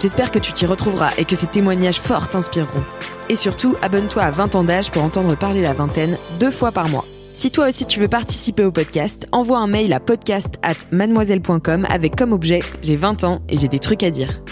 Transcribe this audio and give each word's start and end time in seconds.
J'espère 0.00 0.30
que 0.30 0.38
tu 0.38 0.54
t'y 0.54 0.64
retrouveras 0.64 1.10
et 1.18 1.26
que 1.26 1.36
ces 1.36 1.46
témoignages 1.46 2.00
forts 2.00 2.28
t'inspireront. 2.28 2.82
Et 3.28 3.34
surtout, 3.34 3.76
abonne-toi 3.82 4.22
à 4.22 4.30
20 4.30 4.54
ans 4.54 4.64
d'âge 4.64 4.90
pour 4.90 5.02
entendre 5.02 5.36
parler 5.36 5.60
la 5.60 5.74
vingtaine 5.74 6.16
deux 6.38 6.50
fois 6.50 6.72
par 6.72 6.88
mois. 6.88 7.04
Si 7.34 7.50
toi 7.50 7.68
aussi 7.68 7.84
tu 7.84 8.00
veux 8.00 8.08
participer 8.08 8.64
au 8.64 8.72
podcast, 8.72 9.28
envoie 9.30 9.58
un 9.58 9.66
mail 9.66 9.92
à 9.92 10.00
podcast 10.00 10.54
at 10.62 10.74
mademoiselle.com 10.90 11.86
avec 11.86 12.16
comme 12.16 12.32
objet 12.32 12.60
J'ai 12.80 12.96
20 12.96 13.24
ans 13.24 13.42
et 13.50 13.58
j'ai 13.58 13.68
des 13.68 13.78
trucs 13.78 14.02
à 14.02 14.10
dire. 14.10 14.42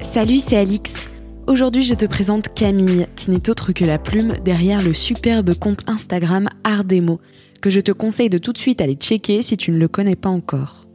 Salut, 0.00 0.38
c'est 0.38 0.56
Alix. 0.56 1.10
Aujourd'hui, 1.46 1.82
je 1.82 1.94
te 1.94 2.06
présente 2.06 2.52
Camille, 2.54 3.08
qui 3.14 3.30
n'est 3.30 3.50
autre 3.50 3.72
que 3.72 3.84
la 3.84 3.98
plume 3.98 4.38
derrière 4.42 4.82
le 4.82 4.94
superbe 4.94 5.54
compte 5.54 5.80
Instagram 5.86 6.48
Ardemo, 6.64 7.20
que 7.60 7.68
je 7.68 7.80
te 7.80 7.92
conseille 7.92 8.30
de 8.30 8.38
tout 8.38 8.54
de 8.54 8.58
suite 8.58 8.80
aller 8.80 8.94
checker 8.94 9.42
si 9.42 9.58
tu 9.58 9.70
ne 9.70 9.78
le 9.78 9.88
connais 9.88 10.16
pas 10.16 10.30
encore. 10.30 10.85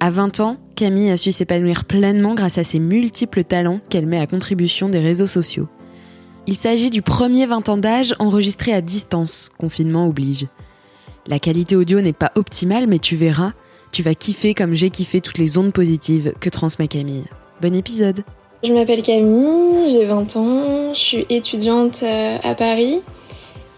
À 0.00 0.10
20 0.10 0.38
ans, 0.38 0.58
Camille 0.76 1.10
a 1.10 1.16
su 1.16 1.32
s'épanouir 1.32 1.84
pleinement 1.84 2.34
grâce 2.34 2.56
à 2.56 2.62
ses 2.62 2.78
multiples 2.78 3.42
talents 3.42 3.80
qu'elle 3.90 4.06
met 4.06 4.20
à 4.20 4.28
contribution 4.28 4.88
des 4.88 5.00
réseaux 5.00 5.26
sociaux. 5.26 5.66
Il 6.46 6.54
s'agit 6.54 6.90
du 6.90 7.02
premier 7.02 7.46
20 7.46 7.68
ans 7.68 7.76
d'âge 7.76 8.14
enregistré 8.20 8.72
à 8.72 8.80
distance, 8.80 9.50
confinement 9.58 10.06
oblige. 10.06 10.46
La 11.26 11.40
qualité 11.40 11.74
audio 11.74 12.00
n'est 12.00 12.12
pas 12.12 12.30
optimale, 12.36 12.86
mais 12.86 13.00
tu 13.00 13.16
verras, 13.16 13.54
tu 13.90 14.04
vas 14.04 14.14
kiffer 14.14 14.54
comme 14.54 14.74
j'ai 14.74 14.90
kiffé 14.90 15.20
toutes 15.20 15.38
les 15.38 15.58
ondes 15.58 15.72
positives 15.72 16.32
que 16.38 16.48
transmet 16.48 16.86
Camille. 16.86 17.24
Bon 17.60 17.74
épisode 17.74 18.22
Je 18.62 18.72
m'appelle 18.72 19.02
Camille, 19.02 19.92
j'ai 19.92 20.04
20 20.04 20.36
ans, 20.36 20.94
je 20.94 20.98
suis 20.98 21.26
étudiante 21.28 22.04
euh, 22.04 22.38
à 22.44 22.54
Paris 22.54 23.00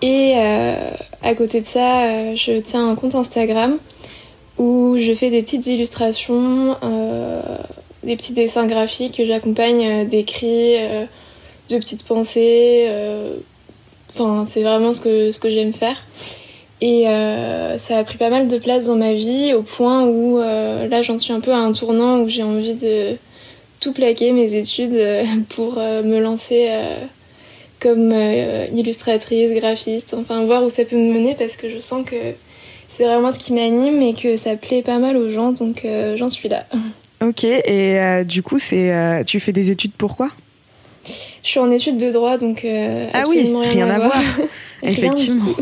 et 0.03 0.35
euh, 0.37 0.91
à 1.23 1.35
côté 1.35 1.63
de 1.63 1.67
ça, 1.67 2.05
euh, 2.05 2.37
je 2.37 2.61
tiens 2.61 2.91
un 2.91 2.95
compte 2.95 3.15
Instagram 3.15 3.79
où 4.59 4.97
je 4.99 5.15
fais 5.15 5.31
des 5.31 5.43
petites 5.43 5.67
illustrations, 5.67 6.77
euh, 6.83 7.41
des 8.03 8.17
petits 8.17 8.33
dessins 8.33 8.67
graphiques 8.67 9.17
que 9.17 9.25
j'accompagne 9.25 9.87
euh, 9.87 10.05
d'écrits, 10.05 10.77
euh, 10.79 11.07
de 11.71 11.79
petites 11.79 12.05
pensées. 12.05 12.89
Enfin, 14.11 14.45
c'est 14.45 14.63
vraiment 14.63 14.93
ce 14.93 15.01
que, 15.01 15.31
ce 15.31 15.39
que 15.39 15.51
j'aime 15.51 15.73
faire. 15.73 16.05
Et 16.83 17.05
ça 17.79 17.99
a 17.99 18.05
pris 18.05 18.17
pas 18.17 18.31
mal 18.31 18.49
de 18.49 18.59
place 18.59 18.87
dans 18.87 18.97
ma 18.97 19.13
vie 19.13 19.53
au 19.55 19.63
point 19.63 20.07
où 20.07 20.39
là 20.39 21.03
j'en 21.03 21.19
suis 21.19 21.33
un 21.33 21.41
peu 21.41 21.53
à 21.53 21.59
un 21.59 21.73
tournant 21.73 22.21
où 22.21 22.29
j'ai 22.29 22.43
envie 22.43 22.75
de 22.75 23.17
tout 23.79 23.93
plaquer 23.93 24.33
mes 24.33 24.55
études 24.55 24.99
pour 25.51 25.77
me 25.77 26.19
lancer 26.19 26.71
comme 27.79 28.13
illustratrice, 28.75 29.53
graphiste, 29.53 30.15
enfin 30.15 30.43
voir 30.45 30.65
où 30.65 30.71
ça 30.71 30.85
peut 30.85 30.97
me 30.97 31.13
mener 31.13 31.37
parce 31.39 31.57
que 31.57 31.71
je 31.71 31.79
sens 31.79 32.05
que 32.05 32.17
c'est 33.01 33.07
vraiment 33.07 33.33
ce 33.33 33.39
qui 33.39 33.55
m'anime 33.55 34.03
et 34.03 34.13
que 34.13 34.37
ça 34.37 34.57
plaît 34.57 34.83
pas 34.83 34.99
mal 34.99 35.17
aux 35.17 35.31
gens 35.31 35.53
donc 35.53 35.87
euh, 35.87 36.19
j'en 36.19 36.29
suis 36.29 36.51
là. 36.51 36.67
Ok, 37.23 37.45
et 37.45 37.61
euh, 37.99 38.25
du 38.25 38.43
coup, 38.43 38.59
c'est, 38.59 38.93
euh, 38.93 39.25
tu 39.25 39.41
fais 39.41 39.53
des 39.53 39.71
études 39.71 39.93
pourquoi 39.97 40.29
Je 41.43 41.49
suis 41.49 41.59
en 41.61 41.71
études 41.71 41.97
de 41.97 42.11
droit 42.11 42.37
donc 42.37 42.59
Ah 42.65 43.25
oui, 43.27 43.39
absolument 43.39 43.61
rien 43.61 43.89
à 43.89 43.99
voir. 43.99 44.23
Rien 44.83 44.93
Effectivement. 44.93 45.55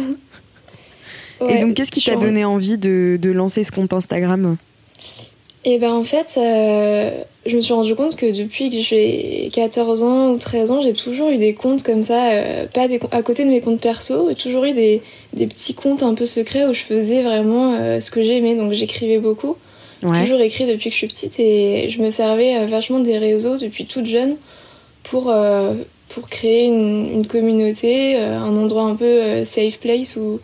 Et 1.48 1.58
donc, 1.60 1.74
qu'est-ce 1.74 1.92
qui 1.92 2.02
t'a 2.02 2.16
en- 2.16 2.18
donné 2.18 2.44
envie 2.44 2.76
de, 2.78 3.18
de 3.20 3.30
lancer 3.30 3.62
ce 3.62 3.70
compte 3.70 3.92
Instagram? 3.92 4.56
Et 5.64 5.78
ben 5.78 5.92
en 5.92 6.04
fait, 6.04 6.34
euh, 6.36 7.10
je 7.44 7.56
me 7.56 7.60
suis 7.60 7.72
rendu 7.72 7.94
compte 7.94 8.16
que 8.16 8.26
depuis 8.26 8.70
que 8.70 8.80
j'ai 8.80 9.50
14 9.52 10.02
ans 10.02 10.30
ou 10.30 10.38
13 10.38 10.70
ans, 10.70 10.80
j'ai 10.82 10.92
toujours 10.92 11.30
eu 11.30 11.36
des 11.36 11.54
comptes 11.54 11.82
comme 11.82 12.04
ça, 12.04 12.30
euh, 12.30 12.66
pas 12.66 12.86
des, 12.86 13.00
à 13.10 13.22
côté 13.22 13.44
de 13.44 13.50
mes 13.50 13.60
comptes 13.60 13.80
perso, 13.80 14.28
j'ai 14.28 14.36
toujours 14.36 14.64
eu 14.64 14.72
des, 14.72 15.02
des 15.32 15.46
petits 15.46 15.74
comptes 15.74 16.02
un 16.02 16.14
peu 16.14 16.26
secrets 16.26 16.66
où 16.66 16.72
je 16.72 16.82
faisais 16.82 17.22
vraiment 17.22 17.74
euh, 17.74 18.00
ce 18.00 18.10
que 18.10 18.22
j'aimais, 18.22 18.54
donc 18.54 18.72
j'écrivais 18.72 19.18
beaucoup. 19.18 19.56
Ouais. 20.02 20.22
Toujours 20.22 20.40
écrit 20.40 20.66
depuis 20.66 20.90
que 20.90 20.94
je 20.94 20.98
suis 20.98 21.08
petite 21.08 21.40
et 21.40 21.88
je 21.88 22.00
me 22.00 22.10
servais 22.10 22.64
vachement 22.66 23.00
des 23.00 23.18
réseaux 23.18 23.56
depuis 23.56 23.84
toute 23.84 24.06
jeune 24.06 24.36
pour, 25.02 25.34
pour 26.08 26.28
créer 26.28 26.66
une, 26.66 27.10
une 27.12 27.26
communauté, 27.26 28.14
un 28.14 28.56
endroit 28.56 28.84
un 28.84 28.94
peu 28.94 29.44
safe 29.44 29.78
place 29.78 30.14
où, 30.14 30.38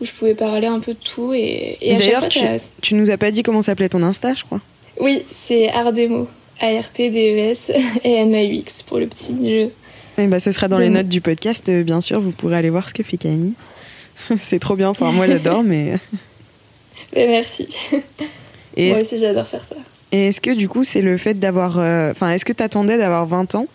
où 0.00 0.04
je 0.04 0.12
pouvais 0.12 0.34
parler 0.34 0.66
un 0.66 0.80
peu 0.80 0.92
de 0.94 0.98
tout. 0.98 1.32
Et, 1.34 1.76
et 1.80 1.96
D'ailleurs, 1.96 2.26
tu, 2.28 2.38
ça, 2.40 2.48
tu 2.82 2.94
nous 2.94 3.10
as 3.10 3.16
pas 3.16 3.30
dit 3.30 3.42
comment 3.42 3.62
s'appelait 3.62 3.88
ton 3.88 4.02
Insta, 4.02 4.34
je 4.34 4.44
crois. 4.44 4.60
oui, 5.00 5.22
c'est 5.30 5.68
Ardemo. 5.70 6.28
A-R-T-D-E-S 6.60 7.70
et 8.04 8.12
M-A-U-X 8.12 8.82
pour 8.82 8.98
le 8.98 9.06
petit 9.06 9.34
jeu. 9.48 9.70
Eh 10.18 10.26
ben, 10.26 10.38
ce 10.40 10.52
sera 10.52 10.68
dans 10.68 10.78
les 10.78 10.88
notes 10.88 11.08
du 11.08 11.20
podcast, 11.20 11.68
euh, 11.68 11.82
bien 11.82 12.00
sûr, 12.00 12.20
vous 12.20 12.30
pourrez 12.32 12.56
aller 12.56 12.70
voir 12.70 12.88
ce 12.88 12.94
que 12.94 13.02
fait 13.02 13.18
Camille. 13.18 13.52
c'est 14.42 14.58
trop 14.58 14.74
bien, 14.76 14.88
enfin 14.88 15.12
moi 15.12 15.26
j'adore, 15.26 15.62
mais... 15.62 15.94
Mais 17.14 17.26
merci. 17.28 17.68
Et 18.76 18.90
Moi 18.90 19.00
aussi, 19.00 19.18
j'adore 19.18 19.46
faire 19.46 19.64
ça. 19.64 19.76
et 20.12 20.28
est-ce 20.28 20.40
que 20.40 20.50
du 20.50 20.68
coup 20.68 20.84
c'est 20.84 21.00
le 21.02 21.16
fait 21.18 21.34
d'avoir... 21.34 21.78
euh, 21.78 22.10
Enfin, 22.10 22.30
est-ce 22.30 22.44
que 22.44 22.52
t'attendais 22.52 22.98
d'avoir 22.98 23.24
20 23.26 23.54
ans? 23.54 23.66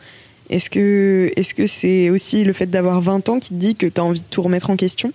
Est-ce 0.50 0.70
que 0.70 1.32
est-ce 1.36 1.54
que 1.54 1.66
c'est 1.66 2.10
aussi 2.10 2.44
le 2.44 2.54
fait 2.54 2.66
d'avoir 2.66 3.00
20 3.02 3.30
ans 3.30 3.40
qui 3.40 3.50
te 3.50 3.54
dit 3.54 3.76
que 3.76 3.86
t'as 3.88 4.02
envie 4.02 4.20
de 4.20 4.26
tout 4.30 4.42
remettre 4.42 4.70
en 4.70 4.76
question? 4.76 5.12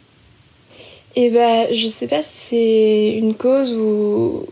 Et 1.17 1.31
bah, 1.31 1.73
je 1.73 1.89
sais 1.89 2.09
pas 2.09 2.23
si 2.23 2.37
c'est 2.39 3.13
une 3.19 3.35
cause 3.35 3.73
ou, 3.73 4.47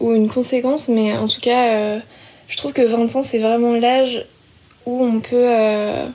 ou 0.00 0.12
une 0.14 0.28
conséquence, 0.28 0.88
mais 0.88 1.16
en 1.16 1.28
tout 1.28 1.40
cas, 1.40 1.68
euh, 1.74 2.00
je 2.48 2.56
trouve 2.56 2.72
que 2.72 2.82
20 2.82 3.14
ans, 3.16 3.22
c'est 3.22 3.38
vraiment 3.38 3.74
l'âge 3.74 4.24
où 4.86 5.02
on 5.04 5.20
peut. 5.20 5.36
euh, 5.36 6.08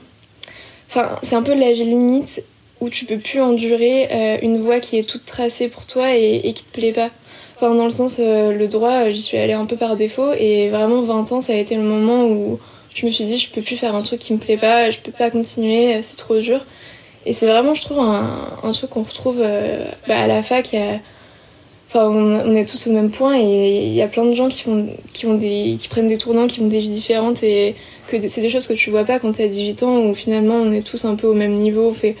Enfin, 0.88 1.18
c'est 1.22 1.36
un 1.36 1.42
peu 1.42 1.54
l'âge 1.54 1.78
limite 1.78 2.44
où 2.80 2.90
tu 2.90 3.06
peux 3.06 3.18
plus 3.18 3.40
endurer 3.40 4.08
euh, 4.12 4.38
une 4.42 4.60
voie 4.60 4.80
qui 4.80 4.98
est 4.98 5.04
toute 5.08 5.24
tracée 5.24 5.68
pour 5.68 5.86
toi 5.86 6.14
et, 6.16 6.42
et 6.44 6.52
qui 6.52 6.64
te 6.64 6.72
plaît 6.72 6.92
pas. 6.92 7.10
Enfin, 7.56 7.74
dans 7.74 7.84
le 7.84 7.90
sens, 7.90 8.18
le 8.18 8.66
droit, 8.68 9.10
j'y 9.10 9.22
suis 9.22 9.38
allée 9.38 9.52
un 9.54 9.66
peu 9.66 9.76
par 9.76 9.96
défaut 9.96 10.32
et 10.34 10.68
vraiment 10.70 11.02
20 11.02 11.32
ans, 11.32 11.40
ça 11.40 11.52
a 11.54 11.56
été 11.56 11.76
le 11.76 11.82
moment 11.82 12.26
où 12.26 12.60
je 12.94 13.06
me 13.06 13.10
suis 13.12 13.24
dit, 13.24 13.38
je 13.38 13.50
peux 13.50 13.62
plus 13.62 13.76
faire 13.76 13.94
un 13.96 14.02
truc 14.02 14.20
qui 14.20 14.32
me 14.34 14.38
plaît 14.38 14.56
pas, 14.58 14.90
je 14.90 14.98
peux 15.00 15.12
pas 15.12 15.30
continuer, 15.30 16.02
c'est 16.02 16.16
trop 16.16 16.38
dur. 16.40 16.66
Et 17.26 17.32
c'est 17.32 17.46
vraiment, 17.46 17.74
je 17.74 17.82
trouve, 17.82 17.98
un, 18.00 18.72
truc 18.72 18.90
qu'on 18.90 19.02
retrouve 19.02 19.38
euh, 19.40 19.84
bah, 20.08 20.20
à 20.20 20.26
la 20.26 20.42
fac. 20.42 20.72
a- 20.74 20.98
Enfin, 21.88 22.06
on, 22.08 22.54
est 22.54 22.64
tous 22.64 22.86
au 22.86 22.92
même 22.92 23.10
point 23.10 23.36
et 23.38 23.84
il 23.88 23.92
y 23.92 24.00
a 24.00 24.08
plein 24.08 24.24
de 24.24 24.32
gens 24.32 24.48
qui, 24.48 24.62
font, 24.62 24.86
qui, 25.12 25.26
ont 25.26 25.34
des, 25.34 25.76
qui 25.78 25.88
prennent 25.88 26.08
des 26.08 26.16
tournants, 26.16 26.46
qui 26.46 26.60
ont 26.62 26.66
des 26.66 26.80
vies 26.80 26.88
différentes 26.88 27.42
et 27.42 27.74
que 28.08 28.16
c'est 28.28 28.40
des 28.40 28.48
choses 28.48 28.66
que 28.66 28.72
tu 28.72 28.88
vois 28.90 29.04
pas 29.04 29.18
quand 29.18 29.30
t'as 29.36 29.46
18 29.46 29.82
ans 29.82 29.98
où 29.98 30.14
finalement 30.14 30.54
on 30.54 30.72
est 30.72 30.80
tous 30.80 31.04
un 31.04 31.16
peu 31.16 31.26
au 31.26 31.34
même 31.34 31.52
niveau. 31.52 31.88
On, 31.90 31.92
fait, 31.92 32.16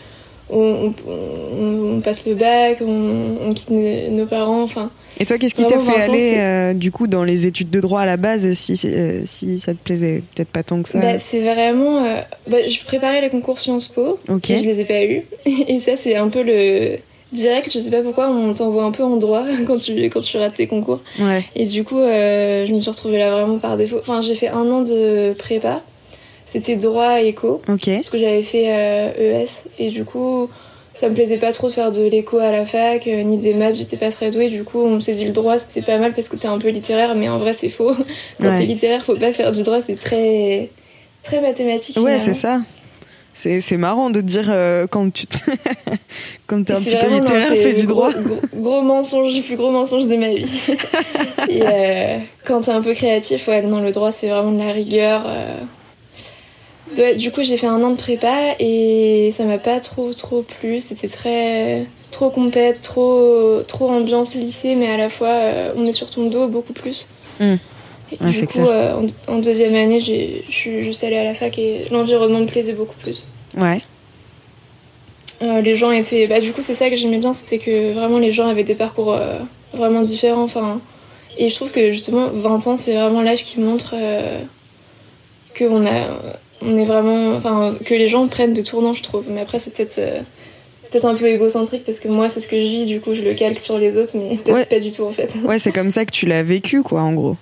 on, 0.50 0.92
on- 1.08 1.96
on- 1.96 2.00
passe 2.02 2.26
le 2.26 2.34
bac, 2.34 2.82
on, 2.82 3.54
quitte 3.54 3.70
nos 3.70 4.26
parents. 4.26 4.62
Enfin, 4.62 4.90
Et 5.22 5.24
toi, 5.24 5.38
qu'est-ce 5.38 5.54
qui 5.54 5.62
t'a 5.64 5.78
fait 5.78 5.92
20 6.00 6.08
ans, 6.08 6.12
aller 6.14 6.34
euh, 6.36 6.74
du 6.74 6.90
coup 6.90 7.06
dans 7.06 7.22
les 7.22 7.46
études 7.46 7.70
de 7.70 7.78
droit 7.80 8.00
à 8.00 8.06
la 8.06 8.16
base 8.16 8.52
si, 8.54 8.80
euh, 8.86 9.22
si 9.24 9.60
ça 9.60 9.72
te 9.72 9.78
plaisait 9.78 10.20
peut-être 10.34 10.48
pas 10.48 10.64
tant 10.64 10.82
que 10.82 10.88
ça? 10.88 10.98
Bah, 10.98 11.18
c'est 11.20 11.38
vraiment. 11.40 12.04
euh, 12.04 12.16
bah, 12.48 12.68
je 12.68 12.84
préparais 12.84 13.20
les 13.20 13.28
concours 13.30 13.60
Sciences 13.60 13.86
Po 13.86 14.18
Ok. 14.28 14.50
et 14.50 14.58
je 14.58 14.64
les 14.64 14.80
ai 14.80 14.84
pas 14.84 15.04
eus. 15.04 15.22
Et 15.68 15.78
ça, 15.78 15.94
c'est 15.94 16.16
un 16.16 16.28
peu 16.28 16.42
le 16.42 16.96
direct. 17.32 17.70
Je 17.72 17.78
sais 17.78 17.90
pas 17.92 18.02
pourquoi 18.02 18.30
on 18.30 18.52
t'envoie 18.52 18.82
un 18.82 18.90
peu 18.90 19.04
en 19.04 19.16
droit 19.16 19.44
quand 19.68 19.76
tu, 19.78 19.92
quand 20.10 20.18
tu 20.20 20.36
rates 20.38 20.54
tes 20.54 20.66
concours. 20.66 21.00
Ouais. 21.20 21.44
Et 21.54 21.66
du 21.66 21.84
coup, 21.84 21.98
euh, 22.00 22.66
je 22.66 22.72
me 22.72 22.80
suis 22.80 22.90
retrouvée 22.90 23.18
là 23.18 23.30
vraiment 23.30 23.58
par 23.58 23.76
défaut. 23.76 23.98
Enfin, 24.00 24.22
j'ai 24.22 24.34
fait 24.34 24.48
un 24.48 24.68
an 24.70 24.82
de 24.82 25.34
prépa. 25.38 25.82
C'était 26.46 26.74
droit 26.76 27.20
éco, 27.22 27.62
Ok. 27.68 27.86
parce 27.86 28.10
que 28.10 28.18
j'avais 28.18 28.42
fait 28.42 28.64
ES. 28.66 29.46
Et 29.78 29.90
du 29.90 30.04
coup, 30.04 30.48
ça 30.94 31.08
me 31.08 31.14
plaisait 31.14 31.38
pas 31.38 31.52
trop 31.52 31.68
de 31.68 31.72
faire 31.72 31.90
de 31.92 32.02
l'écho 32.02 32.38
à 32.38 32.50
la 32.52 32.64
fac, 32.64 33.06
euh, 33.06 33.22
ni 33.22 33.38
des 33.38 33.54
maths, 33.54 33.76
j'étais 33.76 33.96
pas 33.96 34.10
très 34.10 34.30
douée. 34.30 34.48
Du 34.48 34.62
coup, 34.64 34.80
on 34.82 34.90
me 34.96 35.00
saisit 35.00 35.24
le 35.24 35.32
droit, 35.32 35.58
c'était 35.58 35.82
pas 35.82 35.98
mal 35.98 36.12
parce 36.12 36.28
que 36.28 36.36
t'es 36.36 36.48
un 36.48 36.58
peu 36.58 36.68
littéraire, 36.68 37.14
mais 37.14 37.28
en 37.28 37.38
vrai, 37.38 37.52
c'est 37.54 37.68
faux. 37.70 37.92
Quand 38.40 38.48
Ouais. 38.48 38.58
t'es 38.58 38.66
littéraire, 38.66 39.04
faut 39.04 39.16
pas 39.16 39.32
faire 39.32 39.52
du 39.52 39.62
droit, 39.62 39.80
c'est 39.82 39.98
très, 39.98 40.68
très 41.22 41.40
mathématique. 41.40 41.96
Ouais, 41.98 42.18
c'est 42.18 42.34
ça. 42.34 42.60
C'est 43.34 43.62
c'est 43.62 43.78
marrant 43.78 44.10
de 44.10 44.20
dire 44.20 44.48
euh, 44.50 44.86
quand 44.86 45.10
tu 45.10 45.24
quand 46.46 46.62
t'es 46.64 46.74
un 46.74 46.80
petit 46.82 46.94
peu 46.96 47.08
non, 47.08 47.14
littéraire, 47.14 47.48
fais 47.48 47.72
du 47.72 47.86
droit. 47.86 48.10
Gros 48.54 48.82
mensonge, 48.82 49.34
le 49.34 49.42
plus 49.42 49.56
gros 49.56 49.70
mensonge 49.70 50.06
de 50.06 50.16
ma 50.16 50.34
vie. 50.34 50.60
Et 51.48 51.62
euh, 51.62 52.18
quand 52.44 52.60
t'es 52.60 52.70
un 52.72 52.82
peu 52.82 52.92
créatif, 52.92 53.48
ouais, 53.48 53.62
non, 53.62 53.80
le 53.80 53.90
droit, 53.90 54.12
c'est 54.12 54.28
vraiment 54.28 54.52
de 54.52 54.58
la 54.58 54.72
rigueur. 54.72 55.24
Ouais, 56.98 57.14
du 57.14 57.30
coup, 57.32 57.42
j'ai 57.42 57.56
fait 57.56 57.66
un 57.66 57.82
an 57.82 57.90
de 57.90 57.96
prépa 57.96 58.54
et 58.58 59.32
ça 59.36 59.44
m'a 59.44 59.58
pas 59.58 59.80
trop, 59.80 60.12
trop 60.12 60.42
plu. 60.42 60.80
C'était 60.80 61.08
très. 61.08 61.86
trop 62.10 62.28
compète, 62.30 62.82
trop, 62.82 63.60
trop 63.66 63.88
ambiance 63.88 64.34
lycée, 64.34 64.74
mais 64.74 64.88
à 64.88 64.96
la 64.98 65.08
fois, 65.08 65.28
euh, 65.28 65.72
on 65.76 65.86
est 65.86 65.92
sur 65.92 66.10
ton 66.10 66.26
dos 66.28 66.46
beaucoup 66.48 66.74
plus. 66.74 67.08
Hmm. 67.40 67.54
Et 68.12 68.30
du 68.30 68.46
coup, 68.46 68.66
euh, 68.66 68.94
en, 69.28 69.32
en 69.32 69.38
deuxième 69.38 69.74
année, 69.74 69.98
j'ai- 70.00 70.44
je 70.46 70.52
suis 70.54 70.82
juste 70.82 71.02
allée 71.02 71.16
à 71.16 71.24
la 71.24 71.32
fac 71.32 71.58
et 71.58 71.86
l'environnement 71.90 72.40
me 72.40 72.46
plaisait 72.46 72.74
beaucoup 72.74 72.96
plus. 73.02 73.26
Ouais. 73.56 73.80
Euh, 75.40 75.62
les 75.62 75.74
gens 75.76 75.90
étaient. 75.90 76.26
Bah, 76.26 76.40
du 76.40 76.52
coup, 76.52 76.60
c'est 76.60 76.74
ça 76.74 76.90
que 76.90 76.96
j'aimais 76.96 77.16
bien, 77.18 77.32
c'était 77.32 77.58
que 77.58 77.92
vraiment 77.94 78.18
les 78.18 78.30
gens 78.32 78.46
avaient 78.48 78.64
des 78.64 78.74
parcours 78.74 79.16
vraiment 79.72 80.02
différents. 80.02 80.42
Enfin, 80.44 80.80
et 81.38 81.48
je 81.48 81.54
trouve 81.54 81.70
que 81.70 81.90
justement, 81.92 82.26
20 82.34 82.66
ans, 82.66 82.76
c'est 82.76 82.94
vraiment 82.94 83.22
l'âge 83.22 83.44
qui 83.44 83.58
montre 83.58 83.94
que 85.54 85.64
on 85.64 85.84
a, 85.86 86.02
on 86.64 86.78
est 86.78 86.84
vraiment. 86.84 87.34
Enfin, 87.36 87.74
que 87.84 87.94
les 87.94 88.08
gens 88.08 88.26
prennent 88.28 88.52
des 88.54 88.62
tournants, 88.62 88.94
je 88.94 89.02
trouve. 89.02 89.24
Mais 89.28 89.40
après, 89.40 89.58
c'est 89.58 89.72
peut-être. 89.74 89.98
euh, 89.98 90.20
Peut-être 90.90 91.06
un 91.06 91.14
peu 91.14 91.26
égocentrique 91.26 91.84
parce 91.86 91.98
que 92.00 92.08
moi 92.08 92.28
c'est 92.28 92.42
ce 92.42 92.48
que 92.48 92.56
je 92.58 92.68
vis, 92.68 92.84
du 92.84 93.00
coup 93.00 93.14
je 93.14 93.22
le 93.22 93.32
calque 93.32 93.60
sur 93.60 93.78
les 93.78 93.96
autres, 93.96 94.12
mais 94.14 94.36
peut-être 94.36 94.54
Ouais. 94.54 94.64
pas 94.66 94.78
du 94.78 94.92
tout 94.92 95.04
en 95.04 95.10
fait. 95.10 95.30
Ouais, 95.42 95.58
c'est 95.58 95.72
comme 95.72 95.90
ça 95.90 96.04
que 96.04 96.10
tu 96.10 96.26
l'as 96.26 96.42
vécu, 96.42 96.82
quoi, 96.82 97.00
en 97.00 97.14
gros. 97.14 97.38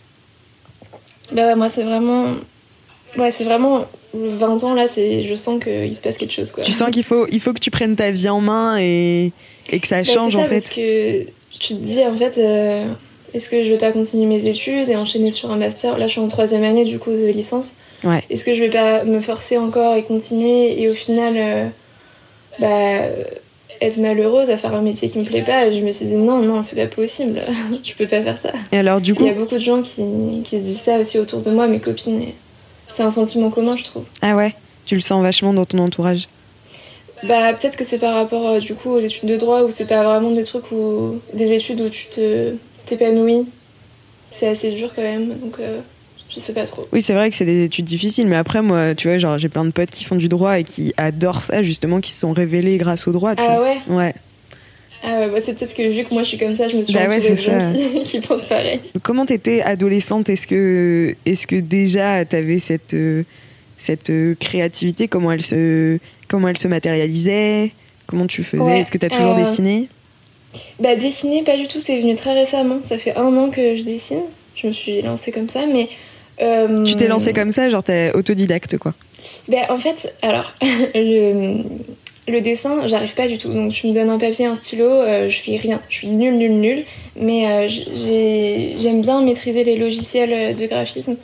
Bah 1.33 1.47
ouais, 1.47 1.57
moi 1.57 1.69
c'est 1.69 1.83
vraiment. 1.83 2.27
Ouais, 3.19 3.33
c'est 3.33 3.43
vraiment. 3.43 3.87
20 4.15 4.63
ans 4.65 4.75
là, 4.75 4.87
c'est... 4.87 5.23
je 5.25 5.35
sens 5.35 5.63
qu'il 5.63 5.97
se 5.97 6.01
passe 6.01 6.17
quelque 6.17 6.33
chose 6.33 6.51
quoi. 6.53 6.63
Tu 6.63 6.71
sens 6.71 6.91
qu'il 6.91 7.03
faut, 7.03 7.27
il 7.33 7.41
faut 7.41 7.53
que 7.53 7.59
tu 7.59 7.73
prennes 7.73 7.97
ta 7.97 8.13
vie 8.13 8.29
en 8.29 8.41
main 8.41 8.77
et, 8.81 9.33
et 9.73 9.81
que 9.81 9.87
ça 9.89 9.99
Bah, 9.99 10.05
change, 10.05 10.33
ça, 10.35 10.39
en 10.41 10.45
fait. 10.45 10.61
Parce 10.61 10.71
que 10.75 11.23
tu 11.59 11.75
te 11.75 11.81
dis, 11.81 12.01
en 12.05 12.13
fait, 12.15 12.39
euh, 12.39 12.87
est-ce 13.35 13.49
que 13.49 13.65
je 13.65 13.71
vais 13.71 13.79
pas 13.79 13.91
continuer 13.91 14.27
mes 14.27 14.47
études 14.47 14.89
et 14.89 14.95
enchaîner 14.97 15.31
sur 15.33 15.51
un 15.51 15.57
master? 15.57 15.99
Là, 15.99 16.07
je 16.07 16.13
suis 16.13 16.21
en 16.21 16.29
troisième 16.29 16.63
année, 16.65 16.85
du 16.85 16.99
coup, 17.01 17.11
de 17.11 17.27
licence. 17.27 17.75
Ouais. 18.05 18.23
Est-ce 18.31 18.44
que 18.44 18.55
je 18.55 18.61
vais 18.61 18.70
pas 18.70 19.05
me 19.05 19.20
forcer 19.20 19.58
encore 19.58 19.94
et 19.94 20.02
continuer 20.05 20.81
et 20.81 20.88
au 20.88 20.94
final, 20.94 21.35
euh, 21.37 21.67
bah, 22.58 23.05
être 23.81 23.97
malheureuse 23.99 24.50
à 24.50 24.56
faire 24.56 24.75
un 24.75 24.82
métier 24.82 25.08
qui 25.08 25.19
me 25.19 25.25
plaît 25.25 25.43
pas 25.43 25.70
Je 25.70 25.81
me 25.81 25.93
suis 25.93 26.06
dit, 26.06 26.14
non, 26.14 26.38
non, 26.41 26.62
c'est 26.62 26.76
pas 26.76 26.87
possible. 26.87 27.41
je 27.85 27.94
peux 27.94 28.06
pas 28.06 28.23
faire 28.23 28.38
ça. 28.38 28.50
Et 28.73 28.79
alors, 28.79 29.00
du 29.00 29.12
Il 29.12 29.17
coup, 29.17 29.26
y 29.26 29.31
a 29.31 29.35
beaucoup 29.35 29.55
de 29.55 29.61
gens 29.61 29.82
qui, 29.82 30.02
qui 30.44 30.58
se 30.58 30.62
disent 30.64 30.81
ça 30.81 30.99
aussi 30.99 31.19
autour 31.19 31.41
de 31.43 31.50
moi, 31.50 31.67
mes 31.69 31.79
copines. 31.81 32.23
C'est 32.88 33.02
un 33.02 33.11
sentiment 33.11 33.50
commun, 33.50 33.76
je 33.76 33.85
trouve. 33.85 34.05
ah 34.23 34.35
ouais, 34.35 34.55
tu 34.85 34.94
le 34.94 35.00
sens 35.00 35.23
vachement 35.23 35.52
dans 35.52 35.64
ton 35.64 35.79
entourage. 35.79 36.29
Bah 37.23 37.52
peut-être 37.52 37.76
que 37.76 37.85
c'est 37.85 37.99
par 37.99 38.14
rapport 38.14 38.49
euh, 38.49 38.61
du 38.61 38.75
coup 38.75 38.93
aux 38.93 38.99
études 38.99 39.29
de 39.29 39.37
droit 39.37 39.62
où 39.62 39.70
c'est 39.70 39.85
pas 39.85 40.02
vraiment 40.02 40.31
des 40.31 40.43
trucs 40.43 40.73
où 40.73 41.20
des 41.35 41.52
études 41.52 41.79
où 41.82 41.91
tu 41.91 42.06
te 42.06 42.55
t'épanouis. 42.87 43.47
C'est 44.32 44.49
assez 44.49 44.70
dur 44.70 44.91
quand 44.97 45.02
même, 45.02 45.35
donc 45.37 45.56
euh, 45.61 45.81
je 46.35 46.38
sais 46.41 46.53
pas 46.53 46.65
trop. 46.67 46.87
Oui, 46.93 47.03
c'est 47.03 47.12
vrai 47.15 47.29
que 47.31 47.37
c'est 47.37 47.44
des 47.44 47.65
études 47.65 47.85
difficiles, 47.87 48.27
mais 48.27 48.37
après, 48.37 48.62
moi, 48.62 48.94
tu 48.94 49.09
vois, 49.09 49.19
genre, 49.19 49.38
j'ai 49.38 49.49
plein 49.49 49.65
de 49.65 49.71
potes 49.71 49.91
qui 49.91 50.05
font 50.05 50.17
du 50.17 50.29
droit 50.29 50.59
et 50.59 50.65
qui 50.65 50.94
adorent 50.97 51.43
ça, 51.43 51.62
justement, 51.62 52.00
qui 52.00 52.12
se 52.12 52.21
sont 52.21 52.32
révélés 52.32 52.77
grâce 52.77 53.06
au 53.09 53.12
droit, 53.12 53.35
tu 53.37 53.43
Ah 53.47 53.56
vois. 53.56 53.62
ouais 53.62 53.79
Ouais. 53.88 54.15
Ah 55.03 55.21
ouais, 55.21 55.29
bah 55.29 55.38
c'est 55.43 55.59
peut-être 55.59 55.75
que 55.75 55.82
vu 55.91 56.05
que 56.05 56.12
moi 56.12 56.23
je 56.25 56.29
suis 56.29 56.37
comme 56.38 56.55
ça, 56.55 56.69
je 56.69 56.77
me 56.77 56.85
suis 56.85 56.93
Bah 56.93 57.06
ouais, 57.09 57.17
de 57.21 57.23
c'est 57.23 57.37
gens 57.37 57.73
qui, 57.94 58.03
qui 58.03 58.21
pensent 58.21 58.44
pareil. 58.44 58.81
Comment 59.03 59.25
t'étais 59.25 59.62
adolescente? 59.62 60.29
Est-ce 60.29 60.47
que, 60.47 61.17
est-ce 61.25 61.47
que 61.47 61.56
déjà 61.56 62.23
t'avais 62.27 62.59
cette, 62.59 62.93
euh, 62.93 63.23
cette 63.79 64.11
euh, 64.11 64.35
créativité? 64.38 65.09
Comment 65.09 65.33
elle 65.33 65.41
se, 65.41 65.97
comment 66.29 66.49
elle 66.49 66.59
se 66.59 66.69
matérialisait? 66.69 67.71
Comment 68.06 68.26
tu 68.26 68.44
faisais? 68.44 68.62
Ouais, 68.62 68.81
Est-ce 68.81 68.91
que 68.91 68.99
t'as 68.99 69.09
toujours 69.09 69.33
euh, 69.33 69.37
dessiné? 69.37 69.88
Bah 70.79 70.94
dessiner 70.97 71.44
pas 71.44 71.56
du 71.56 71.67
tout, 71.67 71.81
c'est 71.81 71.99
venu 71.99 72.15
très 72.15 72.35
récemment. 72.35 72.81
Ça 72.83 72.99
fait 72.99 73.17
un 73.17 73.35
an 73.38 73.49
que 73.49 73.76
je 73.76 73.83
dessine. 73.83 74.21
Je 74.55 74.67
me 74.67 74.73
suis 74.73 75.00
lancée 75.00 75.33
comme 75.33 75.49
ça, 75.49 75.61
mais... 75.67 75.88
euh, 76.43 76.85
Tu 76.85 76.97
t'es 76.97 77.09
lancée 77.09 77.33
comme 77.33 77.53
ça, 77.53 77.69
genre 77.69 77.83
t'es 77.83 78.13
autodidacte, 78.15 78.79
quoi. 78.79 78.95
Bah, 79.49 79.59
en 79.69 79.79
fait, 79.79 80.15
alors, 80.23 80.55
le, 80.95 81.63
le 82.29 82.41
dessin, 82.41 82.87
j'arrive 82.87 83.15
pas 83.15 83.29
du 83.29 83.39
tout. 83.39 83.53
Donc, 83.53 83.73
tu 83.73 83.87
me 83.87 83.93
donnes 83.95 84.11
un 84.11 84.19
papier, 84.19 84.47
un 84.47 84.55
stylo, 84.57 84.85
euh, 84.87 85.29
je 85.29 85.41
fais 85.41 85.57
rien. 85.57 85.81
Je 85.89 85.97
suis 85.97 86.09
nulle, 86.09 86.37
nulle, 86.37 86.53
nulle. 86.61 86.85
Mais 87.17 87.47
euh, 87.47 87.69
j'ai- 87.69 88.75
j'aime 88.81 89.03
bien 89.03 89.21
maîtriser 89.23 89.65
les 89.65 89.77
logiciels 89.77 90.55
de 90.55 90.67
graphisme 90.67 91.17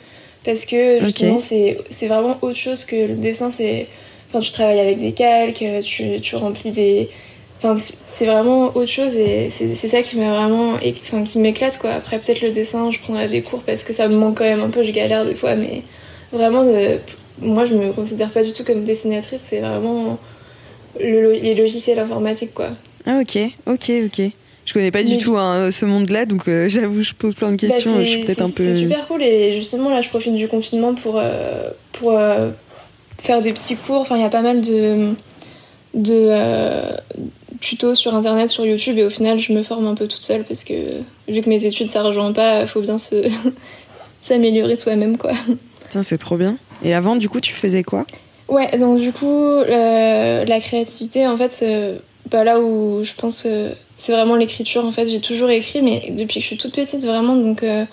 parce 0.45 0.65
que 0.65 0.99
justement, 1.05 1.39
c'est 1.39 2.07
vraiment 2.07 2.37
autre 2.41 2.57
chose 2.57 2.85
que 2.85 2.95
le 2.95 3.15
dessin. 3.15 3.51
C'est. 3.51 3.87
Enfin, 4.29 4.41
tu 4.41 4.51
travailles 4.51 4.79
avec 4.81 4.99
des 4.99 5.13
calques, 5.13 5.63
tu, 5.83 6.19
tu 6.21 6.35
remplis 6.35 6.71
des. 6.71 7.09
Enfin, 7.57 7.75
c'est 8.15 8.25
vraiment 8.25 8.65
autre 8.75 8.85
chose 8.91 9.13
et 9.15 9.49
c'est 9.49 9.75
ça 9.87 10.01
qui 10.03 10.17
m'a 10.17 10.29
vraiment. 10.29 10.73
Enfin, 11.01 11.23
qui 11.23 11.39
m'éclate 11.39 11.77
quoi. 11.79 11.91
Après, 11.91 12.19
peut-être 12.19 12.41
le 12.41 12.51
dessin, 12.51 12.91
je 12.91 12.99
prendrai 12.99 13.27
des 13.27 13.41
cours 13.41 13.61
parce 13.61 13.83
que 13.83 13.93
ça 13.93 14.07
me 14.07 14.15
manque 14.15 14.37
quand 14.37 14.43
même 14.43 14.61
un 14.61 14.69
peu, 14.69 14.83
je 14.83 14.91
galère 14.91 15.25
des 15.25 15.33
fois, 15.35 15.55
mais 15.55 15.81
vraiment, 16.31 16.63
de- 16.63 16.99
moi 17.41 17.65
je 17.65 17.73
me 17.73 17.91
considère 17.93 18.29
pas 18.29 18.43
du 18.43 18.51
tout 18.53 18.63
comme 18.63 18.83
dessinatrice, 18.83 19.41
c'est 19.49 19.59
vraiment 19.59 20.19
le 20.99 21.33
les 21.33 21.55
logiciels 21.55 21.99
informatiques 21.99 22.53
quoi. 22.53 22.69
Ah 23.05 23.19
ok, 23.21 23.37
ok, 23.67 23.91
ok. 24.05 24.21
Je 24.65 24.73
connais 24.73 24.91
pas 24.91 25.01
du 25.01 25.11
Mais- 25.13 25.17
tout 25.17 25.37
hein, 25.37 25.71
ce 25.71 25.85
monde-là, 25.85 26.25
donc 26.25 26.47
euh, 26.47 26.67
j'avoue, 26.69 27.01
je 27.01 27.13
pose 27.13 27.33
plein 27.35 27.51
de 27.51 27.55
questions. 27.55 27.93
Bah, 27.95 28.03
je 28.03 28.09
suis 28.09 28.19
c'est- 28.19 28.25
peut-être 28.25 28.41
un 28.41 28.47
c'est- 28.47 28.53
peu. 28.53 28.73
C'est 28.73 28.79
super 28.81 29.07
cool 29.07 29.23
et 29.23 29.57
justement 29.57 29.89
là 29.89 30.01
je 30.01 30.09
profite 30.09 30.35
du 30.35 30.47
confinement 30.47 30.93
pour, 30.93 31.15
euh, 31.17 31.69
pour 31.93 32.11
euh, 32.11 32.49
faire 33.19 33.41
des 33.41 33.53
petits 33.53 33.75
cours. 33.77 34.01
Enfin 34.01 34.15
il 34.17 34.21
y 34.21 34.25
a 34.25 34.29
pas 34.29 34.41
mal 34.41 34.61
de, 34.61 35.13
de 35.93 36.13
euh, 36.13 36.89
tutos 37.59 37.95
sur 37.95 38.15
internet, 38.15 38.49
sur 38.49 38.65
YouTube 38.65 38.97
et 38.97 39.03
au 39.03 39.09
final 39.09 39.39
je 39.39 39.53
me 39.53 39.63
forme 39.63 39.87
un 39.87 39.95
peu 39.95 40.07
toute 40.07 40.21
seule 40.21 40.43
parce 40.43 40.63
que 40.63 40.73
vu 41.27 41.41
que 41.41 41.49
mes 41.49 41.65
études 41.65 41.89
ça 41.89 42.03
rejoint 42.03 42.33
pas, 42.33 42.67
faut 42.67 42.81
bien 42.81 42.97
se 42.97 43.29
s'améliorer 44.21 44.75
soi-même 44.75 45.17
quoi. 45.17 45.33
C'est 46.03 46.17
trop 46.17 46.37
bien. 46.37 46.57
Et 46.83 46.93
avant, 46.93 47.15
du 47.15 47.29
coup, 47.29 47.39
tu 47.39 47.53
faisais 47.53 47.83
quoi? 47.83 48.05
Ouais, 48.47 48.77
donc 48.77 48.99
du 48.99 49.11
coup, 49.11 49.25
euh, 49.27 50.45
la 50.45 50.59
créativité, 50.59 51.27
en 51.27 51.37
fait, 51.37 51.51
c'est 51.51 51.95
bah, 52.31 52.43
là 52.43 52.59
où 52.59 53.03
je 53.03 53.13
pense 53.13 53.43
euh, 53.45 53.71
c'est 53.97 54.11
vraiment 54.11 54.35
l'écriture. 54.35 54.85
En 54.85 54.91
fait, 54.91 55.07
j'ai 55.07 55.19
toujours 55.19 55.49
écrit, 55.49 55.81
mais 55.81 56.11
depuis 56.11 56.35
que 56.35 56.41
je 56.41 56.47
suis 56.47 56.57
toute 56.57 56.73
petite, 56.73 57.03
vraiment. 57.03 57.35
Donc, 57.35 57.63
euh, 57.63 57.85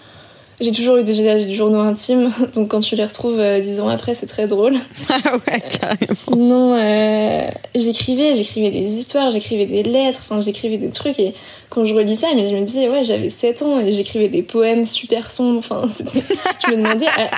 j'ai 0.61 0.73
toujours 0.73 0.97
eu 0.99 1.05
déjà 1.05 1.37
des 1.37 1.55
journaux 1.55 1.81
intimes. 1.81 2.31
Donc, 2.55 2.69
quand 2.69 2.81
tu 2.81 2.95
les 2.97 3.05
retrouves 3.05 3.41
euh, 3.41 3.61
dix 3.61 3.81
ans 3.81 3.89
après, 3.89 4.15
c'est 4.15 4.27
très 4.27 4.47
drôle. 4.47 4.77
Ah 5.09 5.37
ouais, 5.37 5.61
carrément. 5.61 6.15
Sinon, 6.17 6.75
euh, 6.75 7.49
j'écrivais, 7.75 8.37
j'écrivais 8.37 8.71
des 8.71 8.95
histoires, 8.95 9.31
j'écrivais 9.33 9.67
des 9.67 9.83
lettres, 9.83 10.21
enfin, 10.23 10.41
j'écrivais 10.41 10.77
des 10.77 10.91
trucs. 10.91 11.19
Et 11.19 11.35
quand 11.69 11.85
je 11.85 11.95
relis 11.95 12.17
ça, 12.17 12.29
mais 12.35 12.51
je 12.51 12.57
me 12.57 12.65
dis, 12.65 12.89
ouais, 12.89 13.05
j'avais 13.05 13.29
7 13.29 13.63
ans 13.63 13.81
et 13.81 13.93
j'écrivais 13.93 14.29
des 14.29 14.43
poèmes 14.43 14.85
super 14.87 15.31
sombres. 15.31 15.59
Enfin, 15.59 15.89
je 16.67 16.73
me 16.73 16.77
demandais, 16.77 17.07
ah, 17.17 17.31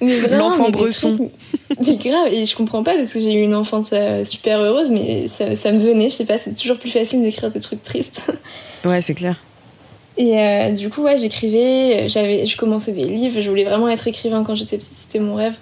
mais 0.00 0.18
vraiment, 0.18 0.50
L'enfant 0.50 0.66
des 0.66 0.72
bresson. 0.72 1.30
mais 1.84 1.96
grave, 1.96 2.28
et 2.32 2.44
je 2.44 2.56
comprends 2.56 2.82
pas 2.82 2.94
parce 2.94 3.12
que 3.12 3.20
j'ai 3.20 3.32
eu 3.34 3.42
une 3.42 3.54
enfance 3.54 3.90
euh, 3.92 4.24
super 4.24 4.60
heureuse, 4.60 4.90
mais 4.90 5.28
ça, 5.28 5.54
ça 5.56 5.72
me 5.72 5.78
venait, 5.78 6.10
je 6.10 6.16
sais 6.16 6.26
pas, 6.26 6.38
c'est 6.38 6.54
toujours 6.54 6.78
plus 6.78 6.90
facile 6.90 7.22
d'écrire 7.22 7.50
des 7.50 7.60
trucs 7.60 7.82
tristes. 7.82 8.26
Ouais, 8.84 9.00
c'est 9.02 9.14
clair. 9.14 9.36
Et 10.16 10.38
euh, 10.38 10.70
du 10.70 10.90
coup, 10.90 11.02
ouais, 11.02 11.16
j'écrivais, 11.16 12.08
j'avais, 12.08 12.46
je 12.46 12.56
commençais 12.56 12.92
des 12.92 13.04
livres, 13.04 13.40
je 13.40 13.48
voulais 13.48 13.64
vraiment 13.64 13.88
être 13.88 14.06
écrivain 14.06 14.44
quand 14.44 14.54
j'étais 14.54 14.78
petite, 14.78 14.92
c'était 14.98 15.18
mon 15.18 15.34
rêve. 15.34 15.54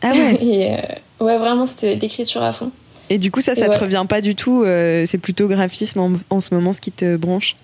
Ah 0.00 0.10
ouais. 0.12 0.38
Et 0.42 0.72
euh, 0.72 0.76
ouais, 1.24 1.36
vraiment, 1.38 1.66
c'était 1.66 1.94
l'écriture 1.96 2.42
à 2.42 2.52
fond. 2.52 2.70
Et 3.10 3.18
du 3.18 3.30
coup, 3.30 3.40
ça, 3.42 3.54
ça 3.54 3.66
Et 3.66 3.68
te 3.68 3.74
ouais. 3.74 3.80
revient 3.80 4.06
pas 4.08 4.20
du 4.22 4.34
tout. 4.34 4.62
euh, 4.64 5.04
c'est 5.06 5.18
plutôt 5.18 5.46
graphisme 5.46 6.00
en, 6.00 6.12
en 6.30 6.40
ce 6.40 6.54
moment, 6.54 6.72
ce 6.72 6.80
qui 6.80 6.90
te 6.90 7.16
branche? 7.16 7.54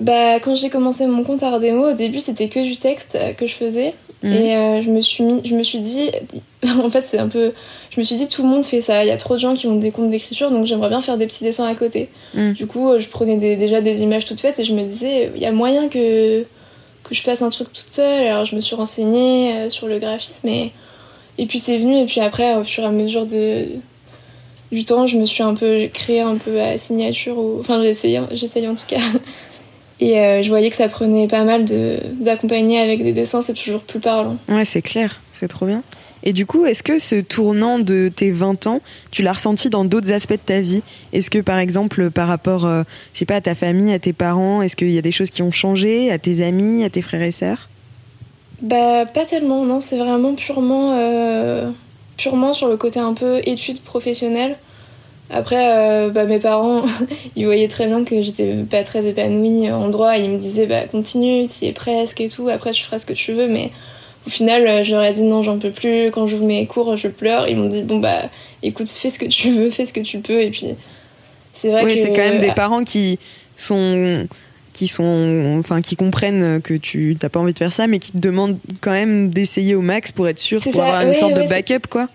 Bah, 0.00 0.40
quand 0.40 0.56
j'ai 0.56 0.70
commencé 0.70 1.06
mon 1.06 1.22
compte 1.22 1.42
Art 1.42 1.60
Démo, 1.60 1.90
au 1.90 1.94
début 1.94 2.20
c'était 2.20 2.48
que 2.48 2.64
du 2.64 2.76
texte 2.76 3.18
que 3.36 3.46
je 3.46 3.54
faisais. 3.54 3.94
Mhm. 4.22 4.32
Et 4.32 4.82
je, 4.82 4.90
me 4.90 5.00
suis 5.02 5.22
mis, 5.22 5.40
je 5.46 5.54
me 5.54 5.62
suis 5.62 5.78
dit, 5.78 6.10
en 6.66 6.90
fait 6.90 7.04
c'est 7.08 7.18
un 7.18 7.28
peu. 7.28 7.52
Je 7.90 7.98
me 7.98 8.04
suis 8.04 8.16
dit, 8.16 8.28
tout 8.28 8.42
le 8.42 8.48
monde 8.48 8.64
fait 8.64 8.80
ça. 8.80 9.04
Il 9.04 9.08
y 9.08 9.10
a 9.10 9.16
trop 9.16 9.34
de 9.34 9.40
gens 9.40 9.54
qui 9.54 9.66
ont 9.66 9.74
des 9.76 9.90
comptes 9.90 10.10
d'écriture, 10.10 10.50
donc 10.52 10.64
j'aimerais 10.66 10.88
bien 10.90 11.00
faire 11.02 11.18
des 11.18 11.26
petits 11.26 11.42
dessins 11.42 11.66
à 11.66 11.74
côté. 11.74 12.08
Mhm. 12.34 12.52
Du 12.52 12.66
coup, 12.66 12.88
euh, 12.88 13.00
je 13.00 13.08
prenais 13.08 13.36
des- 13.36 13.56
déjà 13.56 13.80
des 13.80 14.00
images 14.02 14.24
toutes 14.24 14.40
faites 14.40 14.58
et 14.60 14.64
je 14.64 14.72
me 14.72 14.82
disais, 14.84 15.32
il 15.34 15.42
y 15.42 15.46
a 15.46 15.50
moyen 15.52 15.88
que, 15.88 16.42
que 17.02 17.14
je 17.14 17.20
fasse 17.22 17.42
un 17.42 17.50
truc 17.50 17.72
toute 17.72 17.90
seule. 17.90 18.26
Alors 18.28 18.44
je 18.44 18.54
me 18.54 18.60
suis 18.60 18.76
renseignée 18.76 19.54
euh, 19.56 19.70
sur 19.70 19.88
le 19.88 19.98
graphisme 19.98 20.46
et, 20.46 20.72
et 21.38 21.46
puis 21.46 21.58
c'est 21.58 21.78
venu. 21.78 21.98
Et 21.98 22.04
puis 22.06 22.20
après, 22.20 22.54
au 22.56 22.62
fur 22.62 22.84
et 22.84 22.86
à 22.86 22.90
mesure 22.92 23.26
de, 23.26 23.64
du 24.70 24.84
temps, 24.84 25.08
je 25.08 25.16
me 25.16 25.26
suis 25.26 25.42
un 25.42 25.54
peu 25.56 25.88
créé 25.92 26.20
un 26.20 26.36
peu 26.36 26.60
à 26.60 26.78
signature. 26.78 27.38
Ou... 27.38 27.58
Enfin, 27.58 27.82
essayé, 27.82 28.20
j'essayais 28.32 28.68
en 28.68 28.74
tout 28.76 28.86
cas. 28.86 28.98
Et 30.02 30.18
euh, 30.18 30.40
je 30.42 30.48
voyais 30.48 30.70
que 30.70 30.76
ça 30.76 30.88
prenait 30.88 31.26
pas 31.28 31.42
mal 31.44 31.66
de- 31.66 31.98
d'accompagner 32.20 32.78
avec 32.80 33.02
des 33.02 33.12
dessins, 33.12 33.42
c'est 33.42 33.52
toujours 33.52 33.80
plus 33.82 34.00
parlant. 34.00 34.38
Ouais, 34.48 34.64
c'est 34.64 34.80
clair. 34.80 35.20
C'est 35.34 35.48
trop 35.48 35.66
bien. 35.66 35.82
Et 36.22 36.32
du 36.32 36.46
coup, 36.46 36.66
est-ce 36.66 36.82
que 36.82 36.98
ce 36.98 37.16
tournant 37.16 37.78
de 37.78 38.10
tes 38.14 38.30
20 38.30 38.66
ans, 38.66 38.80
tu 39.10 39.22
l'as 39.22 39.32
ressenti 39.32 39.70
dans 39.70 39.84
d'autres 39.84 40.12
aspects 40.12 40.32
de 40.32 40.36
ta 40.36 40.60
vie? 40.60 40.82
Est-ce 41.12 41.30
que 41.30 41.38
par 41.38 41.58
exemple, 41.58 42.10
par 42.10 42.28
rapport, 42.28 42.66
euh, 42.66 42.82
je 43.14 43.20
sais 43.20 43.24
pas, 43.24 43.36
à 43.36 43.40
ta 43.40 43.54
famille, 43.54 43.92
à 43.92 43.98
tes 43.98 44.12
parents, 44.12 44.62
est-ce 44.62 44.76
qu'il 44.76 44.90
y 44.90 44.98
a 44.98 45.02
des 45.02 45.12
choses 45.12 45.30
qui 45.30 45.42
ont 45.42 45.52
changé, 45.52 46.10
à 46.10 46.18
tes 46.18 46.44
amis, 46.44 46.84
à 46.84 46.90
tes 46.90 47.02
frères 47.02 47.22
et 47.22 47.30
sœurs? 47.30 47.68
Bah 48.60 49.06
pas 49.06 49.24
tellement, 49.24 49.64
non. 49.64 49.80
C'est 49.80 49.98
vraiment 49.98 50.34
purement, 50.34 50.94
euh, 50.98 51.70
purement 52.18 52.52
sur 52.52 52.68
le 52.68 52.76
côté 52.76 53.00
un 53.00 53.14
peu 53.14 53.40
études 53.44 53.80
professionnelles. 53.80 54.58
Après, 55.30 55.72
euh, 55.72 56.10
bah, 56.10 56.24
mes 56.24 56.40
parents, 56.40 56.82
ils 57.36 57.46
voyaient 57.46 57.68
très 57.68 57.86
bien 57.86 58.04
que 58.04 58.20
j'étais 58.20 58.64
pas 58.68 58.82
très 58.82 59.06
épanouie 59.06 59.70
en 59.70 59.88
droit. 59.88 60.18
Ils 60.18 60.30
me 60.30 60.38
disaient, 60.38 60.66
bah 60.66 60.86
continue, 60.88 61.46
tu 61.46 61.64
y 61.64 61.68
es 61.68 61.72
presque 61.72 62.20
et 62.20 62.28
tout. 62.28 62.48
Après, 62.48 62.72
tu 62.72 62.84
feras 62.84 62.98
ce 62.98 63.06
que 63.06 63.12
tu 63.14 63.32
veux, 63.32 63.46
mais 63.46 63.70
au 64.26 64.30
final, 64.30 64.66
euh, 64.66 64.82
je 64.82 64.92
leur 64.92 65.02
ai 65.02 65.12
dit 65.12 65.22
non, 65.22 65.42
j'en 65.42 65.58
peux 65.58 65.70
plus. 65.70 66.10
Quand 66.10 66.26
j'ouvre 66.26 66.44
mes 66.44 66.66
cours, 66.66 66.96
je 66.96 67.08
pleure. 67.08 67.48
Ils 67.48 67.56
m'ont 67.56 67.68
dit 67.68 67.82
bon 67.82 67.98
bah 67.98 68.22
écoute, 68.62 68.88
fais 68.88 69.10
ce 69.10 69.18
que 69.18 69.26
tu 69.26 69.50
veux, 69.50 69.70
fais 69.70 69.86
ce 69.86 69.92
que 69.92 70.00
tu 70.00 70.18
peux. 70.18 70.40
Et 70.42 70.50
puis 70.50 70.66
c'est 71.54 71.70
vrai 71.70 71.84
oui, 71.84 71.94
que 71.94 72.00
c'est 72.00 72.12
quand 72.12 72.22
même 72.22 72.40
des 72.40 72.52
parents 72.52 72.84
qui 72.84 73.18
sont 73.56 74.26
qui 74.72 74.86
sont 74.86 75.56
enfin 75.58 75.82
qui 75.82 75.94
comprennent 75.96 76.62
que 76.62 76.74
tu 76.74 77.16
t'as 77.18 77.28
pas 77.28 77.40
envie 77.40 77.52
de 77.52 77.58
faire 77.58 77.72
ça 77.72 77.86
mais 77.86 77.98
qui 77.98 78.12
te 78.12 78.18
demandent 78.18 78.56
quand 78.80 78.92
même 78.92 79.28
d'essayer 79.28 79.74
au 79.74 79.82
max 79.82 80.10
pour 80.10 80.26
être 80.26 80.38
sûr 80.38 80.58
pour 80.62 80.72
ça. 80.72 80.86
avoir 80.86 81.02
une 81.02 81.12
sorte 81.12 81.34
de 81.34 81.46
backup 81.46 81.86
quoi 81.90 82.08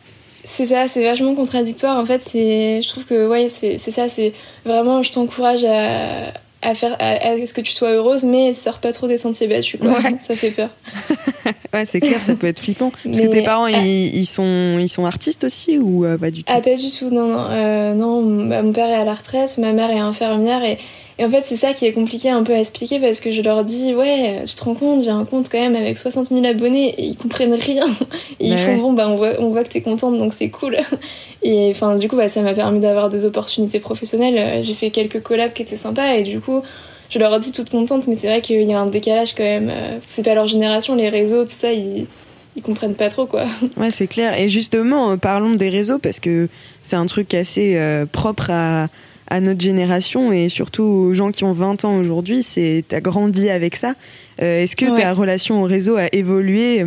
c'est 0.45 0.65
ça 0.65 0.87
c'est 0.87 1.03
vachement 1.03 1.35
contradictoire 1.35 1.99
en 1.99 2.05
fait 2.07 2.23
c'est 2.25 2.81
je 2.81 2.87
trouve 2.87 3.05
que 3.05 3.27
ouais 3.27 3.49
c'est 3.49 3.77
ça 3.77 4.07
c'est 4.07 4.33
vraiment 4.65 5.03
je 5.03 5.11
t'encourage 5.11 5.63
à 5.63 6.33
à 6.65 6.73
faire 6.73 6.95
à, 6.99 7.35
ce 7.45 7.53
que 7.53 7.61
tu 7.61 7.71
sois 7.71 7.91
heureuse 7.91 8.23
mais 8.23 8.53
sors 8.53 8.79
pas 8.79 8.91
trop 8.91 9.07
des 9.07 9.17
sentiers 9.17 9.47
battus 9.47 9.79
quoi 9.79 9.91
Ouais. 9.91 10.15
ça 10.21 10.35
fait 10.35 10.51
peur 10.51 10.69
ouais 11.73 11.85
c'est 11.85 11.99
clair 11.99 12.19
ça 12.21 12.33
peut 12.35 12.47
être 12.47 12.59
flippant 12.59 12.89
parce 12.89 13.05
Mais- 13.05 13.27
que 13.27 13.31
tes 13.31 13.43
parents 13.43 13.67
ils, 13.67 14.15
ils 14.15 14.25
sont 14.25 14.77
ils 14.79 14.89
sont 14.89 15.05
artistes 15.05 15.43
aussi 15.43 15.77
ou 15.77 16.05
euh, 16.05 16.17
pas 16.17 16.31
du 16.31 16.43
tout? 16.43 16.53
Ah, 16.55 16.61
pas 16.61 16.75
du 16.75 16.89
tout, 16.91 17.09
non, 17.09 17.27
non. 17.27 17.45
Euh, 17.49 17.93
non 17.93 18.21
bah, 18.47 18.61
mon 18.61 18.71
père 18.73 18.87
est 18.89 18.93
à 18.95 19.03
la 19.05 19.13
retraite, 19.13 19.57
ma 19.57 19.71
mère 19.71 19.89
est 19.91 19.99
infirmière 19.99 20.63
et, 20.63 20.77
et 21.17 21.25
en 21.25 21.29
fait, 21.29 21.43
c'est 21.43 21.55
ça 21.55 21.73
qui 21.73 21.85
est 21.85 21.93
compliqué 21.93 22.29
un 22.29 22.43
peu 22.43 22.53
à 22.53 22.59
expliquer 22.59 22.99
parce 22.99 23.19
que 23.19 23.31
je 23.31 23.41
leur 23.41 23.63
dis, 23.63 23.93
ouais, 23.95 24.43
tu 24.45 24.53
te 24.55 24.63
rends 24.63 24.73
compte, 24.75 25.03
j'ai 25.03 25.09
un 25.11 25.23
compte 25.25 25.47
quand 25.49 25.59
même 25.59 25.75
avec 25.75 25.97
60 25.97 26.27
000 26.29 26.43
abonnés 26.45 26.89
et 26.97 27.03
ils 27.05 27.15
comprennent 27.15 27.53
rien. 27.53 27.85
Et 28.39 28.47
ils 28.49 28.53
Ouais, 28.53 28.57
font, 28.57 28.77
bon, 28.77 28.93
bah, 28.93 29.07
on 29.09 29.15
voit, 29.15 29.31
on 29.39 29.49
voit 29.49 29.63
que 29.63 29.69
t'es 29.69 29.81
contente 29.81 30.17
donc 30.17 30.33
c'est 30.33 30.49
cool. 30.49 30.77
Et 31.43 31.69
enfin, 31.71 31.95
du 31.95 32.07
coup, 32.09 32.17
bah, 32.17 32.27
ça 32.27 32.41
m'a 32.41 32.53
permis 32.53 32.79
d'avoir 32.79 33.09
des 33.09 33.23
opportunités 33.25 33.79
professionnelles. 33.79 34.37
Euh, 34.37 34.63
J'ai 34.63 34.73
fait 34.73 34.89
quelques 34.89 35.21
collabs 35.21 35.53
qui 35.53 35.61
étaient 35.61 35.77
sympas 35.77 36.15
et 36.15 36.23
du 36.23 36.39
coup, 36.41 36.61
je 37.09 37.19
leur 37.19 37.39
dis 37.39 37.51
toute 37.51 37.69
contente, 37.69 38.07
mais 38.07 38.17
c'est 38.19 38.27
vrai 38.27 38.41
qu'il 38.41 38.63
y 38.63 38.73
a 38.73 38.79
un 38.79 38.87
décalage 38.87 39.35
quand 39.35 39.43
même. 39.43 39.69
Euh, 39.71 39.99
C'est 40.01 40.23
pas 40.23 40.33
leur 40.33 40.47
génération, 40.47 40.95
les 40.95 41.07
réseaux, 41.09 41.43
tout 41.43 41.51
ça, 41.51 41.71
ils, 41.71 42.07
ils 42.57 42.61
comprennent 42.63 42.95
pas 42.95 43.09
trop 43.09 43.25
quoi. 43.25 43.45
Ouais, 43.77 43.91
c'est 43.91 44.07
clair. 44.07 44.37
Et 44.39 44.49
justement, 44.49 45.11
euh, 45.11 45.15
parlons 45.17 45.51
des 45.53 45.69
réseaux 45.69 45.99
parce 45.99 46.19
que 46.19 46.49
c'est 46.83 46.95
un 46.95 47.05
truc 47.05 47.33
assez 47.35 47.75
euh, 47.77 48.05
propre 48.05 48.49
à, 48.49 48.87
à 49.27 49.39
notre 49.39 49.61
génération 49.61 50.31
et 50.31 50.49
surtout 50.49 50.83
aux 50.83 51.13
gens 51.15 51.31
qui 51.31 51.43
ont 51.43 51.51
20 51.51 51.83
ans 51.85 51.97
aujourd'hui. 51.97 52.43
C'est 52.43 52.83
t'as 52.87 52.99
grandi 53.01 53.49
avec 53.49 53.75
ça. 53.75 53.93
Euh, 54.41 54.63
Est-ce 54.63 54.75
que 54.75 54.85
Ouais. 54.85 54.95
ta 54.95 55.13
relation 55.13 55.61
au 55.63 55.65
réseau 55.65 55.97
a 55.97 56.07
évolué 56.11 56.83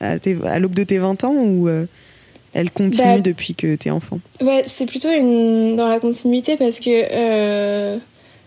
à, 0.00 0.16
à 0.44 0.58
l'aube 0.58 0.74
de 0.74 0.84
tes 0.84 0.98
20 0.98 1.24
ans 1.24 1.34
ou 1.34 1.68
euh, 1.68 1.86
elle 2.54 2.70
continue 2.70 3.02
Bah, 3.16 3.18
depuis 3.20 3.54
que 3.54 3.76
t'es 3.76 3.90
enfant? 3.90 4.18
Ouais, 4.42 4.62
c'est 4.66 4.86
plutôt 4.86 5.10
une... 5.10 5.76
dans 5.76 5.88
la 5.88 6.00
continuité 6.00 6.56
parce 6.56 6.80
que, 6.80 6.90
euh, 6.90 7.96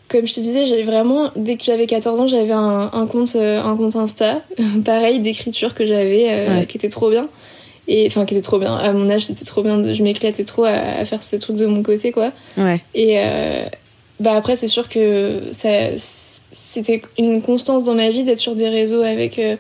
comme 0.10 0.28
je 0.28 0.34
te 0.34 0.40
disais, 0.40 0.68
j'avais 0.68 0.84
vraiment, 0.84 1.32
dès 1.36 1.56
que 1.56 1.64
j'avais 1.64 1.88
14 1.88 2.20
ans, 2.20 2.28
j'avais 2.28 2.52
un, 2.52 2.90
un 2.92 3.08
compte, 3.08 3.36
un 3.36 3.76
compte 3.78 3.96
Insta, 3.96 4.42
pareil, 4.86 5.20
d'écriture 5.20 5.74
que 5.74 5.86
j'avais, 5.86 6.48
Ouais. 6.50 6.66
qui 6.68 6.78
était 6.78 6.90
trop 6.90 7.10
bien. 7.10 7.28
Et 7.94 8.06
enfin, 8.08 8.26
qui 8.26 8.34
était 8.36 8.42
trop 8.44 8.58
bien. 8.60 8.76
À 8.76 8.94
mon 8.94 9.10
âge, 9.10 9.26
c'était 9.26 9.44
trop 9.46 9.64
bien. 9.64 9.78
de- 9.78 9.94
Je 9.94 10.02
m'éclatais 10.04 10.44
trop 10.46 10.64
à, 10.64 10.70
à 10.72 11.04
faire 11.06 11.22
ces 11.22 11.40
trucs 11.40 11.58
de 11.58 11.66
mon 11.66 11.84
côté, 11.84 12.12
quoi. 12.12 12.32
Ouais. 12.58 12.80
Et 12.94 13.20
euh, 13.20 13.64
bah 14.20 14.34
après, 14.36 14.56
c'est 14.56 14.68
sûr 14.70 14.88
que 14.88 15.42
ça, 15.52 15.70
c'était 16.54 17.02
une 17.18 17.42
constance 17.42 17.84
dans 17.84 17.96
ma 17.96 18.10
vie 18.10 18.24
d'être 18.24 18.38
sur 18.38 18.56
des 18.56 18.70
réseaux 18.70 19.02
avec. 19.04 19.38
euh, 19.40 19.56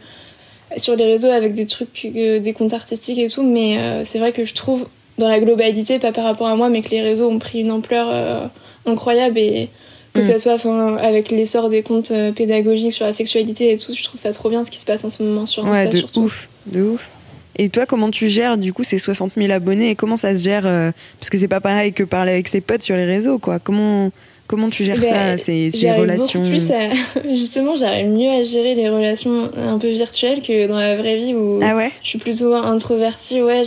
sur 0.77 0.95
les 0.95 1.03
réseaux 1.03 1.29
avec 1.29 1.53
des 1.53 1.65
trucs, 1.67 2.07
euh, 2.15 2.39
des 2.39 2.53
comptes 2.53 2.71
artistiques 2.71 3.17
et 3.19 3.27
tout, 3.27 3.43
mais 3.43 3.77
c'est 4.05 4.19
vrai 4.19 4.31
que 4.31 4.45
je 4.45 4.53
trouve, 4.53 4.87
dans 5.17 5.27
la 5.27 5.41
globalité, 5.41 5.99
pas 5.99 6.13
par 6.13 6.23
rapport 6.23 6.47
à 6.47 6.55
moi, 6.55 6.69
mais 6.69 6.81
que 6.81 6.91
les 6.91 7.01
réseaux 7.01 7.29
ont 7.29 7.39
pris 7.39 7.59
une 7.59 7.71
ampleur 7.71 8.49
incroyable 8.85 9.37
et 9.37 9.67
que 10.13 10.19
Mm. 10.19 10.23
ça 10.23 10.37
soit 10.39 10.53
enfin, 10.53 10.95
avec 10.95 11.29
l'essor 11.29 11.67
des 11.67 11.83
comptes 11.83 12.13
pédagogiques 12.35 12.93
sur 12.93 13.05
la 13.05 13.11
sexualité 13.11 13.73
et 13.73 13.77
tout, 13.77 13.93
je 13.93 14.01
trouve 14.03 14.19
ça 14.19 14.31
trop 14.31 14.49
bien 14.49 14.63
ce 14.63 14.71
qui 14.71 14.79
se 14.79 14.85
passe 14.85 15.03
en 15.03 15.09
ce 15.09 15.21
moment 15.23 15.45
sur 15.45 15.65
Insta 15.65 15.83
Ouais, 15.85 15.89
de 15.89 15.97
surtout. 15.97 16.21
ouf, 16.21 16.49
de 16.67 16.81
ouf. 16.81 17.09
Et 17.57 17.69
toi, 17.69 17.85
comment 17.85 18.09
tu 18.11 18.29
gères 18.29 18.57
du 18.57 18.73
coup 18.73 18.83
ces 18.83 18.97
60 18.97 19.33
000 19.35 19.51
abonnés 19.51 19.89
et 19.89 19.95
comment 19.95 20.17
ça 20.17 20.33
se 20.35 20.43
gère 20.43 20.65
euh, 20.65 20.91
Parce 21.19 21.29
que 21.29 21.37
c'est 21.37 21.47
pas 21.47 21.59
pareil 21.59 21.93
que 21.93 22.03
parler 22.03 22.31
avec 22.31 22.47
ses 22.47 22.61
potes 22.61 22.81
sur 22.81 22.95
les 22.95 23.05
réseaux, 23.05 23.39
quoi. 23.39 23.59
Comment 23.59 24.11
comment 24.47 24.69
tu 24.69 24.83
gères 24.83 24.99
Ben, 24.99 25.37
ça, 25.37 25.43
ces, 25.43 25.71
ces 25.71 25.91
relations 25.93 26.41
plus 26.41 26.69
à... 26.71 26.89
Justement, 27.35 27.75
j'arrive 27.75 28.09
mieux 28.09 28.29
à 28.29 28.43
gérer 28.43 28.75
les 28.75 28.89
relations 28.89 29.49
un 29.55 29.77
peu 29.79 29.89
virtuelles 29.89 30.41
que 30.41 30.67
dans 30.67 30.77
la 30.77 30.97
vraie 30.97 31.17
vie 31.17 31.33
où 31.33 31.59
Ah 31.63 31.75
ouais? 31.75 31.91
je 32.03 32.09
suis 32.09 32.19
plutôt 32.19 32.53
introvertie. 32.53 33.41
Ouais, 33.41 33.63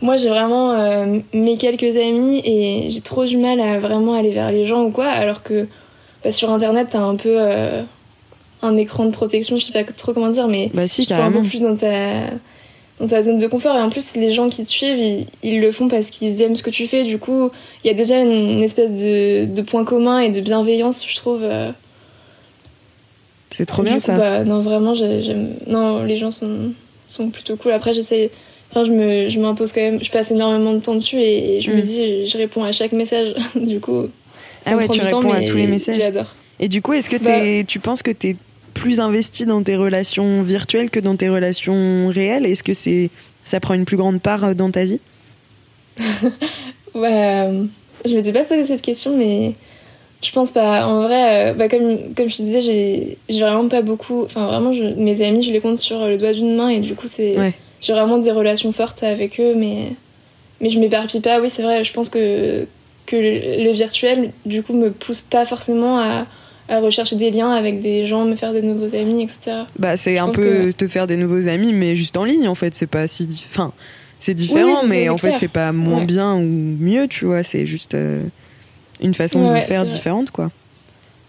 moi 0.00 0.16
j'ai 0.16 0.28
vraiment 0.28 0.72
euh, 0.72 1.18
mes 1.34 1.56
quelques 1.56 1.96
amis 1.96 2.40
et 2.44 2.88
j'ai 2.88 3.00
trop 3.00 3.24
du 3.24 3.36
mal 3.36 3.60
à 3.60 3.78
vraiment 3.78 4.14
aller 4.14 4.30
vers 4.30 4.50
les 4.50 4.64
gens 4.64 4.84
ou 4.84 4.90
quoi, 4.90 5.06
alors 5.06 5.42
que 5.42 5.66
bah, 6.24 6.32
sur 6.32 6.50
internet 6.50 6.88
t'as 6.92 7.00
un 7.00 7.16
peu 7.16 7.34
euh, 7.36 7.82
un 8.62 8.76
écran 8.76 9.04
de 9.04 9.10
protection, 9.10 9.58
je 9.58 9.66
sais 9.66 9.72
pas 9.72 9.84
trop 9.84 10.12
comment 10.12 10.30
dire, 10.30 10.48
mais 10.48 10.70
Bah 10.72 10.86
si, 10.86 11.02
tu 11.02 11.08
te 11.08 11.14
sens 11.14 11.24
un 11.24 11.32
peu 11.32 11.42
plus 11.42 11.60
dans 11.60 11.76
ta, 11.76 11.88
dans 13.00 13.06
ta 13.06 13.22
zone 13.22 13.38
de 13.38 13.46
confort. 13.46 13.76
Et 13.76 13.80
en 13.80 13.90
plus, 13.90 14.14
les 14.16 14.32
gens 14.32 14.48
qui 14.48 14.62
te 14.64 14.68
suivent, 14.68 14.98
ils, 14.98 15.26
ils 15.42 15.60
le 15.60 15.70
font 15.72 15.88
parce 15.88 16.08
qu'ils 16.08 16.40
aiment 16.42 16.56
ce 16.56 16.62
que 16.62 16.70
tu 16.70 16.86
fais. 16.86 17.04
Du 17.04 17.18
coup, 17.18 17.50
il 17.84 17.88
y 17.88 17.90
a 17.90 17.94
déjà 17.94 18.18
une 18.20 18.62
espèce 18.62 18.90
de, 18.90 19.44
de 19.44 19.62
point 19.62 19.84
commun 19.84 20.18
et 20.20 20.30
de 20.30 20.40
bienveillance, 20.40 21.04
je 21.08 21.16
trouve. 21.16 21.40
euh. 21.42 21.70
C'est 23.50 23.64
trop 23.66 23.82
bien 23.82 23.94
coup, 23.94 24.00
ça. 24.00 24.16
bah, 24.18 24.44
non, 24.44 24.60
vraiment, 24.62 24.94
j'ai- 24.94 25.22
j'aime. 25.22 25.54
Non, 25.66 26.02
les 26.04 26.16
gens 26.16 26.30
sont, 26.30 26.72
sont 27.08 27.30
plutôt 27.30 27.56
cool. 27.56 27.72
Après, 27.72 27.94
j'essaie. 27.94 28.30
Enfin, 28.70 28.84
je 28.84 28.92
me, 28.92 29.28
je 29.30 29.40
m'impose 29.40 29.72
quand 29.72 29.80
même. 29.80 30.02
Je 30.02 30.10
passe 30.10 30.30
énormément 30.30 30.74
de 30.74 30.80
temps 30.80 30.94
dessus 30.94 31.18
et 31.20 31.60
je 31.62 31.70
me 31.70 31.78
Mm. 31.78 31.82
dis, 31.82 32.26
je 32.28 32.36
réponds 32.36 32.64
à 32.64 32.72
chaque 32.72 32.92
message. 32.92 33.34
du 33.54 33.80
coup. 33.80 34.02
ça 34.04 34.10
Ah 34.66 34.72
me 34.72 34.76
ouais, 34.78 34.84
prend 34.84 34.94
tu 34.94 35.00
du 35.00 35.06
temps, 35.08 35.20
réponds 35.20 35.32
à 35.32 35.42
tous 35.42 35.56
les 35.56 35.66
messages. 35.66 35.96
J'adore. 35.98 36.34
Et 36.60 36.68
du 36.68 36.82
coup, 36.82 36.92
est-ce 36.92 37.08
que 37.08 37.16
Bah- 37.16 37.64
tu 37.66 37.78
penses 37.78 38.02
que 38.02 38.10
tu 38.10 38.30
es 38.30 38.36
plus 38.78 39.00
investi 39.00 39.44
dans 39.44 39.62
tes 39.62 39.76
relations 39.76 40.42
virtuelles 40.42 40.88
que 40.90 41.00
dans 41.00 41.16
tes 41.16 41.28
relations 41.28 42.08
réelles? 42.08 42.46
Est-ce 42.46 42.62
que 42.62 42.72
c'est 42.72 43.10
ça 43.44 43.60
prend 43.60 43.74
une 43.74 43.84
plus 43.84 43.96
grande 43.96 44.20
part 44.20 44.44
euh, 44.44 44.54
dans 44.54 44.70
ta 44.70 44.84
vie? 44.84 45.00
Euh, 46.96 47.64
je 48.04 48.14
m'étais 48.16 48.32
pas 48.32 48.42
posé 48.42 48.64
cette 48.64 48.82
question, 48.82 49.16
mais 49.16 49.52
je 50.22 50.32
pense 50.32 50.50
pas. 50.50 50.84
En 50.86 51.02
vrai, 51.02 51.50
euh, 51.50 51.54
bah, 51.54 51.68
comme, 51.68 52.12
comme 52.16 52.28
je 52.28 52.38
te 52.38 52.42
disais, 52.42 52.60
j'ai 52.60 53.18
j'ai 53.28 53.40
vraiment 53.40 53.68
pas 53.68 53.82
beaucoup. 53.82 54.24
Enfin, 54.24 54.46
vraiment, 54.48 54.72
je- 54.72 54.82
mes 54.98 55.22
amis, 55.24 55.44
je 55.44 55.52
les 55.52 55.60
compte 55.60 55.78
sur 55.78 56.06
le 56.06 56.16
doigt 56.18 56.32
d'une 56.32 56.56
main 56.56 56.70
et 56.70 56.80
du 56.80 56.94
coup, 56.96 57.06
c'est 57.06 57.38
Ouais. 57.38 57.54
j'ai 57.80 57.92
vraiment 57.92 58.18
des 58.18 58.32
relations 58.32 58.72
fortes 58.72 59.02
avec 59.04 59.38
eux, 59.38 59.54
mais, 59.54 59.92
mais 60.60 60.70
je 60.70 60.80
m'éparpille 60.80 61.20
pas. 61.20 61.40
Oui, 61.40 61.50
c'est 61.50 61.62
vrai, 61.62 61.84
je 61.84 61.92
pense 61.92 62.08
que, 62.08 62.66
que 63.06 63.14
le, 63.16 63.64
le 63.64 63.70
virtuel, 63.70 64.32
du 64.44 64.62
coup, 64.64 64.72
me 64.72 64.90
pousse 64.90 65.20
pas 65.20 65.44
forcément 65.44 65.98
à, 65.98 66.26
à 66.68 66.80
rechercher 66.80 67.16
des 67.16 67.30
liens 67.30 67.50
avec 67.52 67.80
des 67.80 68.06
gens, 68.06 68.24
me 68.24 68.34
faire 68.36 68.52
de 68.52 68.60
nouveaux 68.60 68.94
amis, 68.94 69.22
etc. 69.22 69.62
Bah, 69.78 69.96
c'est 69.96 70.18
un 70.18 70.28
peu 70.28 70.42
que- 70.42 70.70
te 70.72 70.86
faire 70.86 71.06
des 71.06 71.16
nouveaux 71.16 71.48
amis, 71.48 71.72
mais 71.72 71.96
juste 71.96 72.16
en 72.16 72.24
ligne 72.24 72.46
en 72.48 72.54
fait. 72.54 72.74
C'est 72.74 72.86
pas 72.86 73.06
si. 73.06 73.24
dif- 73.26 73.44
Enfin, 73.50 73.72
c'est 74.20 74.34
différent, 74.34 74.82
oui, 74.82 74.88
mais 74.88 75.08
en 75.08 75.16
fait, 75.18 75.34
c'est 75.38 75.48
pas 75.48 75.72
moins 75.72 76.00
Ouais. 76.00 76.04
bien 76.04 76.34
ou 76.36 76.42
mieux, 76.42 77.08
tu 77.08 77.24
vois. 77.24 77.42
C'est 77.42 77.66
juste 77.66 77.94
euh, 77.94 78.22
une 79.00 79.14
façon 79.14 79.52
de 79.54 79.60
faire 79.60 79.86
différente, 79.86 80.30
quoi. 80.30 80.50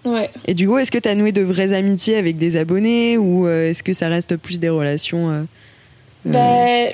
Ouais. 0.05 0.29
Et 0.47 0.53
du 0.53 0.67
coup, 0.67 0.77
est-ce 0.77 0.91
que 0.91 0.97
tu 0.97 1.07
as 1.09 1.15
noué 1.15 1.31
de 1.31 1.41
vraies 1.41 1.73
amitiés 1.73 2.15
avec 2.15 2.37
des 2.37 2.55
abonnés 2.57 3.17
ou 3.17 3.47
euh, 3.47 3.69
est-ce 3.69 3.83
que 3.83 3.93
ça 3.93 4.07
reste 4.07 4.37
plus 4.37 4.59
des 4.59 4.69
relations 4.69 5.29
euh, 5.29 5.43
Bah, 6.25 6.93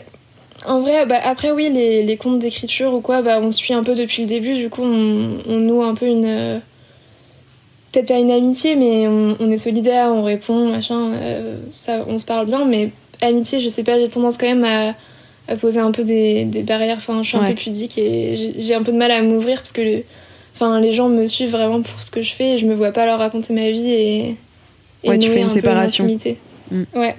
en 0.68 0.82
vrai, 0.82 1.06
bah, 1.06 1.20
après, 1.24 1.52
oui, 1.52 1.70
les, 1.72 2.04
les 2.04 2.18
comptes 2.18 2.40
d'écriture 2.40 2.94
ou 2.94 3.02
quoi, 3.02 3.22
bah, 3.22 3.40
on 3.42 3.52
suit 3.52 3.74
un 3.74 3.84
peu 3.84 3.96
depuis 3.96 4.24
le 4.24 4.28
début. 4.28 4.56
Du 4.56 4.70
coup, 4.70 4.82
on, 4.84 5.38
on 5.48 5.58
noue 5.60 5.84
un 5.84 5.96
peu 5.96 6.06
une. 6.08 6.62
Peut-être 7.96 8.08
pas 8.10 8.20
une 8.20 8.30
amitié, 8.32 8.76
mais 8.76 9.08
on, 9.08 9.38
on 9.40 9.50
est 9.52 9.58
solidaire, 9.58 10.10
on 10.10 10.24
répond, 10.26 10.70
machin. 10.70 11.14
euh, 11.14 11.60
ça, 11.72 12.04
on 12.10 12.18
se 12.18 12.26
parle 12.26 12.46
bien, 12.46 12.66
mais 12.66 12.90
amitié, 13.22 13.62
je 13.62 13.70
sais 13.70 13.84
pas, 13.84 13.98
j'ai 13.98 14.10
tendance 14.10 14.38
quand 14.38 14.48
même 14.48 14.66
à, 14.66 14.94
à 15.48 15.56
poser 15.56 15.80
un 15.80 15.92
peu 15.92 16.04
des, 16.04 16.44
des 16.44 16.62
barrières. 16.64 16.98
Enfin, 16.98 17.24
je 17.24 17.30
suis 17.30 17.38
un 17.38 17.42
peu 17.48 17.56
pudique 17.56 17.98
et 17.98 18.54
j'ai- 18.60 18.76
un 18.76 18.84
peu 18.84 18.92
de 18.92 18.98
mal 18.98 19.12
à 19.12 19.22
m'ouvrir 19.22 19.60
parce 19.60 19.72
que 19.72 19.82
le- 19.82 20.04
enfin, 20.54 20.82
les 20.82 20.92
gens 20.92 21.08
me 21.08 21.26
suivent 21.26 21.52
vraiment 21.52 21.82
pour 21.82 22.02
ce 22.02 22.12
que 22.12 22.22
je 22.22 22.34
fais 22.34 22.56
et 22.56 22.58
je 22.58 22.68
me 22.68 22.74
vois 22.76 22.92
pas 22.92 23.06
leur 23.06 23.18
raconter 23.20 23.54
ma 23.54 23.70
vie 23.72 23.90
et. 23.92 24.36
et 25.06 25.10
Ouais, 25.10 25.18
tu 25.18 25.30
fais 25.30 25.40
une 25.40 25.46
un 25.46 25.50
séparation. 25.50 26.06
Mm. 26.72 26.84
Ouais. 26.96 27.16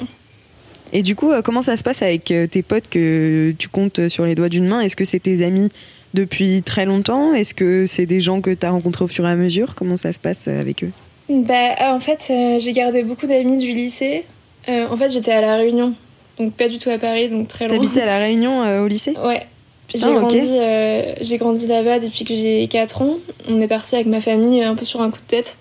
Et 0.92 1.00
du 1.02 1.16
coup, 1.16 1.32
euh, 1.32 1.40
comment 1.40 1.62
ça 1.62 1.78
se 1.78 1.82
passe 1.82 2.02
avec 2.02 2.30
euh, 2.30 2.46
tes 2.46 2.62
potes 2.62 2.88
que 2.90 3.54
tu 3.58 3.68
comptes 3.68 4.08
sur 4.10 4.26
les 4.26 4.34
doigts 4.34 4.50
d'une 4.50 4.66
main? 4.66 4.80
Est-ce 4.82 4.94
que 4.96 5.04
c'est 5.06 5.20
tes 5.20 5.42
amis 5.42 5.70
depuis 6.16 6.62
très 6.62 6.84
longtemps 6.84 7.32
Est-ce 7.32 7.54
que 7.54 7.86
c'est 7.86 8.06
des 8.06 8.20
gens 8.20 8.40
que 8.40 8.50
tu 8.50 8.66
as 8.66 8.70
rencontrés 8.70 9.04
au 9.04 9.08
fur 9.08 9.26
et 9.26 9.30
à 9.30 9.36
mesure? 9.36 9.74
Comment 9.76 9.96
ça 9.96 10.12
se 10.12 10.18
passe 10.18 10.48
euh, 10.48 10.60
avec 10.60 10.82
eux? 10.82 10.90
Bah, 11.28 11.92
en 11.92 12.00
fait, 12.00 12.26
euh, 12.30 12.58
j'ai 12.58 12.72
gardé 12.72 13.02
beaucoup 13.04 13.26
d'amis 13.26 13.58
du 13.58 13.72
lycée. 13.72 14.24
Euh, 14.68 14.88
en 14.88 14.96
fait, 14.96 15.10
j'étais 15.10 15.32
à 15.32 15.40
La 15.40 15.56
Réunion 15.56 15.94
donc 16.38 16.52
pas 16.52 16.68
du 16.68 16.78
tout 16.78 16.90
à 16.90 16.98
Paris, 16.98 17.28
donc 17.28 17.48
très 17.48 17.66
loin. 17.66 17.76
T'habitais 17.76 18.02
à 18.02 18.06
La 18.06 18.18
Réunion 18.18 18.62
euh, 18.62 18.82
au 18.82 18.86
lycée? 18.86 19.14
Ouais. 19.24 19.46
J'ai 19.88 20.00
grandi, 20.00 20.40
euh, 20.42 21.14
j'ai 21.20 21.38
grandi 21.38 21.66
là-bas 21.66 22.00
depuis 22.00 22.24
que 22.24 22.34
j'ai 22.34 22.66
4 22.66 23.02
ans. 23.02 23.18
On 23.48 23.60
est 23.60 23.68
parti 23.68 23.94
avec 23.94 24.08
ma 24.08 24.20
famille 24.20 24.62
un 24.62 24.74
peu 24.74 24.84
sur 24.84 25.00
un 25.00 25.10
coup 25.10 25.18
de 25.18 25.28
tête. 25.28 25.58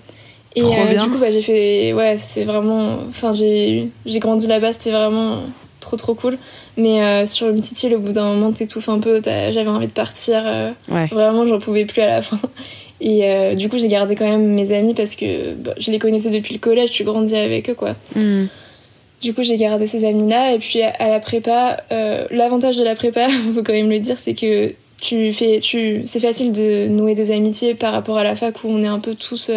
Et 0.56 0.62
Trop 0.62 0.74
euh, 0.74 0.86
bien. 0.86 1.06
du 1.06 1.12
coup, 1.12 1.18
bah, 1.20 1.30
j'ai 1.30 1.44
fait. 1.44 1.94
Ouais, 1.94 2.18
c'est 2.18 2.44
vraiment. 2.44 2.98
Enfin, 3.08 3.36
j'ai 3.36 3.90
j'ai 4.06 4.20
grandi 4.20 4.48
là-bas, 4.48 4.74
c'était 4.74 4.92
vraiment 4.92 5.44
trop 5.80 5.96
trop 5.96 6.16
cool. 6.16 6.38
Mais 6.78 7.02
euh, 7.02 7.26
sur 7.26 7.50
une 7.50 7.62
petite 7.62 7.82
île, 7.84 7.96
au 7.96 8.00
bout 8.00 8.12
d'un 8.12 8.34
moment, 8.34 8.52
t'étouffes 8.52 8.90
un 8.90 9.00
peu. 9.00 9.22
J'avais 9.24 9.68
envie 9.68 9.88
de 9.88 9.92
partir. 9.92 10.44
euh, 10.46 10.72
Ouais. 10.90 11.08
Vraiment, 11.08 11.48
j'en 11.48 11.60
pouvais 11.60 11.86
plus 11.86 12.02
à 12.02 12.08
la 12.08 12.22
fin. 12.22 12.40
Et 13.02 13.26
euh, 13.30 13.56
du 13.56 13.70
coup, 13.70 13.78
j'ai 13.78 13.88
gardé 13.88 14.16
quand 14.16 14.28
même 14.28 14.54
mes 14.54 14.74
amis 14.76 14.94
parce 14.94 15.16
que 15.16 15.54
bah, 15.54 15.74
je 15.78 15.92
les 15.92 16.00
connaissais 16.00 16.30
depuis 16.30 16.54
le 16.54 16.60
collège, 16.60 16.92
tu 16.92 17.04
grandis 17.04 17.36
avec 17.36 17.70
eux, 17.70 17.74
quoi. 17.74 17.96
Hmm. 18.16 18.46
Du 19.22 19.34
coup, 19.34 19.44
j'ai 19.44 19.58
gardé 19.58 19.88
ces 19.88 20.06
amis-là. 20.06 20.54
Et 20.54 20.60
puis, 20.60 20.82
à 20.82 20.90
à 20.90 21.10
la 21.10 21.20
prépa, 21.20 21.78
l'avantage 22.32 22.78
de 22.78 22.84
la 22.84 22.96
prépa, 22.96 23.28
faut 23.54 23.64
quand 23.64 23.74
même 23.74 23.90
le 23.90 24.00
dire, 24.00 24.20
c'est 24.20 24.34
que 24.34 24.74
tu 25.02 25.34
fais, 25.34 25.60
tu, 25.62 26.02
c'est 26.06 26.20
facile 26.20 26.52
de 26.52 26.88
nouer 26.88 27.16
des 27.16 27.32
amitiés 27.32 27.76
par 27.76 27.92
rapport 27.94 28.18
à 28.18 28.24
la 28.24 28.36
fac 28.36 28.64
où 28.64 28.68
on 28.70 28.84
est 28.84 28.88
un 28.88 29.00
peu 29.00 29.14
tous. 29.16 29.50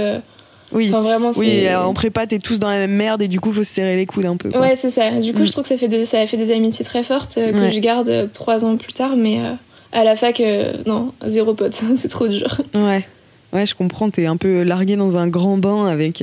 Oui. 0.72 0.88
Enfin, 0.88 1.00
vraiment, 1.00 1.32
c'est. 1.32 1.38
Oui, 1.40 1.74
en 1.74 1.94
prépa, 1.94 2.26
t'es 2.26 2.38
tous 2.38 2.58
dans 2.58 2.68
la 2.70 2.78
même 2.78 2.92
merde 2.94 3.22
et 3.22 3.28
du 3.28 3.40
coup, 3.40 3.52
faut 3.52 3.64
se 3.64 3.72
serrer 3.72 3.96
les 3.96 4.06
coudes 4.06 4.26
un 4.26 4.36
peu. 4.36 4.50
quoi. 4.50 4.60
Ouais, 4.60 4.76
c'est 4.76 4.90
ça. 4.90 5.10
Du 5.12 5.32
coup, 5.32 5.40
Mm. 5.40 5.46
je 5.46 5.50
trouve 5.52 5.62
que 5.64 5.68
ça, 5.68 5.76
fait 5.76 5.88
des, 5.88 6.04
ça 6.04 6.20
a 6.20 6.26
fait 6.26 6.36
des 6.36 6.52
amitiés 6.52 6.84
très 6.84 7.02
fortes 7.04 7.36
euh, 7.38 7.52
que 7.52 7.58
Ouais. 7.58 7.72
je 7.72 7.78
garde 7.80 8.08
euh, 8.10 8.26
trois 8.32 8.64
ans 8.64 8.76
plus 8.76 8.92
tard. 8.92 9.16
Mais 9.16 9.38
euh, 9.40 9.52
à 9.92 10.04
la 10.04 10.14
fac, 10.16 10.42
non, 10.86 11.12
zéro 11.26 11.54
pote. 11.54 11.72
c'est 11.96 12.08
trop 12.08 12.28
dur. 12.28 12.60
Ouais. 12.74 13.06
Ouais, 13.52 13.64
je 13.64 13.74
comprends. 13.74 14.10
T'es 14.10 14.26
un 14.26 14.36
peu 14.36 14.62
largué 14.62 14.96
dans 14.96 15.16
un 15.16 15.26
grand 15.26 15.56
bain 15.56 15.86
avec 15.86 16.22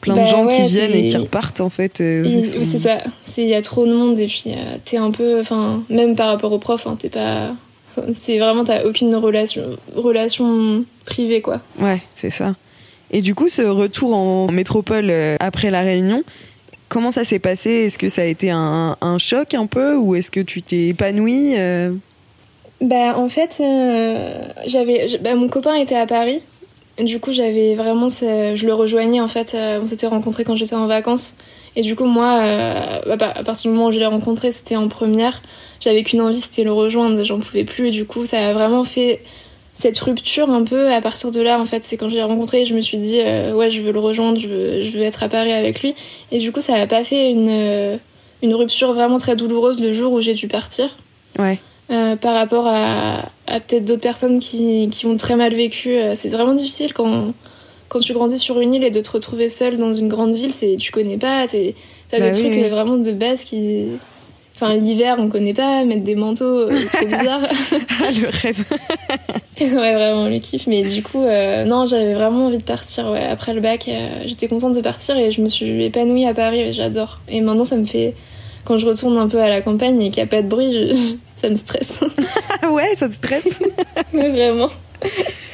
plein 0.00 0.14
de 0.14 0.18
Bah 0.20 0.24
gens 0.24 0.46
qui 0.48 0.62
viennent 0.62 0.94
et 0.94 1.04
qui 1.04 1.16
repartent 1.18 1.60
en 1.60 1.68
fait. 1.68 1.98
son- 1.98 2.58
oui, 2.58 2.64
c'est 2.64 2.78
ça. 2.78 2.98
Il 3.36 3.44
y 3.48 3.54
a 3.54 3.60
trop 3.60 3.86
de 3.86 3.92
monde 3.94 4.18
et 4.18 4.26
puis 4.28 4.44
t'es 4.86 4.96
un 4.96 5.10
peu. 5.10 5.40
Enfin, 5.40 5.82
même 5.90 6.16
par 6.16 6.28
rapport 6.28 6.50
aux 6.52 6.58
profs, 6.58 6.86
hein, 6.86 6.96
t'es 6.98 7.10
pas. 7.10 7.50
C'est 8.22 8.38
vraiment, 8.38 8.64
t'as 8.64 8.84
aucune 8.84 9.14
relation, 9.14 9.62
relation 9.94 10.82
privée, 11.04 11.42
quoi. 11.42 11.60
Ouais, 11.78 12.00
c'est 12.14 12.30
ça. 12.30 12.54
Et 13.12 13.20
du 13.20 13.34
coup, 13.34 13.48
ce 13.48 13.62
retour 13.62 14.14
en 14.14 14.50
métropole 14.50 15.10
euh, 15.10 15.36
après 15.40 15.70
la 15.70 15.82
Réunion, 15.82 16.22
comment 16.88 17.10
ça 17.10 17.24
s'est 17.24 17.38
passé? 17.38 17.70
Est-ce 17.70 17.98
que 17.98 18.08
ça 18.08 18.22
a 18.22 18.24
été 18.24 18.50
un, 18.50 18.96
choc 19.18 19.54
un 19.54 19.66
peu? 19.66 19.96
Ou 19.96 20.14
est-ce 20.14 20.30
que 20.30 20.40
tu 20.40 20.62
t'es 20.62 20.88
épanoui 20.88 21.54
euh? 21.56 21.92
Bah 22.80 23.16
en 23.16 23.28
fait, 23.28 23.58
euh, 23.60 24.48
j'avais, 24.66 25.18
bah, 25.20 25.34
mon 25.36 25.48
copain 25.48 25.74
était 25.76 25.94
à 25.94 26.06
Paris. 26.06 26.40
Du 26.98 27.20
coup, 27.20 27.32
j'avais 27.32 27.74
vraiment, 27.74 28.08
je 28.08 28.66
le 28.66 28.74
rejoignais 28.74 29.20
en 29.20 29.28
fait. 29.28 29.54
on 29.54 29.86
s'était 29.86 30.06
rencontrés 30.06 30.44
quand 30.44 30.56
j'étais 30.56 30.74
en 30.74 30.86
vacances. 30.86 31.34
Et 31.74 31.82
du 31.82 31.96
coup, 31.96 32.04
moi, 32.04 32.42
euh, 32.42 33.16
bah, 33.16 33.32
à 33.34 33.44
partir 33.44 33.70
du 33.70 33.76
moment 33.76 33.88
où 33.88 33.92
je 33.92 33.98
l'ai 33.98 34.06
rencontré, 34.06 34.52
c'était 34.52 34.76
en 34.76 34.88
première. 34.88 35.40
J'avais 35.80 36.02
qu'une 36.02 36.20
envie, 36.20 36.40
c'était 36.40 36.64
le 36.64 36.72
rejoindre. 36.72 37.22
J'en 37.24 37.40
pouvais 37.40 37.64
plus. 37.64 37.88
Et 37.88 37.90
du 37.90 38.04
coup, 38.04 38.26
ça 38.26 38.48
a 38.48 38.52
vraiment 38.52 38.84
fait 38.84 39.22
cette 39.82 39.98
rupture 39.98 40.48
un 40.48 40.64
peu. 40.64 40.92
À 40.92 41.00
partir 41.00 41.30
de 41.32 41.40
là, 41.40 41.60
en 41.60 41.64
fait, 41.64 41.84
c'est 41.84 41.96
quand 41.96 42.08
je 42.08 42.14
l'ai 42.14 42.22
rencontré, 42.22 42.64
je 42.66 42.74
me 42.74 42.80
suis 42.80 42.98
dit, 42.98 43.18
euh, 43.20 43.52
ouais, 43.52 43.70
je 43.70 43.82
veux 43.82 43.90
le 43.92 43.98
rejoindre, 43.98 44.38
je 44.38 44.46
veux, 44.48 44.82
je 44.82 44.90
veux 44.96 45.02
être 45.02 45.22
à 45.22 45.28
Paris 45.28 45.52
avec 45.52 45.82
lui. 45.82 45.94
Et 46.30 46.38
du 46.38 46.52
coup, 46.52 46.60
ça 46.60 46.74
a 46.76 46.86
pas 46.86 47.02
fait 47.02 47.30
une, 47.30 47.48
euh, 47.50 47.96
une 48.42 48.54
rupture 48.54 48.92
vraiment 48.92 49.18
très 49.18 49.34
douloureuse 49.36 49.80
le 49.80 49.92
jour 49.92 50.12
où 50.12 50.20
j'ai 50.20 50.34
dû 50.34 50.46
partir. 50.46 50.96
Ouais. 51.38 51.58
Euh, 51.90 52.14
par 52.16 52.34
rapport 52.34 52.66
à, 52.68 53.28
à 53.48 53.60
peut-être 53.60 53.84
d'autres 53.84 54.00
personnes 54.00 54.38
qui, 54.38 54.88
qui 54.90 55.04
ont 55.06 55.16
très 55.16 55.34
mal 55.36 55.52
vécu. 55.52 55.96
C'est 56.14 56.28
vraiment 56.28 56.54
difficile 56.54 56.94
quand, 56.94 57.34
quand 57.88 57.98
tu 57.98 58.12
grandis 58.14 58.38
sur 58.38 58.60
une 58.60 58.74
île 58.74 58.84
et 58.84 58.90
de 58.90 59.00
te 59.00 59.10
retrouver 59.10 59.48
seule 59.48 59.76
dans 59.78 59.92
une 59.92 60.08
grande 60.08 60.32
ville. 60.32 60.52
C'est, 60.56 60.76
tu 60.76 60.92
connais 60.92 61.18
pas, 61.18 61.46
t'as 61.48 61.58
Bah 62.18 62.30
des 62.30 62.36
oui, 62.36 62.44
trucs 62.44 62.62
oui. 62.62 62.68
vraiment 62.68 62.96
de 62.98 63.10
base 63.12 63.42
qui. 63.44 63.88
Enfin, 64.64 64.76
l'hiver, 64.76 65.16
on 65.18 65.28
connaît 65.28 65.54
pas, 65.54 65.84
mettre 65.84 66.04
des 66.04 66.14
manteaux, 66.14 66.44
euh, 66.70 66.84
trop 66.92 67.06
bizarre. 67.06 67.40
Ah, 68.00 68.10
le 68.12 68.28
rêve. 68.28 68.64
ouais, 69.60 69.68
vraiment, 69.94 70.28
le 70.28 70.38
kiff. 70.38 70.68
Mais 70.68 70.82
du 70.84 71.02
coup, 71.02 71.20
euh, 71.20 71.64
non, 71.64 71.84
j'avais 71.86 72.14
vraiment 72.14 72.46
envie 72.46 72.58
de 72.58 72.62
partir. 72.62 73.08
Ouais. 73.10 73.24
Après 73.24 73.54
le 73.54 73.60
bac, 73.60 73.86
euh, 73.88 74.08
j'étais 74.24 74.46
contente 74.46 74.74
de 74.74 74.80
partir 74.80 75.16
et 75.16 75.32
je 75.32 75.40
me 75.42 75.48
suis 75.48 75.82
épanouie 75.84 76.26
à 76.26 76.32
Paris 76.34 76.60
et 76.60 76.72
j'adore. 76.72 77.18
Et 77.28 77.40
maintenant, 77.40 77.64
ça 77.64 77.74
me 77.76 77.82
fait. 77.84 78.14
Quand 78.64 78.78
je 78.78 78.86
retourne 78.86 79.18
un 79.18 79.26
peu 79.28 79.40
à 79.42 79.48
la 79.48 79.60
campagne 79.62 80.00
et 80.00 80.10
qu'il 80.10 80.22
n'y 80.22 80.28
a 80.28 80.30
pas 80.30 80.42
de 80.42 80.46
bruit, 80.48 80.72
je- 80.72 81.14
ça 81.38 81.48
me 81.48 81.56
stresse. 81.56 81.98
Ah 82.62 82.70
ouais, 82.70 82.94
ça 82.94 83.08
te 83.08 83.14
stresse? 83.14 83.58
Ouais, 84.14 84.28
vraiment. 84.30 84.68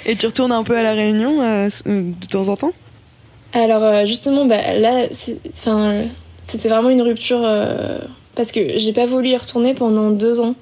Et 0.04 0.16
tu 0.16 0.26
retournes 0.26 0.52
un 0.52 0.64
peu 0.64 0.76
à 0.76 0.82
la 0.82 0.92
Réunion 0.92 1.40
euh, 1.40 1.68
de 1.86 2.26
temps 2.30 2.50
en 2.50 2.56
temps? 2.56 2.72
Alors 3.54 4.04
justement, 4.04 4.44
bah, 4.44 4.74
là, 4.74 5.06
c'est- 5.12 5.38
c'était 6.46 6.68
vraiment 6.68 6.90
une 6.90 7.00
rupture 7.00 7.40
parce 8.38 8.52
que 8.52 8.78
j'ai 8.78 8.92
pas 8.92 9.04
voulu 9.04 9.30
y 9.30 9.36
retourner 9.36 9.74
pendant 9.74 10.10
deux 10.10 10.38
ans. 10.38 10.54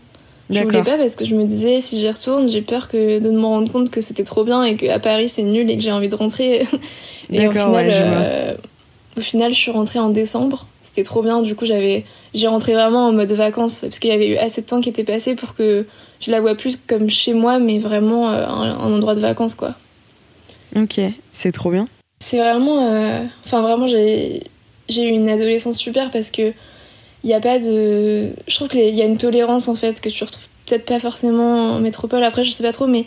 Je 0.49 0.61
voulais 0.61 0.83
pas 0.83 0.97
parce 0.97 1.15
que 1.15 1.25
je 1.27 1.35
me 1.35 1.45
disais 1.45 1.81
si 1.83 2.01
j'y 2.01 2.09
retourne, 2.09 2.49
j'ai 2.49 2.63
peur 2.63 2.89
que 2.89 3.19
de 3.19 3.31
me 3.31 3.45
rendre 3.45 3.71
compte 3.71 3.91
que 3.91 4.01
c'était 4.01 4.25
trop 4.25 4.45
bien 4.45 4.65
et 4.65 4.77
qu'à 4.77 4.99
Paris 4.99 5.29
c'est 5.29 5.43
nul 5.43 5.69
et 5.71 5.77
que 5.77 5.83
j'ai 5.83 5.93
envie 5.93 6.09
de 6.09 6.15
rentrer. 6.15 6.67
et 7.33 7.47
au 7.47 7.51
final, 7.51 7.71
ouais, 7.73 7.91
je 7.91 8.03
euh, 8.03 8.55
au 9.19 9.21
final, 9.21 9.53
je 9.53 9.59
suis 9.59 9.71
rentrée 9.71 9.99
en 9.99 10.09
décembre. 10.09 10.67
C'était 10.81 11.03
trop 11.03 11.23
bien. 11.23 11.43
Du 11.43 11.55
coup, 11.55 11.67
j'avais, 11.67 12.05
j'ai 12.33 12.47
rentré 12.47 12.73
vraiment 12.73 13.09
en 13.09 13.13
mode 13.13 13.31
vacances 13.33 13.81
parce 13.81 13.99
qu'il 13.99 14.09
y 14.11 14.15
avait 14.15 14.29
eu 14.29 14.37
assez 14.37 14.63
de 14.63 14.67
temps 14.67 14.81
qui 14.81 14.89
était 14.89 15.05
passé 15.05 15.35
pour 15.35 15.55
que 15.55 15.85
je 16.21 16.31
la 16.31 16.41
vois 16.41 16.55
plus 16.55 16.77
comme 16.77 17.11
chez 17.11 17.35
moi, 17.35 17.59
mais 17.59 17.79
vraiment 17.79 18.31
euh, 18.31 18.47
un, 18.47 18.79
un 18.79 18.93
endroit 18.95 19.15
de 19.15 19.21
vacances 19.21 19.55
quoi. 19.55 19.75
Ok, 20.75 21.01
c'est 21.35 21.53
trop 21.53 21.71
bien. 21.71 21.87
C'est 22.25 22.39
vraiment. 22.39 22.89
euh, 22.91 23.25
Enfin, 23.45 23.61
vraiment, 23.61 23.87
j'ai 23.87 24.45
j'ai 24.89 25.03
eu 25.03 25.09
une 25.11 25.29
adolescence 25.29 25.77
super 25.77 26.11
parce 26.11 26.31
que 26.31 26.53
il 27.27 27.31
n'y 27.31 27.35
a 27.35 27.41
pas 27.41 27.59
de. 27.59 28.29
Je 28.47 28.55
trouve 28.55 28.69
qu'il 28.69 28.95
y 28.95 29.03
a 29.03 29.05
une 29.05 29.19
tolérance 29.19 29.67
en 29.69 29.75
fait 29.75 30.01
que 30.01 30.09
tu 30.09 30.23
retrouves 30.25 30.47
peut-être 30.65 30.85
pas 30.87 31.01
forcément 31.01 31.73
en 31.75 31.81
métropole. 31.81 32.23
Après, 32.23 32.45
je 32.45 32.51
sais 32.53 32.63
pas 32.63 32.73
trop, 32.73 32.87
mais. 32.87 33.05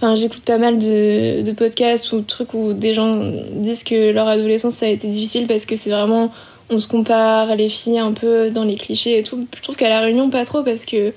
Enfin, 0.00 0.14
j'écoute 0.14 0.42
pas 0.42 0.58
mal 0.58 0.78
de, 0.78 1.42
de 1.42 1.52
podcasts 1.52 2.12
ou 2.12 2.20
de 2.20 2.24
trucs 2.26 2.54
où 2.54 2.72
des 2.72 2.94
gens 2.94 3.20
disent 3.52 3.82
que 3.84 4.10
leur 4.12 4.28
adolescence 4.28 4.74
ça 4.74 4.86
a 4.86 4.88
été 4.88 5.06
difficile 5.08 5.46
parce 5.46 5.66
que 5.66 5.76
c'est 5.76 5.90
vraiment. 5.90 6.32
On 6.70 6.78
se 6.80 6.88
compare 6.88 7.54
les 7.56 7.68
filles 7.68 7.98
un 7.98 8.12
peu 8.12 8.50
dans 8.50 8.64
les 8.64 8.76
clichés 8.76 9.18
et 9.18 9.22
tout. 9.22 9.46
Je 9.56 9.62
trouve 9.62 9.76
qu'à 9.76 9.88
La 9.88 10.00
Réunion, 10.00 10.30
pas 10.30 10.44
trop 10.44 10.62
parce 10.62 10.84
que. 10.86 11.12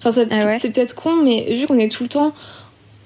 Enfin, 0.00 0.10
ça- 0.10 0.24
Ah 0.30 0.46
ouais 0.46 0.58
c'est 0.60 0.70
peut-être 0.70 0.94
con, 0.96 1.14
mais 1.22 1.54
vu 1.54 1.66
qu'on 1.68 1.78
est 1.78 1.88
tout 1.90 2.02
le 2.02 2.08
temps. 2.08 2.32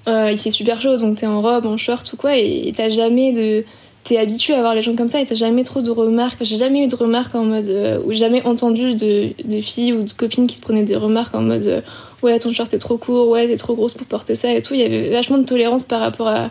euh, 0.07 0.29
il 0.31 0.37
fait 0.37 0.51
super 0.51 0.79
chaud, 0.81 0.97
donc 0.97 1.17
t'es 1.17 1.27
en 1.27 1.41
robe, 1.41 1.65
en 1.65 1.77
short 1.77 2.11
ou 2.13 2.17
quoi, 2.17 2.37
et 2.37 2.67
et 2.69 2.71
t'as 2.71 2.89
jamais 2.89 3.31
de 3.33 3.65
t'es 4.07 4.17
habitué 4.17 4.53
à 4.53 4.61
voir 4.61 4.73
les 4.73 4.81
gens 4.81 4.95
comme 4.95 5.09
ça 5.09 5.19
et 5.19 5.25
t'as 5.25 5.35
jamais 5.35 5.63
trop 5.63 5.81
de 5.81 5.89
remarques. 5.89 6.37
J'ai 6.41 6.57
jamais 6.57 6.83
eu 6.83 6.87
de 6.87 6.95
remarques 6.95 7.35
en 7.35 7.43
mode. 7.43 7.67
euh, 7.67 7.99
ou 8.05 8.13
jamais 8.13 8.41
entendu 8.45 8.95
de, 8.95 9.61
filles 9.61 9.91
ou 9.91 10.03
de 10.03 10.11
copines 10.13 10.47
qui 10.47 10.55
se 10.55 10.61
prenaient 10.61 10.83
des 10.83 10.95
remarques 10.95 11.35
en 11.35 11.41
mode 11.41 11.65
euh, 11.67 11.81
Ouais, 12.23 12.39
ton 12.39 12.51
short 12.53 12.73
est 12.73 12.79
trop 12.79 12.97
court, 12.97 13.27
ouais, 13.27 13.47
t'es 13.47 13.57
trop 13.57 13.75
grosse 13.75 13.93
pour 13.93 14.07
porter 14.07 14.35
ça 14.35 14.51
et 14.51 14.61
tout. 14.61 14.73
Il 14.73 14.79
y 14.79 14.83
avait 14.83 15.09
vachement 15.09 15.37
de 15.37 15.43
tolérance 15.43 15.83
par 15.83 15.99
rapport 15.99 16.27
à. 16.29 16.49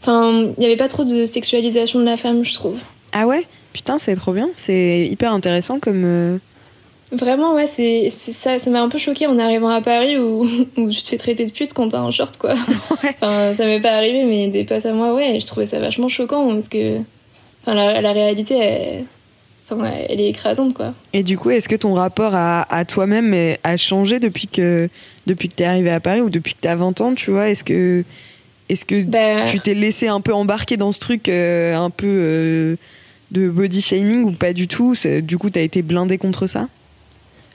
Enfin, 0.00 0.52
il 0.56 0.62
y 0.62 0.66
avait 0.66 0.76
pas 0.76 0.88
trop 0.88 1.04
de 1.04 1.26
sexualisation 1.26 2.00
de 2.00 2.04
la 2.04 2.16
femme, 2.16 2.44
je 2.44 2.54
trouve. 2.54 2.78
Ah 3.12 3.26
ouais? 3.26 3.46
Putain, 3.72 3.98
c'est 3.98 4.16
trop 4.16 4.32
bien. 4.32 4.48
C'est 4.56 5.06
hyper 5.06 5.32
intéressant 5.32 5.78
comme. 5.78 6.40
Vraiment, 7.12 7.54
ouais, 7.54 7.66
c'est 7.66 8.08
ça. 8.10 8.58
Ça 8.58 8.70
m'a 8.70 8.80
un 8.82 8.88
peu 8.88 8.98
choqué 8.98 9.26
en 9.26 9.38
arrivant 9.38 9.70
à 9.70 9.80
Paris 9.80 10.16
où, 10.18 10.46
où 10.76 10.90
tu 10.90 11.02
te 11.02 11.08
fais 11.08 11.16
traiter 11.16 11.44
de 11.44 11.50
pute 11.50 11.72
quand 11.72 11.88
t'as 11.88 12.00
un 12.00 12.10
short, 12.10 12.36
quoi. 12.36 12.54
Enfin, 13.22 13.54
ça 13.54 13.66
m'est 13.66 13.80
pas 13.80 13.92
arrivé, 13.92 14.24
mais 14.24 14.48
des 14.48 14.64
potes 14.64 14.86
à 14.86 14.92
moi, 14.92 15.14
ouais, 15.14 15.38
je 15.40 15.46
trouvais 15.46 15.66
ça 15.66 15.78
vachement 15.80 16.08
choquant 16.08 16.48
parce 16.54 16.68
que. 16.68 16.98
Enfin, 17.62 17.74
la, 17.74 18.00
la 18.00 18.12
réalité, 18.12 18.54
elle, 18.56 19.04
enfin, 19.68 19.90
elle 20.08 20.20
est 20.20 20.28
écrasante, 20.28 20.72
quoi. 20.74 20.94
Et 21.12 21.22
du 21.22 21.36
coup, 21.36 21.50
est-ce 21.50 21.68
que 21.68 21.76
ton 21.76 21.94
rapport 21.94 22.34
à, 22.34 22.62
à 22.74 22.84
toi-même 22.84 23.34
a 23.62 23.76
changé 23.76 24.18
depuis 24.18 24.46
que, 24.46 24.88
depuis 25.26 25.48
que 25.48 25.54
t'es 25.56 25.64
arrivé 25.64 25.90
à 25.90 26.00
Paris 26.00 26.20
ou 26.22 26.30
depuis 26.30 26.54
que 26.54 26.60
t'as 26.60 26.76
20 26.76 27.00
ans, 27.00 27.14
tu 27.14 27.30
vois? 27.30 27.48
Est-ce 27.50 27.64
que, 27.64 28.04
est-ce 28.68 28.84
que 28.84 29.02
Bah, 29.02 29.44
tu 29.50 29.58
t'es 29.60 29.74
laissé 29.74 30.06
un 30.08 30.20
peu 30.20 30.32
embarquer 30.32 30.76
dans 30.76 30.92
ce 30.92 31.00
truc 31.00 31.28
euh, 31.28 31.74
un 31.74 31.90
peu 31.90 32.06
euh, 32.08 32.76
de 33.32 33.48
body 33.50 33.82
shaming 33.82 34.22
ou 34.24 34.30
pas 34.32 34.52
du 34.52 34.68
tout? 34.68 34.94
Du 35.22 35.36
coup, 35.38 35.50
t'as 35.50 35.60
été 35.62 35.82
blindé 35.82 36.16
contre 36.16 36.46
ça? 36.46 36.68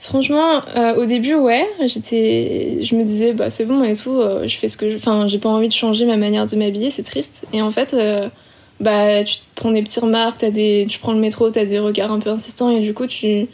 Franchement, 0.05 0.61
euh, 0.75 0.95
au 0.95 1.05
début, 1.05 1.35
ouais, 1.35 1.67
j'étais. 1.85 2.79
Je 2.83 2.95
me 2.95 3.03
disais, 3.03 3.33
bah, 3.33 3.49
c'est 3.49 3.65
bon 3.65 3.83
et 3.83 3.95
tout, 3.95 4.11
euh, 4.19 4.47
je 4.47 4.57
fais 4.57 4.67
ce 4.67 4.77
que 4.77 4.89
je. 4.91 4.95
Enfin, 4.97 5.27
j'ai 5.27 5.37
pas 5.39 5.49
envie 5.49 5.67
de 5.67 5.73
changer 5.73 6.05
ma 6.05 6.17
manière 6.17 6.45
de 6.45 6.55
m'habiller, 6.55 6.89
c'est 6.91 7.03
triste. 7.03 7.45
Et 7.53 7.61
en 7.61 7.71
fait, 7.71 7.93
euh, 7.93 8.29
bah, 8.79 9.23
tu 9.23 9.35
te 9.37 9.43
prends 9.55 9.71
des 9.71 9.81
petites 9.81 10.01
remarques, 10.03 10.37
t'as 10.39 10.49
des... 10.51 10.85
tu 10.89 10.99
prends 10.99 11.13
le 11.13 11.19
métro, 11.19 11.49
t'as 11.49 11.65
des 11.65 11.79
regards 11.79 12.11
un 12.11 12.19
peu 12.19 12.29
insistants 12.29 12.69
et 12.69 12.79
du 12.81 12.93
coup, 12.93 13.07
tu. 13.07 13.47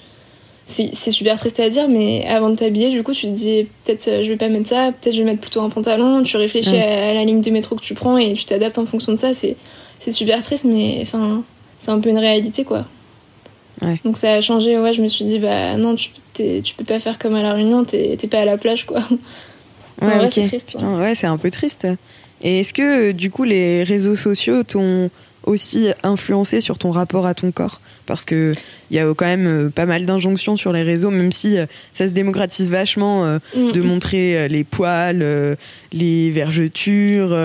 C'est 0.68 0.92
c'est 0.94 1.12
super 1.12 1.38
triste 1.38 1.60
à 1.60 1.70
dire, 1.70 1.90
mais 1.90 2.26
avant 2.28 2.50
de 2.50 2.56
t'habiller, 2.56 2.92
du 2.92 3.04
coup, 3.04 3.14
tu 3.14 3.26
te 3.28 3.32
dis 3.32 3.68
peut-être 3.84 4.08
euh, 4.08 4.24
je 4.24 4.30
vais 4.30 4.38
pas 4.38 4.48
mettre 4.48 4.70
ça, 4.70 4.92
peut-être 4.94 5.14
je 5.14 5.20
vais 5.20 5.26
mettre 5.26 5.42
plutôt 5.42 5.60
un 5.62 5.70
pantalon. 5.70 6.24
Tu 6.24 6.38
réfléchis 6.38 6.72
Ouais. 6.72 6.82
à, 6.82 7.10
à 7.10 7.14
la 7.14 7.26
ligne 7.26 7.42
de 7.42 7.50
métro 7.50 7.76
que 7.76 7.82
tu 7.82 7.94
prends 7.94 8.18
et 8.18 8.34
tu 8.34 8.46
t'adaptes 8.46 8.78
en 8.78 8.86
fonction 8.86 9.12
de 9.12 9.18
ça. 9.18 9.34
C'est 9.34 9.58
c'est 10.00 10.12
super 10.12 10.42
triste, 10.42 10.64
mais 10.64 11.00
enfin, 11.02 11.44
c'est 11.80 11.92
un 11.92 12.00
peu 12.00 12.10
une 12.10 12.20
réalité 12.20 12.64
quoi. 12.64 12.86
Ouais. 13.82 14.00
Donc 14.04 14.18
ça 14.18 14.34
a 14.34 14.42
changé. 14.42 14.78
Ouais, 14.78 14.94
je 14.94 15.02
me 15.02 15.08
suis 15.08 15.26
dit 15.26 15.40
bah 15.40 15.76
non, 15.78 15.96
tu, 15.96 16.10
tu 16.36 16.76
peux 16.76 16.84
pas 16.86 17.00
faire 17.00 17.18
comme 17.20 17.36
à 17.36 17.42
la 17.42 17.54
Réunion, 17.54 17.84
t'es 17.84 18.18
pas 18.30 18.40
à 18.40 18.46
la 18.46 18.58
plage 18.58 18.86
quoi. 18.86 19.02
Vrai, 20.02 20.30
c'est 20.32 20.48
triste. 20.48 20.72
Putain, 20.72 21.00
ouais, 21.00 21.16
c'est 21.16 21.28
un 21.28 21.38
peu 21.38 21.52
triste. 21.52 21.88
Et 22.42 22.62
est-ce 22.62 22.74
que, 22.74 23.10
euh, 23.10 23.14
du 23.14 23.30
coup, 23.30 23.44
les 23.44 23.84
réseaux 23.84 24.16
sociaux 24.16 24.64
t'ont 24.64 25.12
aussi 25.44 25.90
influencer 26.04 26.62
sur 26.62 26.78
ton 26.78 26.92
rapport 26.92 27.26
à 27.26 27.34
ton 27.34 27.52
corps 27.52 27.82
Parce 28.06 28.26
que 28.26 28.52
il 28.90 28.96
y 28.96 29.00
a 29.00 29.06
quand 29.14 29.26
même 29.26 29.48
euh, 29.48 29.70
pas 29.70 29.86
mal 29.86 30.06
d'injonctions 30.06 30.56
sur 30.56 30.74
les 30.74 30.84
réseaux, 30.84 31.10
même 31.10 31.32
si 31.32 31.58
euh, 31.58 31.66
ça 31.94 32.08
se 32.08 32.12
démocratise 32.12 32.70
vachement 32.70 33.26
mm. 33.56 33.72
de 33.72 33.82
montrer 33.82 34.48
les 34.50 34.64
poils, 34.64 35.58
les 35.92 36.32
vergetures, 36.32 37.36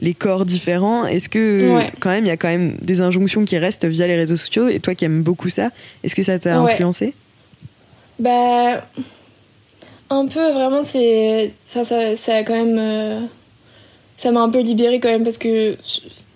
les 0.00 0.14
corps 0.14 0.44
différents. 0.44 1.06
Est-ce 1.06 1.28
que 1.28 1.80
quand 2.00 2.10
même 2.10 2.24
il 2.24 2.28
y 2.28 2.32
a 2.32 2.36
quand 2.36 2.48
même 2.48 2.76
des 2.80 3.00
injonctions 3.00 3.44
qui 3.44 3.58
restent 3.58 3.86
via 3.86 4.06
les 4.06 4.16
réseaux 4.16 4.36
sociaux 4.36 4.68
Et 4.68 4.80
toi 4.80 4.94
qui 4.94 5.04
aimes 5.04 5.22
beaucoup 5.22 5.48
ça, 5.48 5.70
est-ce 6.02 6.14
que 6.14 6.22
ça 6.22 6.38
t'a 6.38 6.58
influencé? 6.58 7.14
Bah 8.18 8.84
un 10.10 10.26
peu 10.26 10.52
vraiment 10.52 10.84
c'est 10.84 11.52
ça, 11.66 11.84
ça, 11.84 12.34
a 12.34 12.44
quand 12.44 12.64
même 12.64 13.28
ça 14.16 14.30
m'a 14.32 14.40
un 14.40 14.50
peu 14.50 14.60
libérée 14.60 15.00
quand 15.00 15.10
même 15.10 15.24
parce 15.24 15.38
que 15.38 15.76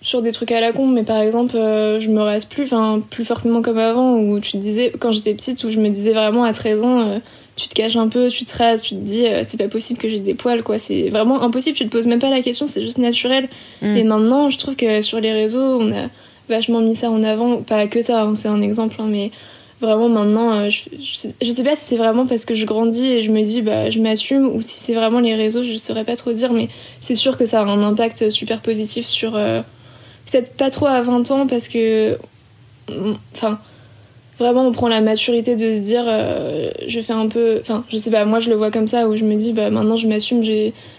sur 0.09 0.23
des 0.23 0.31
trucs 0.31 0.51
à 0.51 0.59
la 0.59 0.71
con, 0.71 0.87
mais 0.87 1.03
par 1.03 1.21
exemple, 1.21 1.55
euh, 1.55 1.99
je 1.99 2.09
me 2.09 2.21
reste 2.21 2.51
plus, 2.51 2.63
enfin, 2.63 2.99
plus 3.11 3.23
forcément 3.23 3.61
comme 3.61 3.77
avant, 3.77 4.17
où 4.17 4.39
tu 4.39 4.53
te 4.53 4.57
disais, 4.57 4.91
quand 4.99 5.11
j'étais 5.11 5.35
petite, 5.35 5.63
où 5.63 5.69
je 5.69 5.79
me 5.79 5.89
disais 5.89 6.13
vraiment 6.13 6.43
à 6.43 6.51
13 6.51 6.81
ans, 6.81 6.99
euh, 7.01 7.19
tu 7.55 7.67
te 7.67 7.75
caches 7.75 7.95
un 7.95 8.09
peu, 8.09 8.27
tu 8.29 8.43
te 8.43 8.57
rases, 8.57 8.81
tu 8.81 8.95
te 8.95 9.01
dis, 9.01 9.27
euh, 9.27 9.43
c'est 9.47 9.57
pas 9.57 9.67
possible 9.67 9.99
que 9.99 10.09
j'ai 10.09 10.19
des 10.19 10.33
poils, 10.33 10.63
quoi. 10.63 10.79
C'est 10.79 11.09
vraiment 11.09 11.43
impossible, 11.43 11.77
tu 11.77 11.85
te 11.85 11.91
poses 11.91 12.07
même 12.07 12.19
pas 12.19 12.31
la 12.31 12.41
question, 12.41 12.65
c'est 12.65 12.81
juste 12.81 12.97
naturel. 12.97 13.49
Mm. 13.83 13.97
Et 13.97 14.03
maintenant, 14.03 14.49
je 14.49 14.57
trouve 14.57 14.75
que 14.75 15.03
sur 15.03 15.19
les 15.19 15.31
réseaux, 15.31 15.79
on 15.79 15.91
a 15.91 16.07
vachement 16.49 16.81
mis 16.81 16.95
ça 16.95 17.11
en 17.11 17.21
avant, 17.21 17.61
pas 17.61 17.85
que 17.85 18.01
ça, 18.01 18.23
hein, 18.23 18.33
c'est 18.33 18.47
un 18.47 18.63
exemple, 18.63 18.95
hein, 18.97 19.07
mais 19.07 19.29
vraiment 19.79 20.09
maintenant, 20.09 20.71
je, 20.71 20.81
je, 21.39 21.51
sais 21.51 21.63
pas 21.63 21.75
si 21.75 21.85
c'est 21.85 21.97
vraiment 21.97 22.25
parce 22.25 22.45
que 22.45 22.55
je 22.55 22.65
grandis 22.65 23.05
et 23.05 23.21
je 23.21 23.31
me 23.31 23.43
dis 23.43 23.61
bah 23.61 23.89
je 23.89 23.99
m'assume 24.01 24.47
ou 24.47 24.61
si 24.61 24.83
c'est 24.83 24.93
vraiment 24.93 25.21
les 25.21 25.35
réseaux, 25.35 25.63
je 25.63 25.77
saurais 25.77 26.03
pas 26.03 26.17
trop 26.17 26.33
dire, 26.33 26.51
mais 26.51 26.67
c'est 26.99 27.15
sûr 27.15 27.37
que 27.37 27.45
ça 27.45 27.61
a 27.61 27.63
un 27.63 27.81
impact 27.81 28.29
super 28.29 28.59
positif 28.59 29.05
sur 29.05 29.37
euh, 29.37 29.61
peut-être 30.31 30.55
pas 30.55 30.69
trop 30.69 30.87
à 30.87 31.01
20 31.01 31.31
ans 31.31 31.47
parce 31.47 31.67
que 31.67 32.17
enfin 33.33 33.59
vraiment 34.37 34.65
on 34.65 34.71
prend 34.71 34.87
la 34.87 35.01
maturité 35.01 35.55
de 35.55 35.73
se 35.73 35.79
dire 35.79 36.05
euh, 36.07 36.71
je 36.87 37.01
fais 37.01 37.13
un 37.13 37.27
peu 37.27 37.59
enfin 37.61 37.83
je 37.89 37.97
sais 37.97 38.09
pas 38.09 38.25
moi 38.25 38.39
je 38.39 38.49
le 38.49 38.55
vois 38.55 38.71
comme 38.71 38.87
ça 38.87 39.07
où 39.07 39.15
je 39.15 39.25
me 39.25 39.35
dis 39.35 39.53
bah 39.53 39.69
maintenant 39.69 39.97
je 39.97 40.07
m'assume 40.07 40.43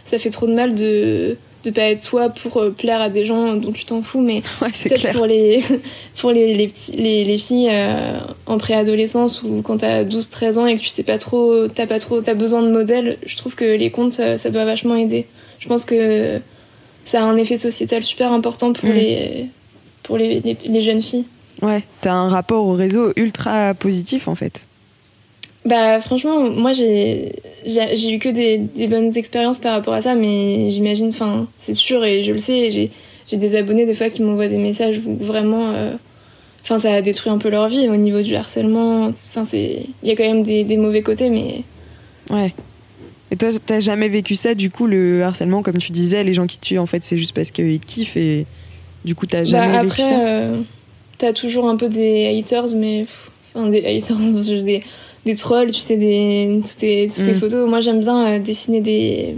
ça 0.05 0.19
fait 0.19 0.31
trop 0.31 0.47
de 0.47 0.55
mal 0.55 0.75
de 0.75 1.37
de 1.63 1.71
pas 1.71 1.83
être 1.83 2.01
soi 2.01 2.31
pour 2.31 2.57
euh, 2.57 2.71
plaire 2.71 3.03
à 3.03 3.11
des 3.11 3.27
gens 3.27 3.55
dont 3.57 3.73
tu 3.73 3.85
t'en 3.85 4.01
fous 4.01 4.21
mais 4.21 4.43
peut-être 4.61 5.13
pour 5.13 5.27
les 5.27 5.63
pour 6.19 6.31
les 6.33 6.55
les, 6.55 6.67
petits, 6.69 6.93
les, 6.93 7.25
les 7.25 7.39
filles 7.39 7.69
euh, 7.71 8.19
en 8.47 8.59
préadolescence 8.59 9.43
ou 9.43 9.63
quand 9.63 9.79
t'as 9.79 10.05
12 10.05 10.29
13 10.29 10.59
ans 10.59 10.67
et 10.67 10.77
que 10.77 10.81
tu 10.81 10.89
sais 10.89 11.03
pas 11.03 11.19
trop 11.19 11.69
t'as 11.69 11.87
pas 11.87 11.99
trop 11.99 12.21
t'as 12.21 12.35
besoin 12.35 12.63
de 12.63 12.71
modèles 12.71 13.19
je 13.27 13.37
trouve 13.37 13.55
que 13.55 13.65
les 13.65 13.91
comptes 13.91 14.21
ça 14.37 14.51
doit 14.51 14.65
vachement 14.65 14.97
aider. 14.97 15.27
Je 15.59 15.69
pense 15.69 15.85
que 15.85 16.41
ça 17.05 17.23
a 17.23 17.25
un 17.25 17.37
effet 17.37 17.57
sociétal 17.57 18.05
super 18.05 18.33
important 18.33 18.73
pour 18.73 18.89
mm. 18.89 18.93
les 18.93 19.47
pour 20.03 20.17
les, 20.19 20.41
les, 20.41 20.57
les 20.65 20.83
jeunes 20.83 21.03
filles 21.03 21.25
ouais 21.63 21.83
t'as 22.01 22.13
un 22.13 22.29
rapport 22.29 22.67
au 22.67 22.73
réseau 22.73 23.13
ultra 23.17 23.75
positif 23.75 24.29
en 24.29 24.35
fait 24.35 24.67
bah 25.65 26.01
franchement, 26.01 26.41
moi 26.41 26.73
j'ai 26.73 27.33
eu 27.67 28.19
que 28.19 28.31
des, 28.31 28.57
des, 28.59 28.87
bonnes 28.87 29.15
expériences 29.17 29.59
par 29.59 29.73
rapport 29.75 29.93
à 29.93 30.01
ça, 30.01 30.15
mais 30.15 30.71
j'imagine, 30.71 31.09
enfin 31.09 31.49
c'est 31.59 31.75
sûr 31.75 32.03
et 32.03 32.23
je 32.23 32.33
le 32.33 32.39
sais, 32.39 32.71
j'ai 32.71 33.37
des 33.37 33.57
abonnés 33.57 33.85
des 33.85 33.93
fois 33.93 34.09
qui 34.09 34.23
m'envoient 34.23 34.49
des 34.49 34.57
messages 34.57 35.01
où 35.05 35.15
vraiment, 35.23 35.71
euh, 35.75 35.93
enfin 36.63 36.79
ça 36.79 36.95
a 36.95 37.03
détruit 37.03 37.31
un 37.31 37.37
peu 37.37 37.51
leur 37.51 37.69
vie 37.69 37.91
au 37.91 37.97
niveau 37.97 38.23
du 38.23 38.35
harcèlement. 38.37 39.09
Enfin 39.09 39.45
il 39.53 39.85
y 40.03 40.11
a 40.11 40.17
quand 40.17 40.25
même 40.25 40.45
des, 40.45 40.65
des, 40.65 40.79
mauvais 40.79 41.03
côtés, 41.03 41.29
mais 41.29 41.63
ouais. 42.31 42.55
Et 43.31 43.37
toi, 43.37 43.49
t'as 43.65 43.81
jamais 43.81 44.09
vécu 44.09 44.35
ça 44.35 44.55
du 44.55 44.71
coup 44.71 44.87
le 44.87 45.23
harcèlement, 45.23 45.63
comme 45.63 45.79
tu 45.79 45.93
disais, 45.93 46.25
les 46.25 46.35
gens 46.35 46.47
qui 46.47 46.59
tuent 46.59 46.79
en 46.79 46.87
fait 46.87 47.05
c'est 47.05 47.17
juste 47.17 47.35
parce 47.35 47.51
qu'ils 47.51 47.81
kiffent 47.81 48.17
et 48.17 48.47
du 49.05 49.15
coup 49.15 49.27
t'as 49.27 49.45
jamais 49.45 49.73
bah, 49.73 49.83
vécu 49.85 49.97
ça? 49.97 50.07
Après, 50.07 50.27
euh, 50.27 50.61
t'as 51.19 51.33
toujours 51.33 51.69
un 51.69 51.77
peu 51.77 51.89
des 51.89 52.27
haters, 52.27 52.75
mais 52.77 53.07
enfin 53.55 53.69
des 53.69 53.85
haters, 53.85 54.19
des 54.65 54.83
des 55.25 55.35
trolls, 55.35 55.71
tu 55.71 55.81
sais, 55.81 55.97
des, 55.97 56.61
toutes, 56.67 56.77
tes, 56.77 57.07
toutes 57.15 57.27
mm. 57.27 57.35
photos. 57.35 57.69
Moi, 57.69 57.81
j'aime 57.81 58.01
bien 58.01 58.27
euh, 58.27 58.39
dessiner 58.39 58.81
des 58.81 59.35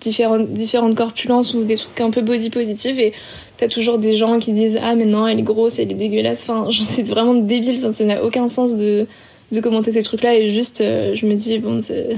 différentes, 0.00 0.48
différentes 0.52 0.94
corpulences 0.94 1.54
ou 1.54 1.64
des 1.64 1.76
trucs 1.76 2.00
un 2.00 2.10
peu 2.10 2.22
body 2.22 2.50
positive 2.50 2.98
et 3.00 3.12
t'as 3.56 3.68
toujours 3.68 3.98
des 3.98 4.16
gens 4.16 4.38
qui 4.38 4.52
disent 4.52 4.78
Ah, 4.82 4.94
mais 4.94 5.06
non, 5.06 5.26
elle 5.26 5.38
est 5.38 5.42
grosse, 5.42 5.78
elle 5.78 5.90
est 5.90 5.96
dégueulasse. 5.96 6.42
Enfin, 6.48 6.68
c'est 6.84 7.02
vraiment 7.02 7.34
débile, 7.34 7.78
ça 7.78 8.04
n'a 8.04 8.22
aucun 8.22 8.48
sens 8.48 8.76
de, 8.76 9.06
de 9.52 9.60
commenter 9.60 9.92
ces 9.92 10.02
trucs-là 10.02 10.36
et 10.36 10.52
juste, 10.52 10.80
euh, 10.80 11.14
je 11.14 11.26
me 11.26 11.34
dis, 11.34 11.58
bon, 11.58 11.80
c'est, 11.82 12.08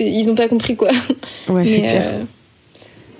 ils 0.00 0.30
ont 0.30 0.34
pas 0.34 0.48
compris 0.48 0.76
quoi. 0.76 0.90
Ouais, 1.48 1.66
c'est 1.66 1.82
clair. 1.82 2.02
Euh, 2.04 2.22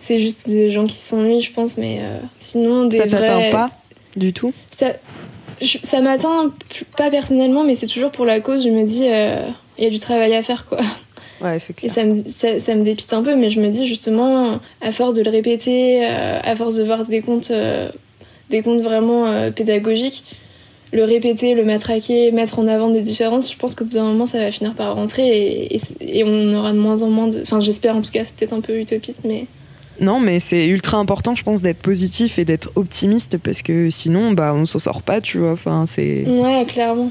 c'est 0.01 0.19
juste 0.19 0.49
des 0.49 0.71
gens 0.71 0.87
qui 0.87 0.97
s'ennuient, 0.97 1.41
je 1.41 1.53
pense, 1.53 1.79
mais 1.79 2.01
sinon, 2.39 2.85
des 2.85 2.99
Ça 2.99 3.07
t'atteint 3.07 3.51
pas 3.51 3.71
du 4.17 4.33
tout? 4.33 4.53
Ça, 4.71 4.93
ça 5.63 6.01
m'atteint 6.01 6.53
pas 6.97 7.11
personnellement, 7.11 7.65
mais 7.65 7.75
c'est 7.75 7.87
toujours 7.87 8.11
pour 8.11 8.25
la 8.25 8.41
cause. 8.41 8.65
Je 8.65 8.71
me 8.71 8.85
dis, 8.85 9.07
euh, 9.09 9.47
il 9.79 9.85
y 9.85 9.87
a 9.87 9.91
du 9.91 10.01
travail 10.01 10.35
à 10.35 10.43
faire, 10.43 10.67
quoi. 10.67 10.81
Ouais, 11.41 11.59
c'est 11.59 11.75
clair. 11.75 11.91
Et 11.91 11.95
ça 11.95 12.05
me, 12.05 12.25
ça, 12.29 12.75
me 12.75 12.85
dépite 12.85 13.13
un 13.13 13.23
peu, 13.23 13.35
mais 13.35 13.51
je 13.51 13.61
me 13.61 13.69
dis 13.69 13.87
justement, 13.87 14.61
à 14.81 14.93
force 14.93 15.15
de 15.15 15.23
le 15.23 15.31
répéter, 15.31 16.07
euh, 16.07 16.39
à 16.43 16.57
force 16.57 16.77
de 16.77 16.85
voir 16.85 17.05
des 17.05 17.23
comptes, 17.23 17.51
euh, 17.51 17.89
des 18.51 18.63
comptes 18.63 18.81
vraiment 18.81 19.51
pédagogiques, 19.51 20.37
le 20.94 21.04
répéter, 21.04 21.54
le 21.54 21.64
matraquer, 21.64 22.30
mettre 22.30 22.59
en 22.61 22.68
avant 22.68 22.88
des 22.88 23.02
différences, 23.02 23.52
je 23.52 23.59
pense 23.59 23.74
qu'au 23.74 23.85
bout 23.85 23.94
d'un 23.94 24.04
moment, 24.04 24.26
ça 24.26 24.38
va 24.38 24.50
finir 24.50 24.74
par 24.74 24.94
rentrer 24.94 25.26
et, 25.26 25.76
et, 25.76 25.80
et, 26.00 26.24
on 26.24 26.54
aura 26.54 26.72
de 26.72 26.78
moins 26.78 27.02
en 27.02 27.11
moins 27.11 27.26
de. 27.26 27.42
Enfin, 27.42 27.61
j'espère 27.61 27.96
en 27.96 28.00
tout 28.00 28.12
cas, 28.12 28.24
c'est 28.24 28.37
peut-être 28.37 28.52
un 28.52 28.61
peu 28.61 28.78
utopiste, 28.78 29.20
mais. 29.24 29.46
Non, 30.00 30.20
mais 30.20 30.40
c'est 30.40 30.66
ultra 30.66 30.98
important, 30.98 31.35
je 31.35 31.42
pense, 31.42 31.62
d'être 31.62 31.78
positif 31.78 32.38
et 32.38 32.44
d'être 32.44 32.70
optimiste 32.74 33.38
parce 33.38 33.62
que 33.62 33.90
sinon, 33.90 34.33
bah, 34.33 34.52
on 34.54 34.66
s'en 34.66 34.78
sort 34.78 35.02
pas, 35.02 35.20
tu 35.20 35.38
vois. 35.38 35.52
Enfin, 35.52 35.85
c'est. 35.88 36.24
Ouais, 36.26 36.64
clairement. 36.66 37.11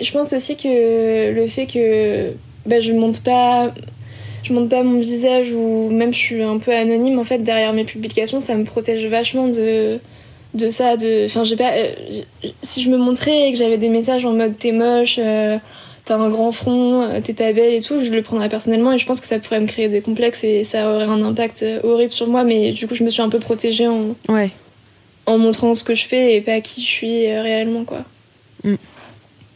Je 0.00 0.12
pense 0.12 0.32
aussi 0.32 0.56
que 0.56 1.32
le 1.32 1.46
fait 1.46 1.66
que 1.66 2.32
bah, 2.66 2.80
je 2.80 2.92
monte 2.92 3.22
pas 3.22 3.72
je 4.42 4.52
monte 4.52 4.70
pas 4.70 4.82
mon 4.82 5.00
visage 5.00 5.52
ou 5.52 5.90
même 5.90 6.12
je 6.12 6.18
suis 6.18 6.42
un 6.42 6.58
peu 6.58 6.72
anonyme 6.72 7.18
en 7.18 7.24
fait 7.24 7.38
derrière 7.38 7.72
mes 7.72 7.84
publications, 7.84 8.40
ça 8.40 8.54
me 8.54 8.64
protège 8.64 9.04
vachement 9.06 9.48
de 9.48 9.98
de 10.54 10.68
ça 10.68 10.96
de 10.96 11.26
enfin 11.26 11.44
j'ai 11.44 11.56
pas 11.56 11.72
euh, 11.74 11.92
si 12.62 12.82
je 12.82 12.90
me 12.90 12.96
montrais 12.96 13.48
et 13.48 13.52
que 13.52 13.58
j'avais 13.58 13.78
des 13.78 13.88
messages 13.88 14.24
en 14.24 14.32
mode 14.32 14.58
t'es 14.58 14.72
moche 14.72 15.16
euh, 15.20 15.58
t'as 16.04 16.16
un 16.16 16.28
grand 16.28 16.50
front 16.50 17.02
euh, 17.02 17.20
t'es 17.20 17.34
pas 17.34 17.52
belle 17.52 17.72
et 17.72 17.80
tout 17.80 18.04
je 18.04 18.10
le 18.10 18.20
prendrais 18.20 18.48
personnellement 18.48 18.92
et 18.92 18.98
je 18.98 19.06
pense 19.06 19.20
que 19.20 19.28
ça 19.28 19.38
pourrait 19.38 19.60
me 19.60 19.68
créer 19.68 19.88
des 19.88 20.00
complexes 20.00 20.42
et 20.42 20.64
ça 20.64 20.92
aurait 20.92 21.04
un 21.04 21.22
impact 21.22 21.64
horrible 21.84 22.12
sur 22.12 22.26
moi 22.26 22.42
mais 22.42 22.72
du 22.72 22.88
coup 22.88 22.96
je 22.96 23.04
me 23.04 23.10
suis 23.10 23.22
un 23.22 23.28
peu 23.28 23.38
protégée 23.38 23.86
en 23.86 24.16
ouais 24.28 24.50
en 25.26 25.38
montrant 25.38 25.76
ce 25.76 25.84
que 25.84 25.94
je 25.94 26.04
fais 26.04 26.34
et 26.34 26.40
pas 26.40 26.60
qui 26.60 26.80
je 26.80 26.88
suis 26.88 27.26
réellement 27.28 27.84
quoi 27.84 28.02
mm. 28.64 28.74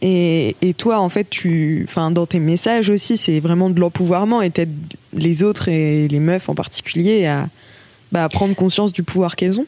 Et, 0.07 0.73
toi 0.77 0.99
en 0.99 1.09
fait 1.09 1.29
tu 1.29 1.85
enfin 1.87 2.11
dans 2.11 2.25
tes 2.25 2.39
messages 2.39 2.89
aussi 2.89 3.17
c'est 3.17 3.39
vraiment 3.39 3.69
de 3.69 3.79
l'empouvoirment 3.79 4.41
et 4.41 4.51
t'aides 4.51 4.75
les 5.13 5.41
autres 5.41 5.69
et 5.69 6.07
les 6.07 6.19
meufs 6.19 6.49
en 6.49 6.55
particulier 6.55 7.25
à, 7.25 7.47
bah, 8.11 8.27
prendre 8.29 8.55
conscience 8.55 8.93
du 8.93 9.03
pouvoir 9.03 9.35
qu'elles 9.35 9.59
ont 9.59 9.65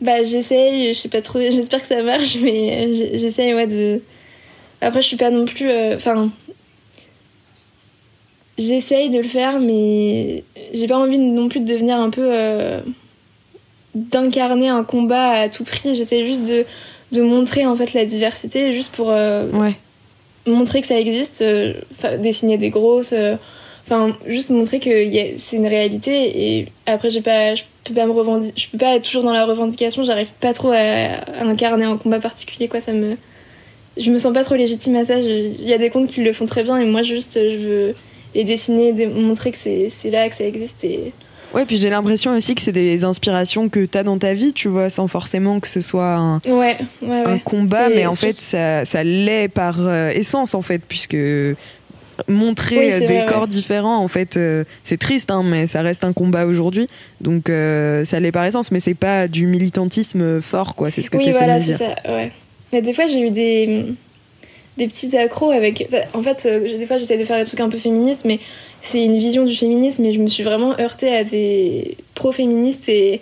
bah 0.00 0.22
j'essaye, 0.22 0.94
je 0.94 0.98
sais 0.98 1.08
pas 1.08 1.22
trop, 1.22 1.40
j'espère 1.50 1.80
que 1.80 1.88
ça 1.88 2.02
marche, 2.02 2.36
mais 2.40 2.92
j'essaye 3.18 3.54
ouais 3.54 3.66
de. 3.66 4.00
Après 4.80 5.02
je 5.02 5.08
suis 5.08 5.16
pas 5.16 5.30
non 5.30 5.44
plus, 5.44 5.68
euh, 5.68 5.96
enfin, 5.96 6.30
j'essaye 8.58 9.10
de 9.10 9.18
le 9.18 9.28
faire, 9.28 9.58
mais 9.58 10.44
j'ai 10.72 10.86
pas 10.86 10.98
envie 10.98 11.18
non 11.18 11.48
plus 11.48 11.60
de 11.60 11.64
devenir 11.64 11.98
un 11.98 12.10
peu 12.10 12.28
euh, 12.32 12.80
d'incarner 13.94 14.68
un 14.68 14.84
combat 14.84 15.30
à 15.30 15.48
tout 15.48 15.64
prix. 15.64 15.96
J'essaye 15.96 16.26
juste 16.26 16.46
de, 16.48 16.64
de 17.12 17.22
montrer 17.22 17.66
en 17.66 17.76
fait 17.76 17.94
la 17.94 18.04
diversité, 18.04 18.72
juste 18.74 18.92
pour 18.92 19.10
euh, 19.10 19.50
ouais. 19.50 19.74
montrer 20.46 20.80
que 20.80 20.86
ça 20.86 20.98
existe, 20.98 21.44
dessiner 22.20 22.58
des 22.58 22.70
grosses 22.70 23.14
enfin 23.88 24.16
juste 24.26 24.50
montrer 24.50 24.80
que 24.80 25.38
c'est 25.38 25.56
une 25.56 25.66
réalité 25.66 26.56
et 26.58 26.66
après 26.86 27.10
j'ai 27.10 27.22
pas 27.22 27.54
je 27.54 27.62
peux 27.84 27.94
pas 27.94 28.06
me 28.06 28.12
revendiquer 28.12 28.60
je 28.60 28.68
peux 28.68 28.78
pas 28.78 28.96
être 28.96 29.04
toujours 29.04 29.22
dans 29.22 29.32
la 29.32 29.46
revendication 29.46 30.04
j'arrive 30.04 30.28
pas 30.40 30.52
trop 30.52 30.70
à, 30.72 31.40
incarner 31.40 31.84
un 31.84 31.96
combat 31.96 32.20
particulier 32.20 32.68
quoi 32.68 32.80
ça 32.80 32.92
me 32.92 33.16
je 33.96 34.10
me 34.12 34.18
sens 34.18 34.32
pas 34.34 34.44
trop 34.44 34.56
légitime 34.56 34.96
à 34.96 35.04
ça 35.04 35.18
il 35.18 35.66
y 35.66 35.72
a 35.72 35.78
des 35.78 35.90
comptes 35.90 36.08
qui 36.08 36.22
le 36.22 36.32
font 36.32 36.46
très 36.46 36.64
bien 36.64 36.76
et 36.76 36.84
moi 36.84 37.02
juste 37.02 37.34
je 37.34 37.56
veux 37.56 37.94
les 38.34 38.44
dessiner 38.44 39.06
montrer 39.06 39.52
que 39.52 39.58
c'est 39.58 40.10
là 40.10 40.28
que 40.28 40.36
ça 40.36 40.44
existe 40.44 40.84
et 40.84 41.12
Ouais, 41.54 41.64
puis 41.64 41.76
j'ai 41.76 41.88
l'impression 41.88 42.36
aussi 42.36 42.54
que 42.54 42.60
c'est 42.60 42.72
des 42.72 43.04
inspirations 43.04 43.68
que 43.68 43.84
tu 43.84 43.96
as 43.96 44.02
dans 44.02 44.18
ta 44.18 44.34
vie, 44.34 44.52
tu 44.52 44.68
vois, 44.68 44.90
sans 44.90 45.08
forcément 45.08 45.60
que 45.60 45.68
ce 45.68 45.80
soit 45.80 46.14
un, 46.14 46.36
ouais, 46.46 46.76
ouais, 47.02 47.22
un 47.24 47.38
combat, 47.38 47.88
mais 47.88 48.06
en 48.06 48.12
fait, 48.12 48.32
ça, 48.32 48.84
ça 48.84 49.02
l'est 49.02 49.48
par 49.48 49.76
euh, 49.80 50.10
essence, 50.10 50.54
en 50.54 50.62
fait, 50.62 50.82
puisque 50.86 51.16
montrer 52.26 53.06
des 53.06 53.24
corps 53.26 53.46
différents, 53.46 53.98
en 53.98 54.08
fait, 54.08 54.36
euh, 54.36 54.64
c'est 54.84 54.98
triste, 54.98 55.30
hein, 55.30 55.42
mais 55.42 55.66
ça 55.66 55.82
reste 55.82 56.04
un 56.04 56.12
combat 56.12 56.44
aujourd'hui. 56.46 56.88
Donc, 57.20 57.48
euh, 57.48 58.04
ça 58.04 58.20
l'est 58.20 58.32
par 58.32 58.44
essence, 58.44 58.70
mais 58.70 58.80
c'est 58.80 58.94
pas 58.94 59.26
du 59.28 59.46
militantisme 59.46 60.40
fort, 60.40 60.74
quoi. 60.74 60.90
C'est 60.90 61.02
ce 61.02 61.10
que 61.10 61.16
oui, 61.16 61.24
tu 61.24 61.30
voilà, 61.30 61.60
de 61.60 61.64
dire. 61.64 61.78
Ça, 61.78 61.94
ouais. 62.08 62.30
Mais 62.72 62.82
des 62.82 62.92
fois, 62.92 63.06
j'ai 63.06 63.20
eu 63.20 63.30
des, 63.30 63.86
des 64.76 64.88
petits 64.88 65.16
accros 65.16 65.50
avec. 65.50 65.88
En 66.12 66.22
fait, 66.22 66.46
des 66.46 66.86
fois, 66.86 66.98
j'essaie 66.98 67.16
de 67.16 67.24
faire 67.24 67.38
des 67.38 67.46
trucs 67.46 67.60
un 67.60 67.70
peu 67.70 67.78
féministes, 67.78 68.26
mais 68.26 68.38
c'est 68.90 69.04
une 69.04 69.18
vision 69.18 69.44
du 69.44 69.54
féminisme 69.54 70.04
et 70.04 70.12
je 70.12 70.18
me 70.18 70.28
suis 70.28 70.42
vraiment 70.42 70.78
heurtée 70.78 71.14
à 71.14 71.24
des 71.24 71.96
pro-féministes 72.14 72.88
et 72.88 73.20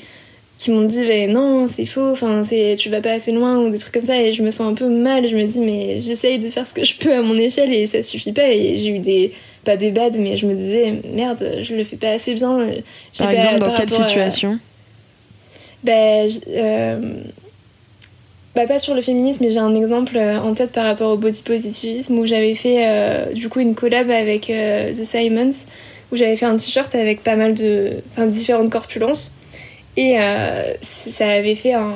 qui 0.58 0.70
m'ont 0.70 0.84
dit 0.84 1.04
mais 1.04 1.26
non 1.26 1.68
c'est 1.68 1.84
faux 1.84 2.12
enfin 2.12 2.44
c'est 2.48 2.76
tu 2.78 2.88
vas 2.88 3.02
pas 3.02 3.12
assez 3.12 3.30
loin 3.30 3.58
ou 3.58 3.70
des 3.70 3.78
trucs 3.78 3.94
comme 3.94 4.04
ça. 4.04 4.20
Et 4.22 4.32
je 4.32 4.42
me 4.42 4.50
sens 4.50 4.68
un 4.68 4.74
peu 4.74 4.88
mal. 4.88 5.28
Je 5.28 5.36
me 5.36 5.44
dis 5.44 5.58
mais 5.58 6.02
j'essaye 6.02 6.38
de 6.38 6.48
faire 6.48 6.66
ce 6.66 6.74
que 6.74 6.84
je 6.84 6.96
peux 6.96 7.14
à 7.14 7.22
mon 7.22 7.36
échelle 7.36 7.72
et 7.72 7.86
ça 7.86 8.02
suffit 8.02 8.32
pas. 8.32 8.48
Et 8.48 8.82
j'ai 8.82 8.90
eu 8.90 8.98
des 9.00 9.32
pas 9.64 9.76
des 9.76 9.90
bads 9.90 10.10
mais 10.16 10.36
je 10.36 10.46
me 10.46 10.54
disais 10.54 11.02
merde 11.12 11.58
je 11.62 11.74
le 11.74 11.84
fais 11.84 11.96
pas 11.96 12.10
assez 12.10 12.34
bien. 12.34 12.68
Par 13.18 13.30
exemple 13.30 13.58
dans 13.58 13.74
quelle 13.74 13.90
situation? 13.90 14.58
Ben 15.82 16.28
euh, 16.48 17.22
bah, 18.56 18.66
pas 18.66 18.78
sur 18.78 18.94
le 18.94 19.02
féminisme, 19.02 19.44
mais 19.44 19.50
j'ai 19.50 19.58
un 19.58 19.74
exemple 19.74 20.16
euh, 20.16 20.40
en 20.40 20.54
tête 20.54 20.72
par 20.72 20.86
rapport 20.86 21.12
au 21.12 21.18
body 21.18 21.42
positivisme 21.42 22.18
où 22.18 22.24
j'avais 22.24 22.54
fait 22.54 22.86
euh, 22.86 23.30
du 23.34 23.50
coup 23.50 23.60
une 23.60 23.74
collab 23.74 24.10
avec 24.10 24.48
euh, 24.48 24.90
The 24.92 25.04
Simons 25.04 25.52
où 26.10 26.16
j'avais 26.16 26.36
fait 26.36 26.46
un 26.46 26.56
t-shirt 26.56 26.94
avec 26.94 27.22
pas 27.22 27.36
mal 27.36 27.52
de 27.52 28.02
différentes 28.28 28.70
corpulences. 28.70 29.34
Et 29.98 30.16
ça 30.82 31.28
avait 31.28 31.54
fait 31.54 31.72
un, 31.72 31.94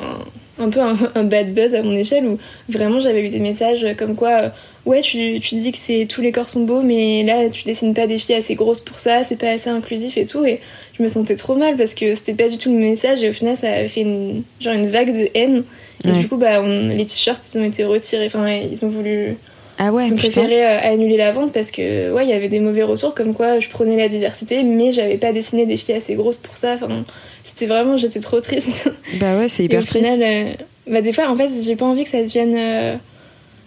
un 0.59 0.71
peu 0.71 0.81
un, 0.81 1.25
bad 1.25 1.55
buzz 1.55 1.75
à 1.75 1.83
mon 1.83 1.93
échelle 1.93 2.27
où 2.27 2.39
vraiment 2.69 3.01
j'avais 3.01 3.25
eu 3.27 3.29
des 3.29 3.41
messages 3.41 3.87
comme 3.99 4.15
quoi 4.15 4.53
ouais 4.87 5.01
tu, 5.01 5.39
tu 5.41 5.55
dis 5.57 5.71
que 5.71 5.77
c'est 5.79 6.07
tous 6.09 6.23
les 6.23 6.33
corps 6.33 6.49
sont 6.49 6.65
beaux 6.65 6.81
mais 6.81 7.23
là 7.25 7.51
tu 7.51 7.63
dessines 7.65 7.93
pas 7.93 8.07
des 8.07 8.17
filles 8.17 8.37
assez 8.37 8.55
grosses 8.55 8.81
pour 8.81 8.99
ça 8.99 9.23
c'est 9.23 9.37
pas 9.37 9.51
assez 9.51 9.69
inclusif 9.69 10.17
et 10.17 10.25
tout. 10.25 10.47
Et 10.47 10.61
je 10.97 11.03
me 11.03 11.09
sentais 11.09 11.37
trop 11.37 11.55
mal 11.55 11.77
parce 11.77 11.95
que 11.95 12.15
c'était 12.15 12.35
pas 12.35 12.49
du 12.49 12.59
tout 12.59 12.71
le 12.71 12.79
message 12.79 13.23
et 13.23 13.31
au 13.31 13.33
final 13.33 13.57
ça 13.57 13.71
avait 13.71 13.89
fait 13.89 14.03
une, 14.03 14.43
genre 14.61 14.75
une 14.75 14.89
vague 14.89 15.13
de 15.17 15.29
haine 15.35 15.65
et 16.05 16.13
du 16.13 16.29
coup, 16.29 16.37
bah, 16.37 16.63
les 16.63 17.05
t-shirts, 17.05 17.43
ils 17.55 17.61
ont 17.61 17.65
été 17.65 17.85
retirés. 17.85 18.27
Enfin, 18.27 18.49
ils 18.49 18.85
ont 18.85 18.89
voulu. 18.89 19.37
Ah 19.79 19.93
ouais, 19.93 20.07
ils 20.07 20.13
ont 20.13 20.17
préféré 20.17 20.67
euh, 20.67 20.79
annuler 20.83 21.17
la 21.17 21.33
vente 21.33 21.53
parce 21.53 21.71
que 21.71 22.13
ouais, 22.13 22.27
il 22.27 22.29
y 22.29 22.35
avait 22.35 22.49
des 22.49 22.61
mauvais 22.61 22.83
retours 22.83 23.15
comme 23.15 23.33
quoi 23.33 23.61
je 23.61 23.71
prenais 23.71 23.97
la 23.97 24.09
diversité, 24.09 24.63
mais 24.63 24.93
j'avais 24.93 25.17
pas 25.17 25.33
dessiné 25.33 25.65
des 25.65 25.79
filles 25.79 25.95
assez 25.95 26.15
grosses 26.17 26.37
pour 26.37 26.55
ça. 26.55 26.75
Enfin, 26.75 27.03
c'était 27.45 27.65
vraiment, 27.65 27.97
j'étais 27.97 28.21
trop 28.21 28.41
triste. 28.41 28.91
Bah 29.19 29.39
ouais, 29.39 29.49
c'est 29.49 29.65
hyper 29.65 29.81
Et 29.81 29.83
au 29.83 29.87
final, 29.87 30.23
euh, 30.23 30.53
bah 30.87 31.01
des 31.01 31.15
fois, 31.15 31.31
en 31.31 31.37
fait, 31.37 31.49
j'ai 31.65 31.77
pas 31.77 31.87
envie 31.87 32.05
que 32.05 32.11
ça 32.11 32.21
devienne. 32.21 32.57
Euh, 32.59 32.97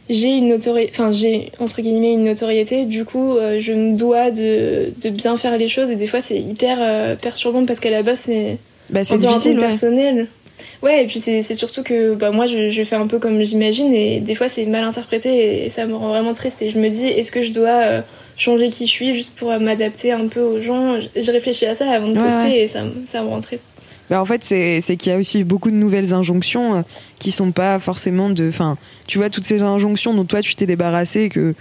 j'ai 0.09 0.37
une 0.37 0.49
notoriété, 0.49 0.91
enfin 0.93 1.11
j'ai 1.11 1.51
entre 1.59 1.81
guillemets 1.81 2.13
une 2.13 2.25
notoriété. 2.25 2.85
Du 2.85 3.05
coup, 3.05 3.35
je 3.59 3.71
me 3.71 3.95
dois 3.95 4.31
de, 4.31 4.91
de, 5.01 5.09
bien 5.09 5.37
faire 5.37 5.57
les 5.57 5.67
choses 5.69 5.89
et 5.89 5.95
des 5.95 6.07
fois 6.07 6.21
c'est 6.21 6.39
hyper 6.39 7.17
perturbant 7.17 7.65
parce 7.65 7.79
qu'à 7.79 7.91
la 7.91 8.03
base 8.03 8.21
c'est. 8.25 8.57
Bah 8.89 9.03
c'est 9.03 9.17
difficile, 9.17 9.57
ouais. 9.57 9.67
personnel. 9.67 10.27
Ouais, 10.83 11.03
et 11.03 11.07
puis 11.07 11.21
c'est 11.21 11.41
surtout 11.55 11.81
que 11.81 12.13
bah, 12.13 12.31
moi 12.31 12.45
je, 12.45 12.69
je, 12.69 12.83
fais 12.83 12.97
un 12.97 13.07
peu 13.07 13.17
comme 13.17 13.41
j'imagine 13.43 13.93
et 13.93 14.19
des 14.19 14.35
fois 14.35 14.49
c'est 14.49 14.65
mal 14.65 14.83
interprété 14.83 15.65
et 15.65 15.69
ça 15.69 15.85
me 15.85 15.95
rend 15.95 16.09
vraiment 16.09 16.33
triste. 16.33 16.61
Et 16.61 16.69
je 16.69 16.77
me 16.77 16.89
dis, 16.89 17.05
est-ce 17.05 17.31
que 17.31 17.41
je 17.41 17.53
dois 17.53 17.83
euh, 17.83 18.01
changer 18.35 18.69
qui 18.69 18.85
je 18.85 18.91
suis 18.91 19.15
juste 19.15 19.33
pour 19.35 19.49
m'adapter 19.59 20.11
un 20.11 20.27
peu 20.27 20.41
aux 20.41 20.59
gens? 20.59 20.99
Je 21.15 21.31
réfléchis 21.31 21.65
à 21.65 21.75
ça 21.75 21.89
avant 21.89 22.09
de 22.09 22.19
poster 22.19 22.63
et 22.63 22.67
ça, 22.67 22.81
ça 23.05 23.23
me 23.23 23.29
rend 23.29 23.39
triste. 23.39 23.72
Bah 24.09 24.21
en 24.21 24.25
fait, 24.25 24.43
c'est 24.43 24.97
qu'il 24.97 25.11
y 25.11 25.15
a 25.15 25.17
aussi 25.17 25.43
beaucoup 25.43 25.71
de 25.71 25.75
nouvelles 25.75 26.13
injonctions 26.13 26.75
euh, 26.75 26.81
qui 27.19 27.31
sont 27.31 27.51
pas 27.51 27.79
forcément 27.79 28.29
de. 28.29 28.47
Enfin, 28.47 28.77
tu 29.07 29.17
vois, 29.17 29.29
toutes 29.29 29.45
ces 29.45 29.63
injonctions 29.63 30.13
dont 30.13 30.25
toi 30.25 30.41
tu 30.41 30.55
t'es 30.55 30.65
débarrassé, 30.65 31.29
que 31.29 31.55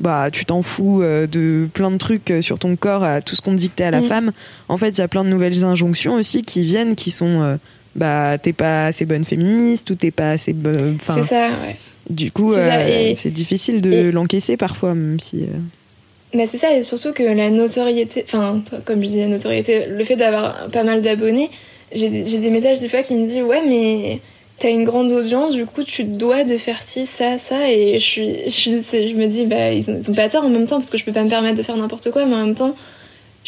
bah 0.00 0.30
tu 0.30 0.44
t'en 0.44 0.62
fous 0.62 1.02
euh, 1.02 1.26
de 1.26 1.68
plein 1.72 1.90
de 1.90 1.98
trucs 1.98 2.32
sur 2.40 2.58
ton 2.58 2.76
corps, 2.76 3.02
à 3.02 3.20
tout 3.20 3.34
ce 3.34 3.40
qu'on 3.40 3.54
dictait 3.54 3.84
à 3.84 3.90
la 3.90 4.00
mm. 4.00 4.04
femme. 4.04 4.32
En 4.68 4.76
fait, 4.76 4.90
il 4.90 4.98
y 4.98 5.02
a 5.02 5.08
plein 5.08 5.24
de 5.24 5.28
nouvelles 5.28 5.64
injonctions 5.64 6.14
aussi 6.14 6.42
qui 6.42 6.64
viennent, 6.64 6.94
qui 6.94 7.10
sont 7.10 7.58
bah 7.96 8.38
t'es 8.38 8.52
pas 8.52 8.86
assez 8.86 9.04
bonne 9.04 9.24
féministe 9.24 9.90
ou 9.90 9.94
t'es 9.94 10.10
pas 10.10 10.30
assez 10.30 10.52
bonne. 10.52 10.98
C'est 11.04 11.22
ça, 11.22 11.48
ouais. 11.48 11.76
Du 12.10 12.32
coup, 12.32 12.54
c'est 12.54 13.26
euh, 13.26 13.30
difficile 13.30 13.80
de 13.80 14.10
l'encaisser 14.10 14.56
parfois, 14.56 14.94
même 14.94 15.20
si. 15.20 15.42
Euh... 15.42 16.46
c'est 16.50 16.58
ça, 16.58 16.74
et 16.74 16.82
surtout 16.82 17.12
que 17.12 17.22
la 17.22 17.50
notoriété, 17.50 18.24
enfin, 18.26 18.62
comme 18.86 19.02
je 19.02 19.06
disais, 19.06 19.20
la 19.22 19.28
notoriété, 19.28 19.86
le 19.86 20.04
fait 20.04 20.16
d'avoir 20.16 20.68
pas 20.70 20.84
mal 20.84 21.02
d'abonnés, 21.02 21.50
j'ai 21.92 22.08
des 22.10 22.50
messages 22.50 22.80
des 22.80 22.88
fois 22.88 23.02
qui 23.02 23.14
me 23.14 23.26
disent 23.26 23.42
Ouais, 23.42 23.62
mais 23.66 24.20
t'as 24.58 24.70
une 24.70 24.84
grande 24.84 25.12
audience, 25.12 25.54
du 25.54 25.66
coup, 25.66 25.84
tu 25.84 26.04
dois 26.04 26.44
de 26.44 26.58
faire 26.58 26.82
ci, 26.82 27.06
ça, 27.06 27.38
ça, 27.38 27.70
et 27.70 28.00
je, 28.00 28.48
je, 28.48 28.70
je 28.82 29.14
me 29.14 29.26
dis 29.26 29.46
Bah, 29.46 29.72
ils 29.72 29.90
ont, 29.90 30.00
ils 30.02 30.10
ont 30.10 30.14
pas 30.14 30.28
tort 30.28 30.44
en 30.44 30.50
même 30.50 30.66
temps, 30.66 30.76
parce 30.76 30.90
que 30.90 30.98
je 30.98 31.04
peux 31.04 31.12
pas 31.12 31.22
me 31.22 31.30
permettre 31.30 31.56
de 31.56 31.62
faire 31.62 31.76
n'importe 31.76 32.10
quoi, 32.10 32.24
mais 32.24 32.34
en 32.34 32.46
même 32.46 32.54
temps, 32.54 32.74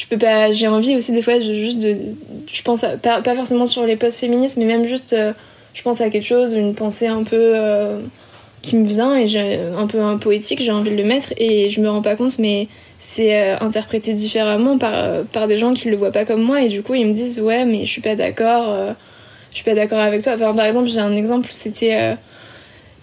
je 0.01 0.07
peux 0.07 0.19
pas 0.19 0.53
j'ai 0.53 0.69
envie 0.69 0.97
aussi 0.97 1.13
des 1.13 1.21
fois 1.21 1.39
de, 1.39 1.55
juste 1.55 1.81
de 1.81 1.97
je 2.47 2.63
pense 2.63 2.85
à, 2.85 2.97
pas, 2.97 3.23
forcément 3.23 3.67
sur 3.67 3.85
les 3.85 3.97
posts 3.97 4.19
féministes 4.19 4.57
mais 4.57 4.65
même 4.65 4.87
juste 4.87 5.13
euh, 5.13 5.33
je 5.75 5.83
pense 5.83 6.01
à 6.01 6.09
quelque 6.09 6.27
chose 6.27 6.55
une 6.55 6.75
pensée 6.75 7.07
un 7.07 7.23
peu 7.23 7.53
euh, 7.55 8.01
qui 8.63 8.77
me 8.77 8.87
vient 8.87 9.15
et 9.15 9.59
un 9.77 9.87
peu 9.87 10.01
un 10.01 10.17
poétique 10.17 10.63
j'ai 10.63 10.73
envie 10.73 10.91
de 10.91 10.97
le 10.97 11.05
mettre 11.05 11.33
et 11.37 11.71
je 11.71 11.81
me 11.81 11.91
rends 11.91 12.03
pas 12.03 12.17
compte 12.17 12.39
mais 12.39 12.69
c'est 13.01 13.35
euh, 13.43 13.57
interprété 13.61 14.13
différemment 14.13 14.79
par 14.79 15.25
par 15.33 15.49
des 15.49 15.59
gens 15.59 15.75
qui 15.75 15.91
le 15.91 15.97
voient 15.97 16.13
pas 16.13 16.25
comme 16.25 16.43
moi 16.43 16.63
et 16.63 16.69
du 16.69 16.83
coup 16.83 16.95
ils 16.95 17.07
me 17.07 17.13
disent 17.15 17.41
ouais 17.41 17.65
mais 17.65 17.81
je 17.87 17.91
suis 17.91 18.03
pas 18.03 18.15
d'accord 18.15 18.95
je 19.51 19.57
suis 19.57 19.65
pas 19.65 19.75
d'accord 19.75 19.99
avec 19.99 20.23
toi. 20.23 20.35
Enfin 20.35 20.55
par 20.55 20.67
exemple 20.67 20.89
j'ai 20.89 21.01
un 21.01 21.17
exemple 21.17 21.49
c'était 21.53 22.17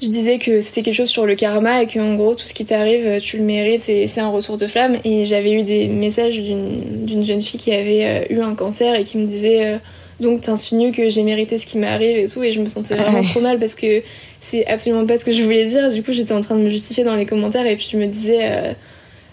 je 0.02 0.10
disais 0.10 0.38
que 0.38 0.62
c'était 0.62 0.84
quelque 0.84 0.96
chose 0.96 1.10
sur 1.10 1.26
le 1.26 1.36
karma 1.36 1.82
et 1.82 1.88
qu'en 1.88 2.16
gros 2.16 2.36
tout 2.36 2.46
ce 2.46 2.54
qui 2.54 2.66
t'arrive 2.66 3.20
tu 3.20 3.38
le 3.38 3.44
mérites 3.44 3.90
et 3.90 4.08
c'est 4.08 4.22
un 4.22 4.30
retour 4.30 4.58
de 4.58 4.68
flamme. 4.68 4.98
Et 5.04 5.26
j'avais 5.26 5.52
eu 5.52 5.64
des 5.64 5.88
messages 5.88 6.40
d'une 6.40 7.26
jeune 7.26 7.42
fille 7.42 7.60
qui 7.60 7.72
avait 7.74 8.06
euh, 8.06 8.36
eu 8.36 8.42
un 8.42 8.54
cancer 8.54 8.94
et 8.94 9.04
qui 9.04 9.18
me 9.18 9.26
disait 9.26 9.66
euh, 9.66 9.78
donc 10.20 10.42
t'insinues 10.42 10.92
que 10.92 11.10
j'ai 11.10 11.24
mérité 11.24 11.58
ce 11.58 11.66
qui 11.66 11.78
m'arrive 11.78 12.18
et 12.18 12.28
tout 12.28 12.44
et 12.44 12.52
je 12.52 12.62
me 12.62 12.70
sentais 12.70 12.96
vraiment 12.96 13.24
trop 13.24 13.42
mal 13.42 13.58
parce 13.58 13.74
que 13.74 14.04
c'est 14.40 14.68
absolument 14.68 15.06
pas 15.06 15.18
ce 15.18 15.26
que 15.26 15.32
je 15.32 15.42
voulais 15.44 15.66
dire. 15.66 15.92
Du 15.92 16.04
coup 16.04 16.12
j'étais 16.12 16.34
en 16.34 16.42
train 16.42 16.56
de 16.56 16.62
me 16.62 16.70
justifier 16.70 17.04
dans 17.04 17.16
les 17.16 17.26
commentaires 17.26 17.66
et 17.66 17.76
puis 17.76 17.90
je 17.92 17.98
me 17.98 18.06
disais 18.06 18.40
euh, 18.42 18.74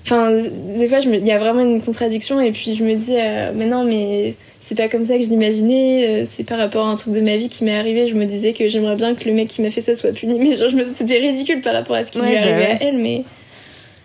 enfin 0.05 0.31
des 0.77 0.89
fois 0.89 0.99
il 1.01 1.27
y 1.27 1.33
a 1.33 1.39
vraiment 1.39 1.63
une 1.63 1.81
contradiction 1.81 2.41
et 2.41 2.53
puis 2.53 2.77
je 2.77 2.85
me 2.85 2.95
dis 2.95 3.17
mais 3.55 3.67
non 3.67 3.85
mais 3.85 4.35
c'est 4.65 4.75
pas 4.75 4.89
comme 4.89 5.05
ça 5.05 5.19
que 5.19 5.25
je 5.25 5.29
l'imaginais, 5.29 6.09
euh, 6.09 6.27
c'est 6.27 6.43
par 6.43 6.57
rapport 6.57 6.87
à 6.87 6.91
un 6.91 6.97
truc 6.97 7.13
de 7.13 7.21
ma 7.21 7.37
vie 7.37 7.51
qui 7.51 7.65
m'est 7.65 7.77
arrivé, 7.77 8.09
je 8.09 8.15
me 8.15 8.25
disais 8.25 8.55
que 8.55 8.67
j'aimerais 8.67 8.97
bien 8.97 9.15
que 9.15 9.29
le 9.29 9.35
mec 9.35 9.49
qui 9.49 9.61
m'a 9.61 9.71
fait 9.71 9.83
ça 9.83 9.95
soit 9.95 10.13
puni, 10.13 10.39
mais 10.43 10.57
genre, 10.57 10.71
c'était 10.95 11.19
ridicule 11.19 11.61
par 11.61 11.75
rapport 11.75 11.97
à 11.97 12.05
ce 12.05 12.11
qui 12.11 12.19
lui 12.19 12.33
est 12.33 12.35
bah 12.37 12.41
arrivé 12.41 12.65
à 12.65 12.83
elle, 12.83 12.97
mais. 12.97 13.25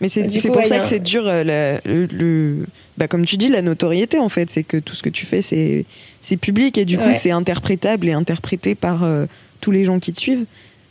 Mais 0.01 0.07
c'est 0.09 0.27
pour 0.49 0.65
ça 0.65 0.79
que 0.79 0.85
c'est 0.85 0.99
dur, 0.99 1.23
euh, 1.25 1.77
le, 1.85 2.65
bah, 2.97 3.07
comme 3.07 3.25
tu 3.25 3.37
dis, 3.37 3.49
la 3.49 3.61
notoriété 3.61 4.17
en 4.19 4.29
fait, 4.29 4.49
c'est 4.49 4.63
que 4.63 4.77
tout 4.77 4.95
ce 4.95 5.03
que 5.03 5.09
tu 5.09 5.25
fais 5.25 5.41
c'est 5.41 6.37
public 6.37 6.77
et 6.77 6.85
du 6.85 6.97
coup 6.97 7.13
c'est 7.13 7.31
interprétable 7.31 8.07
et 8.07 8.11
interprété 8.11 8.75
par 8.75 9.03
euh, 9.03 9.25
tous 9.61 9.71
les 9.71 9.85
gens 9.85 9.99
qui 9.99 10.11
te 10.11 10.19
suivent. 10.19 10.45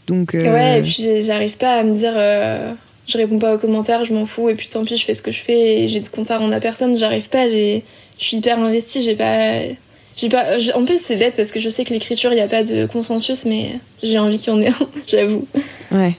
Donc, 0.07 0.33
Ouais, 0.33 0.79
et 0.79 0.83
puis 0.83 1.23
j'arrive 1.23 1.59
pas 1.59 1.81
à 1.81 1.83
me 1.83 1.94
dire 1.94 2.14
je 3.09 3.16
réponds 3.16 3.38
pas 3.38 3.55
aux 3.55 3.59
commentaires, 3.59 4.05
je 4.05 4.12
m'en 4.12 4.27
fous 4.27 4.51
et 4.51 4.55
puis 4.55 4.68
tant 4.68 4.85
pis, 4.85 4.97
je 4.97 5.05
fais 5.05 5.14
ce 5.14 5.23
que 5.23 5.33
je 5.33 5.40
fais 5.40 5.81
et 5.81 5.88
j'ai 5.88 6.01
de 6.01 6.09
compte 6.09 6.31
à 6.31 6.38
rendre 6.38 6.55
à 6.55 6.61
personne, 6.61 6.97
j'arrive 6.97 7.29
pas, 7.29 7.49
je 7.49 7.81
suis 8.18 8.37
hyper 8.37 8.59
investie, 8.59 9.03
j'ai 9.03 9.16
pas. 9.16 9.62
J'ai 10.16 10.29
pas... 10.29 10.57
En 10.75 10.85
plus, 10.85 11.01
c'est 11.01 11.16
bête 11.16 11.35
parce 11.37 11.53
que 11.53 11.61
je 11.61 11.68
sais 11.68 11.85
que 11.85 11.94
l'écriture, 11.94 12.33
il 12.33 12.35
n'y 12.35 12.40
a 12.40 12.49
pas 12.49 12.64
de 12.64 12.87
consensus, 12.87 13.44
mais 13.44 13.79
j'ai 14.03 14.18
envie 14.18 14.38
qu'il 14.38 14.53
y 14.53 14.57
en 14.57 14.61
ait 14.61 14.68
un, 14.68 14.88
j'avoue. 15.07 15.47
Ouais. 15.92 16.14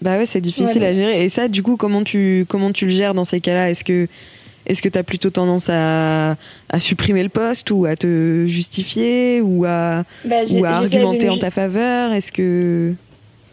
Bah 0.00 0.16
ouais, 0.16 0.26
c'est 0.26 0.40
difficile 0.40 0.82
à 0.84 0.94
gérer. 0.94 1.22
Et 1.22 1.28
ça, 1.28 1.48
du 1.48 1.62
coup, 1.62 1.76
comment 1.76 2.02
tu, 2.02 2.46
comment 2.48 2.72
tu 2.72 2.86
le 2.86 2.90
gères 2.90 3.12
dans 3.14 3.26
ces 3.26 3.40
cas-là? 3.40 3.70
Est-ce 3.70 3.84
que 3.84 4.08
est-ce 4.64 4.82
que 4.82 4.88
tu 4.88 4.98
as 4.98 5.02
plutôt 5.02 5.30
tendance 5.30 5.68
à, 5.68 6.36
à, 6.68 6.78
supprimer 6.78 7.22
le 7.22 7.30
poste 7.30 7.70
ou 7.70 7.86
à 7.86 7.96
te 7.96 8.44
justifier 8.46 9.40
ou 9.40 9.64
à, 9.64 10.04
bah, 10.24 10.44
ou 10.50 10.64
à 10.64 10.70
argumenter 10.70 11.28
en 11.28 11.38
ta 11.38 11.50
faveur? 11.50 12.12
Est-ce 12.12 12.32
que 12.32 12.94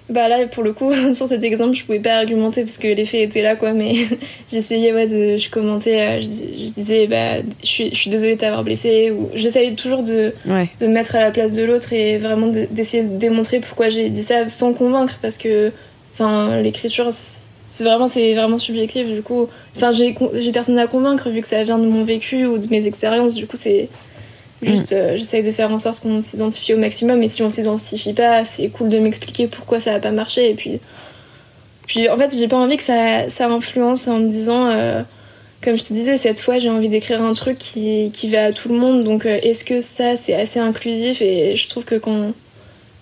bah 0.08 0.28
là, 0.28 0.46
pour 0.48 0.63
le 0.63 0.74
coup, 0.74 0.91
sur 1.13 1.28
cet 1.28 1.44
exemple, 1.44 1.76
je 1.76 1.84
pouvais 1.84 2.00
pas 2.00 2.18
argumenter 2.18 2.63
parce 2.63 2.78
que 2.78 2.88
les 2.88 3.06
faits 3.06 3.30
étaient 3.30 3.41
là, 3.41 3.56
quoi. 3.56 3.74
Mais 3.74 3.94
j'essayais, 4.52 4.94
ouais, 4.94 5.08
de, 5.08 5.38
je 5.38 5.50
commentais, 5.50 6.02
euh, 6.02 6.22
je, 6.22 6.72
disais, 6.72 7.08
bah, 7.08 7.41
je 7.62 7.68
suis, 7.68 7.89
je 7.89 7.96
suis 7.96 8.10
désolée 8.10 8.36
de 8.36 8.39
t'avoir 8.39 8.63
blessé. 8.63 9.12
Ou 9.12 9.30
j'essayais 9.34 9.74
toujours 9.74 10.04
de, 10.04 10.34
de 10.46 10.88
me 10.88 10.94
mettre 10.94 11.15
à 11.15 11.20
la 11.20 11.32
place 11.32 11.54
de 11.54 11.63
l'autre 11.63 11.91
et 11.94 12.18
vraiment 12.18 12.48
d'essayer 12.48 13.04
de 13.04 13.18
démontrer 13.18 13.60
pourquoi 13.60 13.89
j'ai 13.89 14.10
dit 14.10 14.24
ça 14.24 14.48
sans 14.50 14.74
convaincre 14.74 15.18
parce 15.22 15.38
que, 15.38 15.72
enfin, 16.13 16.62
l'écriture, 16.62 17.10
c'est 17.68 17.84
vraiment, 17.84 18.08
c'est 18.08 18.34
vraiment 18.36 18.60
subjectif. 18.60 19.08
Du 19.08 19.24
coup, 19.24 19.50
enfin, 19.76 19.91
j'ai 19.91 20.52
personne 20.52 20.78
à 20.78 20.88
convaincre 20.88 21.30
vu 21.30 21.41
que 21.41 21.48
ça 21.48 21.63
vient 21.63 21.80
de 21.80 21.88
mon 21.88 22.04
vécu 22.04 22.46
ou 22.46 22.60
de 22.60 22.68
mes 22.68 22.86
expériences. 22.86 23.34
Du 23.34 23.48
coup, 23.48 23.58
c'est 23.60 23.89
Juste, 24.65 24.91
mm. 24.91 24.95
euh, 24.95 25.17
j'essaye 25.17 25.43
de 25.43 25.51
faire 25.51 25.71
en 25.71 25.80
sorte 25.80 26.01
qu'on 26.01 26.21
s'identifie 26.21 26.73
au 26.73 26.78
maximum. 26.78 27.21
Et 27.23 27.30
si 27.30 27.43
on 27.43 27.49
s'identifie 27.49 28.13
pas, 28.13 28.45
c'est 28.45 28.69
cool 28.69 28.89
de 28.89 28.99
m'expliquer 28.99 29.47
pourquoi 29.47 29.80
ça 29.80 29.93
a 29.93 29.99
pas 29.99 30.12
marché. 30.12 30.49
Et 30.49 30.54
puis, 30.56 30.80
puis 31.88 32.10
en 32.10 32.17
fait, 32.17 32.36
j'ai 32.38 32.47
pas 32.47 32.58
envie 32.58 32.78
que 32.78 32.84
ça, 32.84 33.30
ça 33.30 33.47
influence 33.47 34.08
en 34.08 34.19
me 34.19 34.30
disant 34.30 34.67
euh, 34.67 35.04
comme 35.65 35.78
je 35.78 35.84
te 35.84 35.93
disais, 35.93 36.17
cette 36.17 36.39
fois, 36.39 36.60
j'ai 36.60 36.69
envie 36.69 36.89
d'écrire 36.89 37.23
un 37.23 37.34
truc 37.34 37.58
qui, 37.58 38.12
qui 38.13 38.30
va 38.30 38.45
à 38.45 38.51
tout 38.51 38.69
le 38.69 38.75
monde. 38.75 39.04
Donc, 39.04 39.25
euh, 39.25 39.39
est-ce 39.41 39.65
que 39.65 39.82
ça, 39.82 40.15
c'est 40.15 40.36
assez 40.36 40.60
inclusif? 40.60 41.21
Et 41.21 41.58
je 41.58 41.67
trouve 41.67 41.84
que 41.84 41.95
quand, 41.95 42.34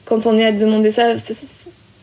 quand 0.05 0.25
on 0.25 0.37
est 0.37 0.45
à 0.45 0.53
te 0.53 0.59
demander 0.59 0.91
ça, 0.91 1.15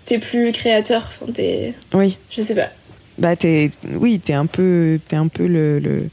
t'es 0.05 0.19
plus 0.19 0.53
créateur. 0.53 1.09
Enfin, 1.09 1.33
t'es... 1.33 1.73
Oui. 1.95 2.19
Je 2.31 2.43
sais 2.43 2.55
pas. 2.55 2.69
Bah, 3.17 3.37
t'es, 3.37 3.71
oui, 3.95 4.21
t'es 4.21 4.35
un 4.35 4.47
peu, 4.47 5.01
t'es 5.09 5.17
un 5.17 5.29
peu 5.29 5.47
le, 5.47 5.79
le, 5.79 6.09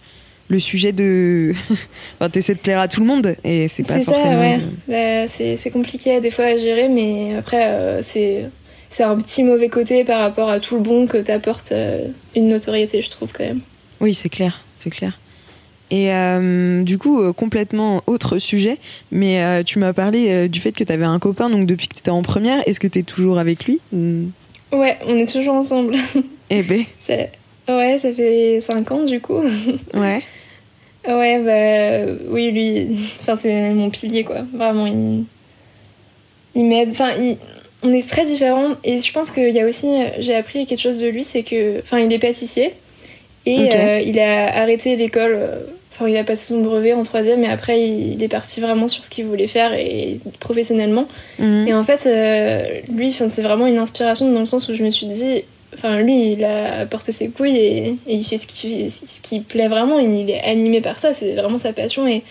le 0.49 0.59
sujet 0.59 0.91
de. 0.91 1.53
enfin, 2.19 2.29
t'essaies 2.29 2.55
de 2.55 2.59
plaire 2.59 2.79
à 2.79 2.87
tout 2.87 3.01
le 3.01 3.07
monde 3.07 3.35
et 3.43 3.67
c'est 3.67 3.83
pas 3.83 3.99
c'est 3.99 4.05
forcément. 4.05 4.31
Ça, 4.31 4.39
ouais. 4.39 4.59
Bah, 4.87 5.31
c'est, 5.35 5.57
c'est 5.57 5.71
compliqué 5.71 6.19
des 6.21 6.31
fois 6.31 6.45
à 6.45 6.57
gérer, 6.57 6.89
mais 6.89 7.35
après, 7.37 7.67
euh, 7.67 8.01
c'est, 8.01 8.45
c'est 8.89 9.03
un 9.03 9.17
petit 9.17 9.43
mauvais 9.43 9.69
côté 9.69 10.03
par 10.03 10.21
rapport 10.21 10.49
à 10.49 10.59
tout 10.59 10.75
le 10.75 10.81
bon 10.81 11.05
que 11.05 11.17
t'apporte 11.17 11.71
euh, 11.71 12.07
une 12.35 12.47
notoriété, 12.47 13.01
je 13.01 13.09
trouve 13.09 13.31
quand 13.33 13.43
même. 13.43 13.61
Oui, 13.99 14.13
c'est 14.13 14.29
clair, 14.29 14.61
c'est 14.77 14.89
clair. 14.89 15.19
Et 15.89 16.11
euh, 16.11 16.83
du 16.83 16.97
coup, 16.97 17.31
complètement 17.31 18.01
autre 18.07 18.39
sujet, 18.39 18.77
mais 19.09 19.63
tu 19.63 19.79
m'as 19.79 19.93
parlé 19.93 20.49
du 20.49 20.59
fait 20.59 20.73
que 20.73 20.83
tu 20.83 20.91
avais 20.91 21.05
un 21.05 21.17
copain 21.17 21.49
donc 21.49 21.65
depuis 21.65 21.87
que 21.87 21.93
tu 21.93 21.99
étais 21.99 22.11
en 22.11 22.23
première. 22.23 22.61
Est-ce 22.67 22.81
que 22.81 22.87
tu 22.87 22.99
es 22.99 23.03
toujours 23.03 23.39
avec 23.39 23.63
lui 23.63 23.79
ou... 23.93 24.25
Ouais, 24.73 24.97
on 25.07 25.15
est 25.15 25.31
toujours 25.31 25.55
ensemble. 25.55 25.95
Eh 26.49 26.61
ben. 26.61 26.85
Ouais, 27.67 27.99
ça 27.99 28.13
fait 28.13 28.59
5 28.61 28.91
ans 28.91 29.03
du 29.03 29.19
coup. 29.19 29.43
Ouais. 29.93 30.21
Ouais, 31.07 31.39
bah 31.39 32.13
oui, 32.29 32.51
lui, 32.51 32.87
enfin, 33.21 33.37
c'est 33.41 33.71
mon 33.71 33.89
pilier 33.89 34.23
quoi. 34.23 34.41
Vraiment, 34.53 34.85
il, 34.85 35.23
il 36.55 36.65
m'aide. 36.65 36.89
Enfin, 36.89 37.13
il... 37.17 37.37
on 37.83 37.93
est 37.93 38.07
très 38.07 38.25
différents 38.25 38.75
et 38.83 38.99
je 38.99 39.13
pense 39.13 39.31
qu'il 39.31 39.49
y 39.49 39.59
a 39.59 39.65
aussi, 39.65 39.87
j'ai 40.19 40.35
appris 40.35 40.65
quelque 40.65 40.81
chose 40.81 40.99
de 40.99 41.07
lui, 41.07 41.23
c'est 41.23 41.43
que, 41.43 41.79
enfin, 41.79 41.99
il 41.99 42.11
est 42.11 42.19
pâtissier. 42.19 42.73
Et 43.45 43.73
euh, 43.73 44.01
il 44.01 44.19
a 44.19 44.57
arrêté 44.57 44.97
l'école, 44.97 45.31
euh, 45.33 45.59
enfin 45.93 46.09
il 46.09 46.17
a 46.17 46.25
passé 46.25 46.47
son 46.47 46.59
brevet 46.59 46.91
en 46.91 47.03
troisième 47.03 47.45
et 47.45 47.47
après 47.47 47.81
il 47.81 48.21
est 48.21 48.27
parti 48.27 48.59
vraiment 48.59 48.89
sur 48.89 49.05
ce 49.05 49.09
qu'il 49.09 49.25
voulait 49.25 49.47
faire 49.47 49.73
et 49.73 50.19
professionnellement. 50.41 51.07
Mhm. 51.39 51.65
Et 51.65 51.73
en 51.73 51.85
fait, 51.85 52.05
euh, 52.07 52.65
lui, 52.93 53.13
c'est 53.13 53.41
vraiment 53.41 53.65
une 53.65 53.77
inspiration 53.77 54.29
dans 54.29 54.41
le 54.41 54.45
sens 54.45 54.67
où 54.67 54.75
je 54.75 54.83
me 54.83 54.91
suis 54.91 55.07
dit, 55.07 55.43
enfin 55.73 55.97
lui, 55.99 56.33
il 56.33 56.43
a 56.43 56.85
porté 56.85 57.11
ses 57.11 57.29
couilles 57.29 57.57
et, 57.57 57.97
il 58.07 58.23
fait 58.23 58.37
ce 58.37 58.47
qui, 58.47 58.89
ce 58.91 59.39
plaît 59.39 59.67
vraiment. 59.67 59.99
Il, 59.99 60.29
est 60.29 60.41
animé 60.43 60.81
par 60.81 60.99
ça, 60.99 61.13
c'est 61.13 61.35
vraiment 61.35 61.57
sa 61.57 61.73
passion 61.73 62.07
et, 62.07 62.23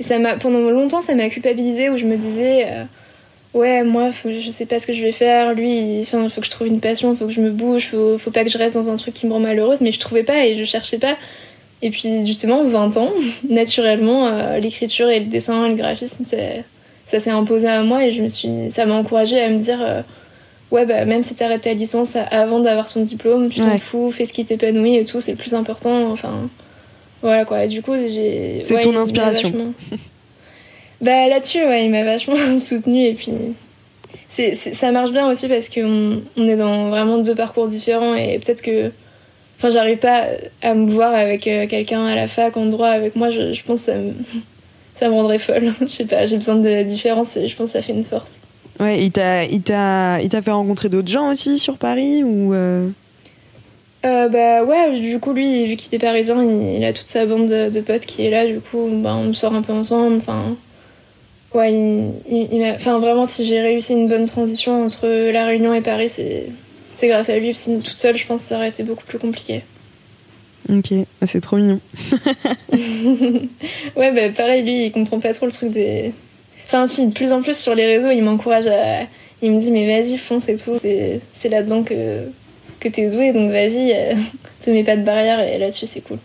ça 0.00 0.18
m'a, 0.18 0.36
pendant 0.36 0.58
longtemps, 0.70 1.00
ça 1.00 1.14
m'a 1.14 1.28
culpabilisé 1.30 1.88
où 1.90 1.96
je 1.96 2.04
me 2.04 2.16
disais. 2.16 2.66
euh, 2.68 2.84
Ouais, 3.54 3.84
moi, 3.84 4.12
faut, 4.12 4.28
je 4.30 4.50
sais 4.50 4.66
pas 4.66 4.78
ce 4.80 4.86
que 4.86 4.92
je 4.92 5.00
vais 5.00 5.12
faire. 5.12 5.54
Lui, 5.54 6.00
il 6.00 6.04
faut 6.04 6.18
que 6.18 6.44
je 6.44 6.50
trouve 6.50 6.66
une 6.66 6.80
passion, 6.80 7.16
faut 7.16 7.26
que 7.26 7.32
je 7.32 7.40
me 7.40 7.50
bouge, 7.50 7.88
faut, 7.88 8.18
faut 8.18 8.30
pas 8.30 8.44
que 8.44 8.50
je 8.50 8.58
reste 8.58 8.74
dans 8.74 8.90
un 8.90 8.96
truc 8.96 9.14
qui 9.14 9.26
me 9.26 9.32
rend 9.32 9.40
malheureuse. 9.40 9.80
Mais 9.80 9.92
je 9.92 9.98
trouvais 9.98 10.24
pas 10.24 10.44
et 10.44 10.56
je 10.56 10.64
cherchais 10.64 10.98
pas. 10.98 11.16
Et 11.80 11.88
puis, 11.88 12.26
justement, 12.26 12.64
20 12.64 12.98
ans, 12.98 13.12
naturellement, 13.48 14.26
euh, 14.26 14.58
l'écriture 14.58 15.08
et 15.08 15.20
le 15.20 15.26
dessin 15.26 15.64
et 15.64 15.68
le 15.70 15.74
graphisme, 15.76 16.24
ça, 16.24 16.36
ça 17.06 17.20
s'est 17.20 17.30
imposé 17.30 17.66
à 17.66 17.82
moi 17.82 18.04
et 18.04 18.12
je 18.12 18.22
me 18.22 18.28
suis, 18.28 18.50
ça 18.72 18.84
m'a 18.84 18.94
encouragée 18.94 19.40
à 19.40 19.48
me 19.48 19.58
dire 19.58 19.78
euh, 19.80 20.02
Ouais, 20.72 20.84
bah, 20.84 21.04
même 21.04 21.22
si 21.22 21.34
t'arrêtes 21.34 21.62
ta 21.62 21.72
licence 21.72 22.16
avant 22.30 22.58
d'avoir 22.60 22.92
ton 22.92 23.02
diplôme, 23.02 23.48
tu 23.50 23.60
t'en 23.60 23.70
Ouais. 23.70 23.78
fous, 23.78 24.10
fais 24.10 24.26
ce 24.26 24.32
qui 24.32 24.44
t'épanouit 24.44 24.96
et 24.96 25.04
tout, 25.04 25.20
c'est 25.20 25.30
le 25.32 25.36
plus 25.36 25.54
important. 25.54 26.10
Enfin, 26.10 26.48
voilà 27.22 27.44
quoi. 27.44 27.64
Et 27.64 27.68
du 27.68 27.82
coup, 27.82 27.94
j'ai. 27.96 28.60
C'est 28.62 28.74
ouais, 28.74 28.80
ton 28.80 28.96
inspiration. 28.96 29.48
vachement- 29.50 29.98
Bah 31.00 31.28
là-dessus, 31.28 31.58
ouais, 31.64 31.84
il 31.84 31.90
m'a 31.90 32.02
vachement 32.04 32.36
soutenu 32.60 33.04
et 33.04 33.14
puis 33.14 33.30
c'est- 34.28 34.54
ça 34.74 34.90
marche 34.90 35.12
bien 35.12 35.30
aussi 35.30 35.46
parce 35.46 35.68
qu'on 35.68 36.20
on 36.36 36.48
est 36.48 36.56
dans 36.56 36.88
vraiment 36.88 37.18
deux 37.18 37.34
parcours 37.34 37.68
différents 37.68 38.14
et 38.14 38.38
peut-être 38.38 38.62
que. 38.62 38.90
Enfin, 39.58 39.70
j'arrive 39.70 39.96
pas 39.98 40.26
à 40.60 40.74
me 40.74 40.90
voir 40.90 41.14
avec 41.14 41.46
euh, 41.48 41.66
quelqu'un 41.66 42.04
à 42.04 42.14
la 42.14 42.28
fac 42.28 42.56
en 42.58 42.66
droit 42.66 42.88
avec 42.88 43.16
moi, 43.16 43.30
je, 43.30 43.54
je 43.54 43.62
pense 43.62 43.80
que 43.80 43.86
ça 43.86 43.94
me, 43.96 44.12
ça 44.96 45.08
me 45.08 45.14
rendrait 45.14 45.38
folle. 45.38 45.72
je 45.80 45.86
sais 45.86 46.04
pas, 46.04 46.26
j'ai 46.26 46.36
besoin 46.36 46.56
de 46.56 46.82
différence 46.82 47.36
et 47.38 47.48
je 47.48 47.56
pense 47.56 47.68
que 47.68 47.72
ça 47.74 47.82
fait 47.82 47.92
une 47.94 48.04
force. 48.04 48.36
Ouais, 48.80 49.02
il 49.04 49.10
t'a, 49.12 49.44
il 49.44 49.62
t'a, 49.62 50.20
il 50.22 50.28
t'a 50.28 50.42
fait 50.42 50.50
rencontrer 50.50 50.88
d'autres 50.88 51.08
gens 51.10 51.30
aussi 51.32 51.58
sur 51.58 51.78
Paris 51.78 52.22
ou 52.24 52.52
euh, 52.52 52.88
Euh, 54.04 54.28
bah 54.28 54.64
ouais, 54.64 55.00
du 55.00 55.18
coup, 55.18 55.32
lui, 55.32 55.66
vu 55.66 55.76
qu'il 55.76 55.94
est 55.94 55.98
parisien, 55.98 56.42
il, 56.44 56.76
il 56.76 56.84
a 56.84 56.92
toute 56.92 57.06
sa 57.08 57.24
bande 57.26 57.48
de, 57.48 57.70
de 57.70 57.80
potes 57.80 58.04
qui 58.06 58.24
est 58.26 58.30
là, 58.30 58.46
du 58.46 58.60
coup, 58.60 58.88
bah, 59.02 59.14
on 59.16 59.32
sort 59.32 59.54
un 59.54 59.62
peu 59.62 59.72
ensemble, 59.72 60.16
enfin. 60.18 60.56
Ouais, 61.54 61.72
il, 61.72 62.12
il- 62.52 62.72
enfin 62.76 62.98
vraiment, 62.98 63.24
si 63.26 63.46
j'ai 63.46 63.60
réussi 63.60 63.94
une 63.94 64.08
bonne 64.08 64.26
transition 64.26 64.84
entre 64.84 65.06
La 65.32 65.46
Réunion 65.46 65.72
et 65.72 65.80
Paris, 65.80 66.10
c'est, 66.10 66.46
c'est 66.94 67.08
grâce 67.08 67.30
à 67.30 67.38
lui, 67.38 67.52
parce 67.52 67.62
que 67.64 67.78
toute 67.80 67.96
seule, 67.96 68.16
je 68.16 68.26
pense 68.26 68.42
que 68.42 68.48
ça 68.48 68.56
aurait 68.56 68.68
été 68.68 68.82
beaucoup 68.82 69.04
plus 69.06 69.18
compliqué. 69.18 69.62
Ok, 70.68 70.92
c'est 71.24 71.40
trop 71.40 71.56
mignon. 71.56 71.80
Ouais, 73.96 74.12
bah 74.12 74.28
pareil, 74.36 74.62
lui, 74.64 74.86
il 74.86 74.92
comprend 74.92 75.20
pas 75.20 75.32
trop 75.32 75.46
le 75.46 75.52
truc 75.52 75.70
des. 75.70 76.12
Enfin, 76.66 76.88
si, 76.88 77.06
de 77.06 77.12
plus 77.12 77.32
en 77.32 77.42
plus 77.42 77.56
sur 77.56 77.74
les 77.74 77.86
réseaux, 77.86 78.10
il 78.10 78.22
m'encourage 78.22 78.66
à. 78.66 79.06
Il 79.42 79.52
me 79.52 79.60
dit, 79.60 79.70
mais 79.70 79.86
vas-y, 79.86 80.16
fonce 80.16 80.48
et 80.48 80.56
tout, 80.56 80.78
c'est, 80.80 81.48
là-dedans 81.48 81.82
que, 81.82 82.22
que 82.80 82.88
t'es 82.88 83.08
doué, 83.08 83.32
donc 83.32 83.50
vas-y, 83.50 83.92
euh, 83.92 84.14
te 84.62 84.70
mets 84.70 84.82
pas 84.82 84.96
de 84.96 85.02
barrière, 85.02 85.40
et 85.40 85.58
là-dessus, 85.58 85.86
c'est 85.86 86.00
cool. 86.00 86.18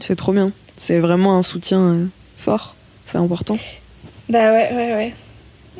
C'est 0.00 0.16
trop 0.16 0.32
bien. 0.32 0.50
C'est 0.78 0.98
vraiment 0.98 1.36
un 1.36 1.42
soutien 1.42 1.80
euh, 1.80 2.04
fort. 2.36 2.74
C'est 3.06 3.18
important. 3.18 3.58
Bah 4.28 4.50
ouais, 4.52 4.70
ouais, 4.72 4.94
ouais. 4.94 5.12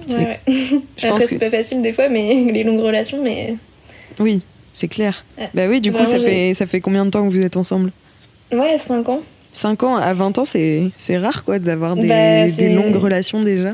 Ouais, 0.08 0.16
ouais. 0.16 0.40
Je 0.96 1.06
Après, 1.06 1.26
c'est 1.26 1.36
que 1.36 1.40
pas 1.40 1.50
facile 1.50 1.80
des 1.82 1.92
fois, 1.92 2.08
mais 2.08 2.34
les 2.52 2.62
longues 2.62 2.80
relations, 2.80 3.22
mais. 3.22 3.56
oui, 4.18 4.42
c'est 4.74 4.88
clair. 4.88 5.24
Ouais. 5.38 5.48
Bah 5.54 5.66
oui, 5.68 5.80
du 5.80 5.90
coup, 5.90 6.04
ça 6.04 6.20
fait, 6.20 6.54
ça 6.54 6.66
fait 6.66 6.80
combien 6.80 7.04
de 7.04 7.10
temps 7.10 7.26
que 7.26 7.32
vous 7.32 7.40
êtes 7.40 7.56
ensemble? 7.56 7.92
Ouais, 8.52 8.76
5 8.78 9.08
ans. 9.08 9.22
5 9.52 9.82
ans 9.82 9.96
à 9.96 10.12
20 10.14 10.38
ans, 10.38 10.44
c'est, 10.44 10.90
rare 11.18 11.44
quoi 11.44 11.58
d'avoir 11.58 11.96
des, 11.96 12.08
Bah, 12.08 12.48
des 12.48 12.68
longues 12.70 12.96
relations 12.96 13.42
déjà. 13.42 13.70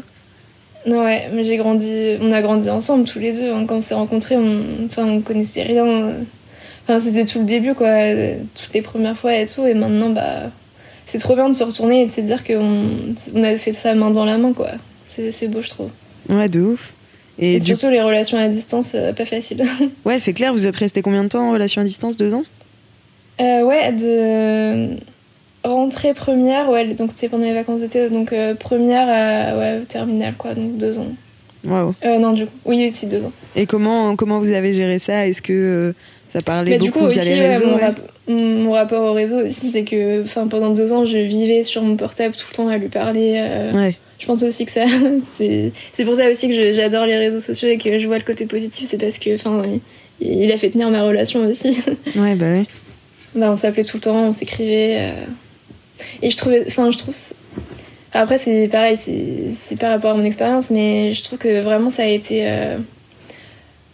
Ouais, 0.86 1.28
mais 1.32 1.44
j'ai 1.44 1.56
grandi. 1.56 2.16
On 2.20 2.32
a 2.32 2.40
grandi 2.42 2.70
ensemble 2.70 3.04
tous 3.04 3.18
les 3.18 3.32
deux. 3.32 3.52
hein. 3.52 3.64
Quand 3.66 3.76
on 3.76 3.82
s'est 3.82 3.94
rencontrés, 3.94 4.36
on... 4.36 4.60
Enfin, 4.86 5.04
on 5.04 5.20
connaissait 5.20 5.62
rien. 5.62 6.12
Enfin, 6.84 7.00
c'était 7.00 7.24
tout 7.24 7.40
le 7.40 7.44
début, 7.44 7.74
quoi. 7.74 7.88
Toutes 8.54 8.74
les 8.74 8.82
premières 8.82 9.16
fois 9.18 9.34
et 9.34 9.46
tout. 9.46 9.66
Et 9.66 9.74
maintenant, 9.74 10.10
bah. 10.10 10.50
C'est 11.06 11.18
trop 11.18 11.34
bien 11.34 11.48
de 11.48 11.54
se 11.54 11.64
retourner 11.64 12.02
et 12.02 12.06
de 12.06 12.10
se 12.10 12.20
dire 12.20 12.44
qu'on 12.44 12.86
on 13.34 13.42
a 13.42 13.56
fait 13.56 13.72
ça 13.72 13.94
main 13.94 14.10
dans 14.10 14.26
la 14.26 14.36
main, 14.36 14.52
quoi. 14.52 14.68
C'est 15.32 15.48
beau, 15.48 15.62
je 15.62 15.70
trouve. 15.70 15.88
Ouais, 16.28 16.48
de 16.48 16.60
ouf. 16.60 16.92
Et, 17.38 17.60
surtout 17.60 17.88
les 17.88 18.02
relations 18.02 18.36
à 18.36 18.48
distance, 18.48 18.92
euh, 18.94 19.12
pas 19.12 19.24
facile. 19.24 19.64
ouais, 20.04 20.18
c'est 20.18 20.32
clair, 20.32 20.52
vous 20.52 20.66
êtes 20.66 20.76
resté 20.76 21.02
combien 21.02 21.22
de 21.22 21.28
temps 21.28 21.48
en 21.48 21.52
relation 21.52 21.80
à 21.80 21.84
distance? 21.84 22.16
Deux 22.16 22.34
ans? 22.34 22.42
Euh, 23.40 23.62
ouais, 23.62 23.92
de 23.92 24.96
rentrée 25.68 26.14
première, 26.14 26.68
ouais, 26.70 26.86
donc 26.94 27.10
c'était 27.10 27.28
pendant 27.28 27.44
les 27.44 27.54
vacances 27.54 27.80
d'été, 27.80 28.08
donc 28.10 28.32
euh, 28.32 28.54
première 28.54 29.08
à 29.08 29.56
ouais, 29.58 29.80
terminale, 29.88 30.34
quoi, 30.36 30.54
donc 30.54 30.76
deux 30.76 30.98
ans. 30.98 31.06
Waouh. 31.64 31.94
Euh, 32.04 32.18
non, 32.18 32.32
du 32.32 32.46
coup, 32.46 32.52
oui, 32.66 32.88
aussi 32.88 33.06
deux 33.06 33.24
ans. 33.24 33.32
Et 33.56 33.66
comment, 33.66 34.14
comment 34.16 34.38
vous 34.38 34.52
avez 34.52 34.72
géré 34.74 34.98
ça? 34.98 35.26
Est-ce 35.26 35.42
que 35.42 35.52
euh, 35.52 35.92
ça 36.28 36.40
parlait 36.40 36.72
Mais 36.72 36.78
du 36.78 36.86
beaucoup 36.90 37.00
coup, 37.06 37.10
via 37.10 37.22
aussi, 37.22 37.30
les 37.30 37.48
réseaux 37.48 37.66
mon, 37.66 37.74
ouais? 37.76 37.84
rap- 37.84 38.00
mon 38.28 38.70
rapport 38.72 39.04
au 39.04 39.12
réseau 39.12 39.44
aussi, 39.44 39.70
c'est 39.72 39.84
que 39.84 40.22
pendant 40.48 40.70
deux 40.70 40.92
ans, 40.92 41.04
je 41.04 41.18
vivais 41.18 41.64
sur 41.64 41.82
mon 41.82 41.96
portable 41.96 42.34
tout 42.34 42.46
le 42.50 42.54
temps 42.56 42.68
à 42.68 42.76
lui 42.76 42.88
parler. 42.88 43.34
euh, 43.38 43.72
Ouais. 43.72 43.96
Je 44.20 44.26
pense 44.26 44.42
aussi 44.42 44.66
que 44.66 44.72
ça. 44.72 44.84
c'est 45.38 46.04
pour 46.04 46.14
ça 46.16 46.30
aussi 46.30 46.48
que 46.48 46.72
j'adore 46.72 47.06
les 47.06 47.16
réseaux 47.16 47.40
sociaux 47.40 47.68
et 47.68 47.78
que 47.78 47.98
je 47.98 48.06
vois 48.06 48.18
le 48.18 48.24
côté 48.24 48.46
positif, 48.46 48.88
c'est 48.90 48.98
parce 48.98 49.18
que 49.18 49.34
enfin, 49.34 49.62
il, 50.20 50.42
il 50.42 50.52
a 50.52 50.58
fait 50.58 50.70
tenir 50.70 50.90
ma 50.90 51.02
relation 51.02 51.40
aussi. 51.46 51.80
Ouais, 52.16 52.34
bah 52.34 52.46
ouais. 52.46 52.66
Bah, 53.34 53.50
on 53.52 53.56
s'appelait 53.56 53.84
tout 53.84 53.96
le 53.98 54.02
temps, 54.02 54.16
on 54.28 54.32
s'écrivait. 54.32 54.96
euh, 54.98 55.12
Et 56.22 56.30
je 56.30 56.36
trouvais. 56.36 56.64
Enfin, 56.66 56.90
je 56.90 56.98
trouve. 56.98 57.14
Après, 58.12 58.38
c'est 58.38 58.68
pareil, 58.68 58.96
c'est 58.96 59.76
par 59.76 59.90
rapport 59.90 60.12
à 60.12 60.14
mon 60.14 60.24
expérience, 60.24 60.70
mais 60.70 61.12
je 61.14 61.22
trouve 61.22 61.38
que 61.38 61.60
vraiment 61.62 61.90
ça 61.90 62.02
a 62.04 62.06
été. 62.06 62.40
euh, 62.48 62.78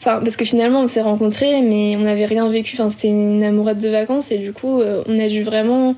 Enfin, 0.00 0.20
parce 0.22 0.36
que 0.36 0.44
finalement, 0.44 0.80
on 0.82 0.86
s'est 0.86 1.00
rencontrés, 1.00 1.62
mais 1.62 1.96
on 1.96 2.00
n'avait 2.00 2.26
rien 2.26 2.46
vécu. 2.50 2.76
Enfin, 2.78 2.90
c'était 2.90 3.08
une 3.08 3.42
amourette 3.42 3.78
de 3.78 3.88
vacances, 3.88 4.30
et 4.30 4.36
du 4.38 4.52
coup, 4.52 4.80
euh, 4.82 5.02
on 5.08 5.18
a 5.18 5.28
dû 5.28 5.42
vraiment 5.42 5.94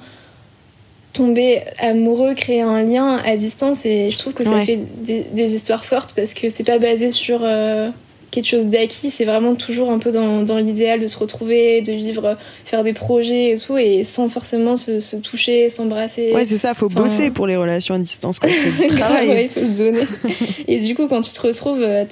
tomber 1.12 1.62
amoureux, 1.79 2.35
créer 2.35 2.61
un 2.61 2.83
lien 2.83 3.16
à 3.25 3.37
distance, 3.37 3.85
et 3.85 4.11
je 4.11 4.19
trouve 4.19 4.33
que 4.33 4.45
ça 4.45 4.51
Ouais. 4.51 4.64
fait 4.64 4.79
des, 4.99 5.27
des 5.33 5.55
histoires 5.55 5.85
fortes 5.85 6.12
parce 6.14 6.35
que 6.35 6.49
c'est 6.51 6.62
pas 6.64 6.79
basé 6.79 7.11
sur. 7.11 7.40
euh, 7.42 7.90
quelque 8.31 8.47
chose 8.47 8.67
d'acquis, 8.67 9.11
c'est 9.11 9.25
vraiment 9.25 9.55
toujours 9.55 9.91
un 9.91 9.99
peu 9.99 10.11
dans, 10.11 10.43
dans 10.43 10.59
l'idéal 10.59 11.01
de 11.01 11.07
se 11.07 11.19
retrouver, 11.19 11.81
de 11.81 11.93
vivre, 11.93 12.37
faire 12.65 12.85
des 12.85 12.93
projets 12.93 13.51
et 13.53 13.59
tout, 13.59 13.79
et 13.79 14.05
sans 14.05 14.29
forcément 14.29 14.77
se, 14.77 15.01
se 15.01 15.17
toucher, 15.17 15.71
s'embrasser. 15.71 16.33
Ouais, 16.33 16.45
c'est 16.45 16.59
ça, 16.59 16.75
faut 16.75 16.87
Enfin- 16.87 17.03
bosser 17.03 17.31
pour 17.31 17.47
les 17.47 17.57
relations 17.57 17.95
à 17.95 17.99
distance, 17.99 18.39
quoi. 18.39 18.51
C'est 18.51 18.70
du 18.83 18.87
Grave, 18.89 18.99
travail. 18.99 19.29
ouais, 19.29 19.45
il 19.45 19.51
faut 19.51 19.61
se 19.61 19.66
donner. 19.77 20.01
et 20.68 20.79
du 20.81 20.95
coup, 20.95 21.07
quand 21.09 21.22
tu 21.22 21.33
te 21.33 21.41
retrouves, 21.41 21.81
euh, 21.83 22.05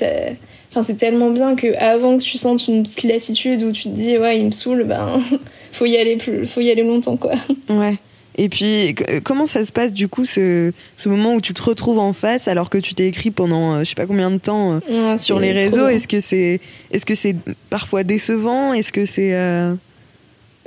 enfin, 0.70 0.82
c'est 0.86 0.96
tellement 0.96 1.30
bien 1.30 1.56
que 1.56 1.76
avant 1.78 2.16
que 2.18 2.22
tu 2.22 2.38
sentes 2.38 2.66
une 2.68 2.82
petite 2.84 3.04
lassitude 3.04 3.62
où 3.62 3.72
tu 3.72 3.84
te 3.84 3.88
dis 3.88 4.16
ouais, 4.16 4.38
il 4.38 4.46
me 4.46 4.50
saoule, 4.52 4.84
ben 4.84 5.20
faut 5.72 5.86
y 5.86 5.96
aller 5.96 6.16
plus, 6.16 6.46
faut 6.46 6.60
y 6.60 6.70
aller 6.70 6.82
longtemps 6.84 7.16
quoi. 7.16 7.32
Ouais. 7.68 7.96
Et 8.36 8.48
puis, 8.48 8.94
euh, 9.10 9.20
comment 9.22 9.46
ça 9.46 9.64
se 9.64 9.70
passe 9.72 9.92
du 9.92 10.08
coup, 10.08 10.24
ce, 10.24 10.72
ce 10.96 11.08
moment 11.08 11.34
où 11.34 11.40
tu 11.40 11.54
te 11.54 11.62
retrouves 11.62 11.98
en 12.00 12.12
face 12.12 12.48
alors 12.48 12.68
que 12.68 12.78
tu 12.78 12.94
t'es 12.94 13.06
écrit 13.06 13.30
pendant 13.30 13.74
euh, 13.74 13.78
je 13.80 13.84
sais 13.84 13.94
pas 13.94 14.06
combien 14.06 14.30
de 14.30 14.38
temps 14.38 14.80
euh, 14.90 15.12
Ouais, 15.12 15.18
sur 15.18 15.38
les 15.38 15.52
réseaux? 15.52 15.86
Est-ce 15.88 16.08
que 16.08 16.18
c'est 16.20 16.60
est 16.90 16.98
-ce 17.08 17.14
c'est 17.14 17.36
parfois 17.70 18.02
décevant? 18.02 18.72
Est-ce 18.72 18.92
que 18.92 19.04
c'est. 19.06 19.34
euh, 19.34 19.74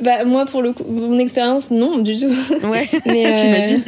Bah, 0.02 0.24
moi, 0.24 0.46
pour 0.46 0.62
le 0.62 0.72
coup, 0.74 0.86
mon 0.90 1.20
expérience, 1.20 1.70
non, 1.72 1.98
du 1.98 2.16
tout. 2.18 2.34
Ouais, 2.68 2.88
Mais, 3.06 3.26
euh, 3.32 3.36
j'imagine. 3.36 3.84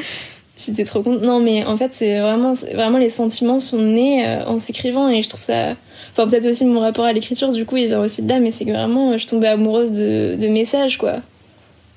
J'étais 0.58 0.84
trop 0.84 1.02
contente. 1.02 1.22
Non, 1.24 1.40
mais 1.40 1.64
en 1.64 1.78
fait, 1.78 1.92
c'est 1.94 2.20
vraiment, 2.20 2.54
vraiment 2.54 2.98
les 2.98 3.10
sentiments 3.10 3.62
sont 3.62 3.82
nés 3.82 4.26
en 4.46 4.60
s'écrivant 4.60 5.08
et 5.08 5.24
je 5.24 5.30
trouve 5.30 5.42
ça. 5.42 5.76
Enfin, 6.12 6.28
peut-être 6.28 6.48
aussi 6.52 6.66
mon 6.66 6.82
rapport 6.82 7.06
à 7.06 7.14
l'écriture, 7.14 7.54
du 7.54 7.64
coup, 7.66 7.78
il 7.78 7.88
vient 7.88 8.02
aussi 8.02 8.22
de 8.24 8.28
là, 8.28 8.42
mais 8.42 8.52
c'est 8.52 8.66
que 8.66 8.72
vraiment, 8.72 9.18
je 9.18 9.26
tombais 9.26 9.48
amoureuse 9.48 9.92
de, 9.92 10.36
de 10.38 10.48
messages, 10.50 10.98
quoi. 10.98 11.22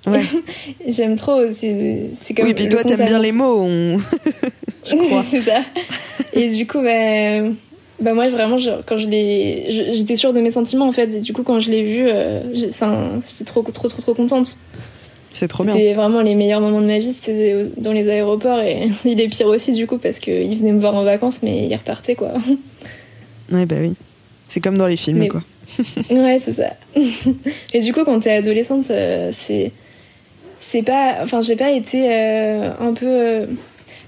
Ouais. 0.07 0.23
J'aime 0.89 1.17
trop. 1.17 1.41
C'est 1.59 2.35
comme. 2.35 2.47
Oui, 2.47 2.55
puis 2.55 2.69
toi, 2.69 2.83
t'aimes 2.85 3.05
bien 3.05 3.19
les 3.19 3.33
mots. 3.33 3.63
on- 3.63 3.99
Je 4.85 4.97
crois. 4.97 5.25
c'est 5.31 5.43
ça. 5.43 5.63
Et 6.33 6.49
du 6.49 6.67
coup, 6.67 6.81
bah, 6.83 7.43
bah 8.01 8.15
moi, 8.15 8.29
vraiment, 8.29 8.57
quand 8.87 8.99
je 8.99 9.07
l'ai. 9.07 9.67
J'étais 9.93 10.17
sûre 10.17 10.33
de 10.33 10.41
mes 10.41 10.51
sentiments, 10.51 10.89
en 10.89 10.93
fait. 10.93 11.15
Et 11.15 11.21
du 11.21 11.33
coup, 11.33 11.43
quand 11.45 11.61
je 11.61 11.71
l'ai 11.71 11.83
vu, 11.83 12.05
euh, 12.09 12.41
j'étais 12.55 13.45
trop, 13.45 13.63
trop, 13.63 13.89
trop, 13.89 14.01
trop 14.03 14.15
contente. 14.15 14.57
C'est 15.35 15.49
trop 15.49 15.65
bien. 15.65 15.73
C'était 15.73 15.95
vraiment 15.95 16.21
les 16.21 16.35
meilleurs 16.35 16.61
moments 16.61 16.81
de 16.83 16.87
ma 16.87 16.99
vie, 16.99 17.13
c'était 17.15 17.63
dans 17.79 17.93
les 17.93 18.09
aéroports. 18.09 18.61
Et 18.61 18.89
il 19.05 19.21
est 19.21 19.29
pire 19.29 19.47
aussi, 19.47 19.73
du 19.73 19.87
coup, 19.87 19.99
parce 19.99 20.19
qu'il 20.19 20.57
venait 20.59 20.73
me 20.73 20.81
voir 20.81 20.95
en 20.95 21.05
vacances, 21.05 21.41
mais 21.43 21.67
il 21.69 21.75
repartait, 21.75 22.17
quoi. 22.17 22.33
Ouais, 23.53 23.67
bah 23.67 23.77
oui. 23.81 23.95
C'est 24.49 24.61
comme 24.61 24.77
dans 24.77 24.87
les 24.89 24.97
films, 24.97 25.19
Mais- 25.19 25.29
quoi. 25.29 25.43
Ouais, 26.11 26.39
c'est 26.39 26.53
ça. 26.55 26.73
Et 27.73 27.81
du 27.81 27.93
coup, 27.95 28.05
quand 28.05 28.21
t'es 28.21 28.33
adolescente, 28.33 28.91
euh, 28.91 29.31
c'est. 29.33 29.71
C'est 30.65 30.83
pas. 30.83 31.17
Enfin, 31.23 31.43
j'ai 31.43 31.57
pas 31.57 31.71
été 31.71 32.07
euh, 32.11 32.71
un 32.81 32.95
peu. 32.95 33.07
euh, 33.07 33.47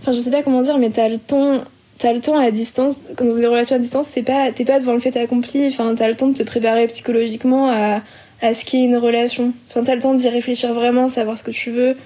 Enfin, 0.01 0.13
je 0.13 0.19
sais 0.21 0.31
pas 0.31 0.43
comment 0.43 0.61
dire, 0.63 0.79
mais 0.79 0.91
t'as 0.91 1.09
le 1.09 1.19
temps. 1.19 1.63
T'as 1.99 2.13
le 2.13 2.21
temps 2.21 2.39
à 2.39 2.51
distance, 2.51 2.97
quand 3.17 3.25
dans 3.25 3.37
des 3.37 3.47
relations 3.47 3.77
à 3.77 3.79
distance, 3.79 4.09
c'est 4.09 4.23
pas, 4.25 4.51
t'es 4.53 4.65
pas 4.65 4.81
devant 4.81 4.95
le 4.95 4.99
fait 5.01 5.17
accompli, 5.17 5.69
enfin, 5.69 5.95
t'as 5.97 6.09
le 6.09 6.17
temps 6.17 6.27
de 6.29 6.35
te 6.35 6.43
préparer 6.43 6.87
psychologiquement 6.89 7.71
à, 7.71 8.03
à 8.43 8.53
ce 8.53 8.65
qu'est 8.65 8.79
une 8.83 8.97
relation. 8.97 9.53
Enfin, 9.71 9.85
t'as 9.85 9.95
le 9.95 10.01
temps 10.03 10.15
d'y 10.15 10.29
réfléchir 10.29 10.75
vraiment, 10.75 11.09
savoir 11.09 11.39
ce 11.39 11.45
que 11.45 11.53
tu 11.53 11.71
veux. 11.71 11.97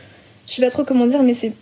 Je 0.46 0.54
sais 0.54 0.62
pas 0.62 0.70
trop 0.70 0.84
comment 0.84 1.06
dire, 1.06 1.22
mais 1.22 1.34
c'est, 1.34 1.52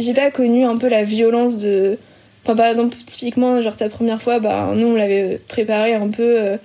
j'ai 0.00 0.14
pas 0.14 0.30
connu 0.32 0.64
un 0.64 0.76
peu 0.76 0.88
la 0.88 1.04
violence 1.04 1.58
de. 1.58 1.98
Enfin, 2.44 2.56
par 2.56 2.66
exemple, 2.66 2.96
typiquement, 3.06 3.60
genre 3.62 3.76
ta 3.76 3.88
première 3.88 4.20
fois, 4.22 4.40
bah, 4.40 4.72
nous, 4.74 4.88
on 4.88 4.94
l'avait 4.96 5.40
préparé 5.48 5.94
un 5.94 6.08
peu. 6.10 6.22
euh, 6.22 6.56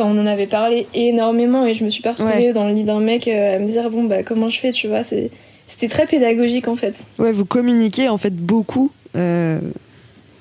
Enfin, 0.00 0.10
on 0.16 0.20
en 0.20 0.26
avait 0.26 0.46
parlé 0.46 0.86
énormément 0.94 1.66
et 1.66 1.74
je 1.74 1.84
me 1.84 1.90
suis 1.90 2.02
pas 2.02 2.12
retrouvée 2.12 2.46
Ouais. 2.48 2.52
dans 2.52 2.66
le 2.66 2.74
lit 2.74 2.84
d'un 2.84 3.00
mec 3.00 3.28
euh, 3.28 3.56
à 3.56 3.58
me 3.58 3.68
dire, 3.68 3.90
bon, 3.90 4.04
bah, 4.04 4.22
comment 4.22 4.48
je 4.48 4.58
fais, 4.58 4.72
tu 4.72 4.88
vois. 4.88 5.02
C'était 5.04 5.88
très 5.88 6.06
pédagogique 6.06 6.68
en 6.68 6.76
fait. 6.76 6.94
Ouais, 7.18 7.32
vous 7.32 7.44
communiquez 7.44 8.08
en 8.08 8.16
fait 8.18 8.34
beaucoup. 8.34 8.90
euh, 9.16 9.58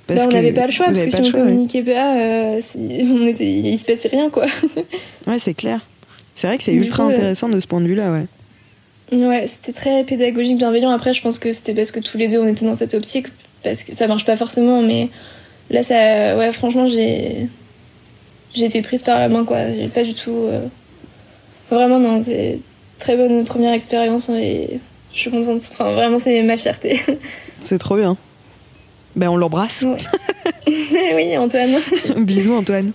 parce 0.08 0.22
Bah, 0.22 0.26
on 0.30 0.34
n'avait 0.34 0.54
pas 0.54 0.66
le 0.66 0.72
choix 0.72 0.86
parce 0.88 1.04
que 1.04 1.10
si 1.12 1.18
on 1.22 1.24
choix, 1.26 1.40
ouais. 1.42 1.46
communiquait 1.48 1.84
pas, 1.84 2.18
euh, 2.18 2.62
on 2.78 3.28
était, 3.28 3.50
il 3.52 3.78
se 3.78 3.86
passait 3.86 4.08
rien 4.10 4.30
quoi. 4.30 4.46
Ouais, 5.28 5.38
c'est 5.40 5.54
clair. 5.54 5.82
C'est 6.36 6.48
vrai 6.48 6.58
que 6.58 6.64
c'est 6.64 6.74
ultra 6.74 7.04
coup, 7.04 7.10
euh, 7.10 7.14
intéressant 7.14 7.50
de 7.50 7.60
ce 7.60 7.68
point 7.68 7.82
de 7.82 7.88
vue-là, 7.88 8.12
ouais. 8.12 8.26
Ouais, 9.18 9.46
c'était 9.48 9.74
très 9.74 10.04
pédagogique, 10.06 10.58
bienveillant. 10.58 10.90
Après, 10.92 11.14
je 11.14 11.22
pense 11.22 11.38
que 11.38 11.52
c'était 11.52 11.74
parce 11.74 11.92
que 11.92 12.00
tous 12.00 12.18
les 12.18 12.28
deux 12.28 12.40
on 12.40 12.48
était 12.48 12.66
dans 12.66 12.76
cette 12.76 12.94
optique, 12.94 13.28
parce 13.64 13.84
que 13.84 13.94
ça 13.94 14.08
marche 14.08 14.26
pas 14.26 14.38
forcément, 14.38 14.82
mais 14.82 15.10
là, 15.70 15.84
ça, 15.84 16.38
ouais, 16.38 16.52
franchement, 16.54 16.88
j'ai, 16.88 17.48
j'ai 18.54 18.66
été 18.66 18.82
prise 18.82 19.04
par 19.04 19.20
la 19.20 19.30
main, 19.30 19.46
quoi. 19.46 19.72
J'ai 19.72 19.88
pas 19.88 20.04
du 20.04 20.14
tout, 20.14 20.46
euh, 20.46 20.62
vraiment, 21.70 22.00
non, 22.00 22.22
c'est 22.24 22.60
très 22.98 23.16
bonne 23.16 23.46
première 23.46 23.74
expérience 23.74 24.30
et 24.30 24.80
je 25.14 25.20
suis 25.20 25.32
contente. 25.32 25.62
Enfin, 25.72 25.92
vraiment, 25.94 26.20
c'est 26.20 26.42
ma 26.44 26.58
fierté. 26.58 27.02
C'est 27.62 27.78
trop 27.78 27.98
bien. 27.98 28.16
Ben, 29.18 29.28
on 29.28 29.36
l'embrasse. 29.36 29.84
oui, 30.68 31.38
Antoine. 31.38 31.82
Bisous, 32.20 32.54
Antoine. 32.54 32.94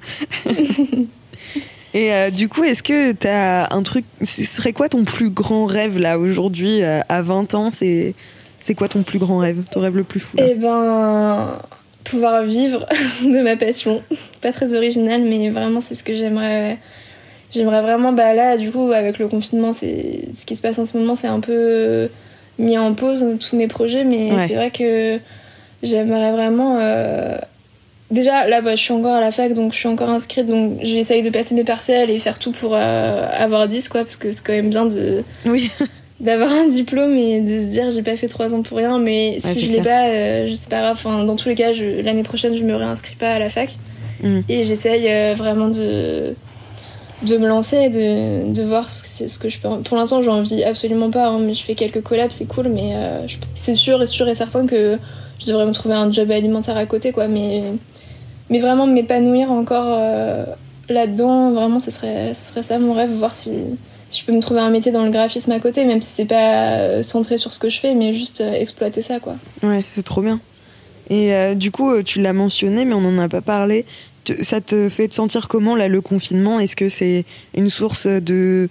Et 1.92 2.12
euh, 2.12 2.30
du 2.30 2.48
coup, 2.48 2.64
est-ce 2.64 2.82
que 2.82 3.12
t'as 3.12 3.68
un 3.74 3.82
truc. 3.82 4.06
Ce 4.24 4.44
serait 4.44 4.72
quoi 4.72 4.88
ton 4.88 5.04
plus 5.04 5.28
grand 5.28 5.66
rêve 5.66 5.98
là 5.98 6.18
aujourd'hui, 6.18 6.82
euh, 6.82 7.00
à 7.10 7.20
20 7.20 7.54
ans 7.54 7.70
C'est 7.70 8.14
c'est 8.60 8.74
quoi 8.74 8.88
ton 8.88 9.02
plus 9.02 9.18
grand 9.18 9.36
rêve 9.36 9.62
Ton 9.70 9.80
rêve 9.80 9.96
le 9.96 10.04
plus 10.04 10.20
fou 10.20 10.38
là? 10.38 10.44
Eh 10.48 10.54
ben, 10.54 11.58
pouvoir 12.04 12.42
vivre 12.44 12.86
de 13.22 13.40
ma 13.42 13.56
passion. 13.56 14.02
Pas 14.40 14.52
très 14.52 14.74
original, 14.74 15.22
mais 15.22 15.50
vraiment, 15.50 15.80
c'est 15.80 15.94
ce 15.94 16.04
que 16.04 16.14
j'aimerais. 16.14 16.78
J'aimerais 17.54 17.82
vraiment, 17.82 18.12
bah 18.12 18.34
là, 18.34 18.56
du 18.56 18.70
coup, 18.70 18.90
avec 18.92 19.18
le 19.18 19.28
confinement, 19.28 19.72
c'est 19.72 20.22
ce 20.38 20.44
qui 20.44 20.56
se 20.56 20.62
passe 20.62 20.78
en 20.78 20.84
ce 20.84 20.96
moment, 20.96 21.14
c'est 21.14 21.28
un 21.28 21.40
peu 21.40 22.08
mis 22.58 22.76
en 22.78 22.94
pause 22.94 23.24
tous 23.40 23.56
mes 23.56 23.68
projets, 23.68 24.04
mais 24.04 24.32
Ouais. 24.32 24.46
c'est 24.48 24.54
vrai 24.54 24.70
que 24.70 25.18
j'aimerais 25.82 26.32
vraiment. 26.32 26.78
euh, 26.80 27.36
Déjà, 28.10 28.46
là, 28.46 28.60
bah, 28.60 28.76
je 28.76 28.80
suis 28.82 28.92
encore 28.92 29.14
à 29.14 29.20
la 29.20 29.32
fac, 29.32 29.54
donc 29.54 29.72
je 29.72 29.78
suis 29.78 29.88
encore 29.88 30.10
inscrite, 30.10 30.46
donc 30.46 30.78
j'essaye 30.82 31.22
de 31.22 31.30
passer 31.30 31.54
mes 31.54 31.64
partiels 31.64 32.10
et 32.10 32.18
faire 32.18 32.38
tout 32.38 32.52
pour 32.52 32.72
euh, 32.74 33.26
avoir 33.36 33.66
10, 33.66 33.88
quoi, 33.88 34.04
parce 34.04 34.16
que 34.16 34.30
c'est 34.30 34.42
quand 34.44 34.52
même 34.52 34.68
bien 34.70 34.84
de 34.86 35.24
Oui. 35.46 35.70
D'avoir 36.20 36.52
un 36.52 36.66
diplôme 36.68 37.16
et 37.16 37.40
de 37.40 37.60
se 37.60 37.64
dire 37.66 37.90
j'ai 37.90 38.02
pas 38.02 38.16
fait 38.16 38.28
trois 38.28 38.54
ans 38.54 38.62
pour 38.62 38.78
rien 38.78 38.98
mais 38.98 39.40
Ouais, 39.44 39.50
si 39.50 39.60
c'est 39.60 39.66
je 39.66 39.70
l'ai 39.72 39.82
pas 39.82 40.08
euh, 40.08 40.46
je 40.48 40.54
sais 40.54 40.68
pas 40.70 40.80
grave 40.80 40.92
enfin, 40.96 41.24
dans 41.24 41.36
tous 41.36 41.48
les 41.48 41.54
cas 41.56 41.72
l'année 42.02 42.22
prochaine 42.22 42.54
je 42.56 42.62
me 42.62 42.74
réinscris 42.74 43.16
pas 43.16 43.32
à 43.32 43.38
la 43.38 43.48
fac 43.48 43.70
Mm. 44.22 44.40
et 44.48 44.62
j'essaye 44.64 45.06
euh, 45.08 45.34
vraiment 45.36 45.68
de 45.68 46.34
de 47.26 47.36
me 47.36 47.48
lancer 47.48 47.76
et 47.76 47.88
de, 47.88 48.52
de 48.52 48.62
voir 48.62 48.88
ce, 48.88 49.02
que- 49.24 49.28
ce 49.28 49.38
que 49.40 49.48
je 49.48 49.58
peux 49.58 49.68
pour 49.82 49.96
l'instant 49.96 50.22
j'en 50.22 50.40
vis 50.40 50.62
absolument 50.62 51.10
pas 51.10 51.26
hein, 51.26 51.40
mais 51.40 51.52
je 51.54 51.64
fais 51.64 51.74
quelques 51.74 52.00
collabs 52.00 52.30
c'est 52.30 52.46
cool 52.46 52.68
mais 52.68 52.92
euh, 52.94 53.26
c'est 53.56 53.74
sûr 53.74 54.00
et 54.02 54.06
sûr 54.06 54.28
et 54.28 54.34
certain 54.36 54.66
que 54.66 54.98
je 55.40 55.46
devrais 55.46 55.66
me 55.66 55.72
trouver 55.72 55.94
un 55.96 56.12
job 56.12 56.30
alimentaire 56.30 56.76
à 56.76 56.86
côté 56.86 57.10
quoi 57.10 57.26
mais 57.26 57.64
mais 58.50 58.60
vraiment 58.60 58.86
m'épanouir 58.86 59.50
encore 59.50 59.84
euh, 59.98 60.44
là-dedans 60.88 61.50
vraiment 61.50 61.80
ce 61.80 61.90
serait 61.90 62.34
ce 62.34 62.50
serait 62.50 62.62
ça 62.62 62.78
mon 62.78 62.92
rêve 62.92 63.10
voir 63.10 63.34
si 63.34 63.50
je 64.16 64.24
peux 64.24 64.32
me 64.32 64.40
trouver 64.40 64.60
un 64.60 64.70
métier 64.70 64.92
dans 64.92 65.04
le 65.04 65.10
graphisme 65.10 65.50
à 65.52 65.60
côté, 65.60 65.84
même 65.84 66.00
si 66.00 66.08
c'est 66.08 66.24
pas 66.24 66.78
euh, 66.78 67.02
centré 67.02 67.38
sur 67.38 67.52
ce 67.52 67.58
que 67.58 67.68
je 67.68 67.80
fais, 67.80 67.94
mais 67.94 68.12
juste 68.14 68.40
euh, 68.40 68.52
exploiter 68.52 69.02
ça, 69.02 69.20
quoi. 69.20 69.36
Ouais, 69.62 69.82
c'est 69.94 70.02
trop 70.04 70.22
bien. 70.22 70.40
Et 71.10 71.34
euh, 71.34 71.54
du 71.54 71.70
coup, 71.70 72.02
tu 72.02 72.20
l'as 72.20 72.32
mentionné, 72.32 72.84
mais 72.84 72.94
on 72.94 73.00
n'en 73.02 73.18
a 73.22 73.28
pas 73.28 73.42
parlé. 73.42 73.84
Ça 74.42 74.60
te 74.62 74.88
fait 74.88 75.08
te 75.08 75.14
sentir 75.14 75.48
comment 75.48 75.76
là 75.76 75.86
le 75.88 76.00
confinement? 76.00 76.58
Est-ce 76.58 76.76
que 76.76 76.88
c'est 76.88 77.24
une 77.54 77.68
source 77.68 78.06
de, 78.06 78.70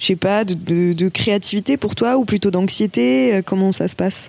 je 0.00 0.06
sais 0.06 0.16
pas, 0.16 0.44
de, 0.44 0.92
de- 0.92 1.08
créativité 1.08 1.76
pour 1.76 1.94
toi 1.94 2.16
ou 2.16 2.24
plutôt 2.24 2.50
d'anxiété? 2.50 3.40
Comment 3.46 3.70
ça 3.70 3.86
se 3.86 3.94
passe? 3.94 4.28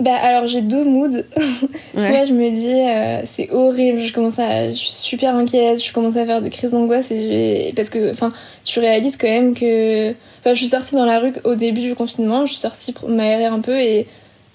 Bah, 0.00 0.14
alors 0.16 0.46
j'ai 0.48 0.62
deux 0.62 0.84
moods. 0.84 1.22
Ouais. 1.94 2.08
Soit 2.08 2.24
je 2.24 2.32
me 2.32 2.50
dis, 2.50 2.72
euh, 2.72 3.20
c'est 3.26 3.50
horrible, 3.50 3.98
je 4.00 4.12
commence 4.14 4.38
à. 4.38 4.68
Je 4.68 4.74
suis 4.74 4.90
super 4.92 5.34
inquiète, 5.36 5.84
je 5.84 5.92
commence 5.92 6.16
à 6.16 6.24
faire 6.24 6.40
des 6.40 6.48
crises 6.48 6.70
d'angoisse, 6.70 7.10
et 7.10 7.72
parce 7.76 7.90
que, 7.90 8.10
enfin, 8.10 8.32
tu 8.64 8.80
réalises 8.80 9.16
quand 9.18 9.28
même 9.28 9.54
que. 9.54 10.10
Enfin, 10.40 10.54
je 10.54 10.58
suis 10.58 10.66
sortie 10.68 10.94
dans 10.94 11.04
la 11.04 11.18
rue 11.20 11.34
au 11.44 11.54
début 11.54 11.82
du 11.82 11.94
confinement, 11.94 12.46
je 12.46 12.52
suis 12.52 12.60
sortie 12.60 12.92
pour 12.92 13.08
m'aérer 13.10 13.44
un 13.44 13.60
peu 13.60 13.78
et, 13.78 14.06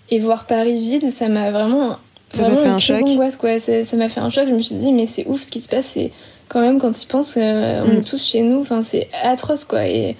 et 0.09 0.17
voir 0.19 0.45
Paris 0.47 0.79
vide, 0.79 1.13
ça 1.15 1.29
m'a 1.29 1.51
vraiment. 1.51 1.97
Ça 2.33 2.41
vraiment 2.43 2.57
fait 2.57 2.63
une 2.65 2.69
un 2.71 2.75
crise 2.77 2.85
choc 2.97 3.05
d'angoisse, 3.05 3.35
quoi. 3.37 3.59
Ça 3.59 3.71
m'a 3.95 4.09
fait 4.09 4.19
un 4.19 4.29
choc, 4.31 4.47
je 4.49 4.53
me 4.53 4.61
suis 4.61 4.75
dit, 4.75 4.91
mais 4.91 5.05
c'est 5.05 5.25
ouf 5.27 5.43
ce 5.43 5.51
qui 5.51 5.61
se 5.61 5.69
passe, 5.69 5.85
c'est 5.93 6.11
quand 6.49 6.59
même 6.61 6.79
quand 6.79 6.91
tu 6.99 7.05
penses, 7.07 7.35
euh, 7.37 7.83
on 7.85 7.93
Mm. 7.93 7.97
est 7.99 8.01
tous 8.09 8.25
chez 8.31 8.41
nous, 8.41 8.61
enfin, 8.61 8.81
c'est 8.81 9.07
atroce, 9.23 9.63
quoi. 9.63 9.85
Et, 9.87 10.15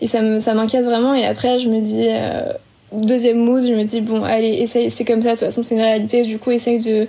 et 0.00 0.06
ça 0.06 0.22
me- 0.22 0.38
ça 0.38 0.54
m'inquiète 0.54 0.84
vraiment, 0.84 1.12
et 1.14 1.26
après, 1.26 1.58
je 1.58 1.68
me 1.68 1.80
dis. 1.80 2.06
euh, 2.08 2.52
deuxième 2.92 3.38
mood, 3.38 3.62
je 3.62 3.72
me 3.72 3.84
dis, 3.84 4.00
bon, 4.00 4.22
allez, 4.24 4.48
essaye, 4.60 4.90
c'est 4.90 5.04
comme 5.04 5.22
ça, 5.22 5.30
de 5.30 5.38
toute 5.38 5.44
façon, 5.46 5.62
c'est 5.62 5.74
une 5.74 5.80
réalité, 5.80 6.24
du 6.24 6.38
coup, 6.38 6.50
essaye 6.50 6.78
de, 6.78 7.06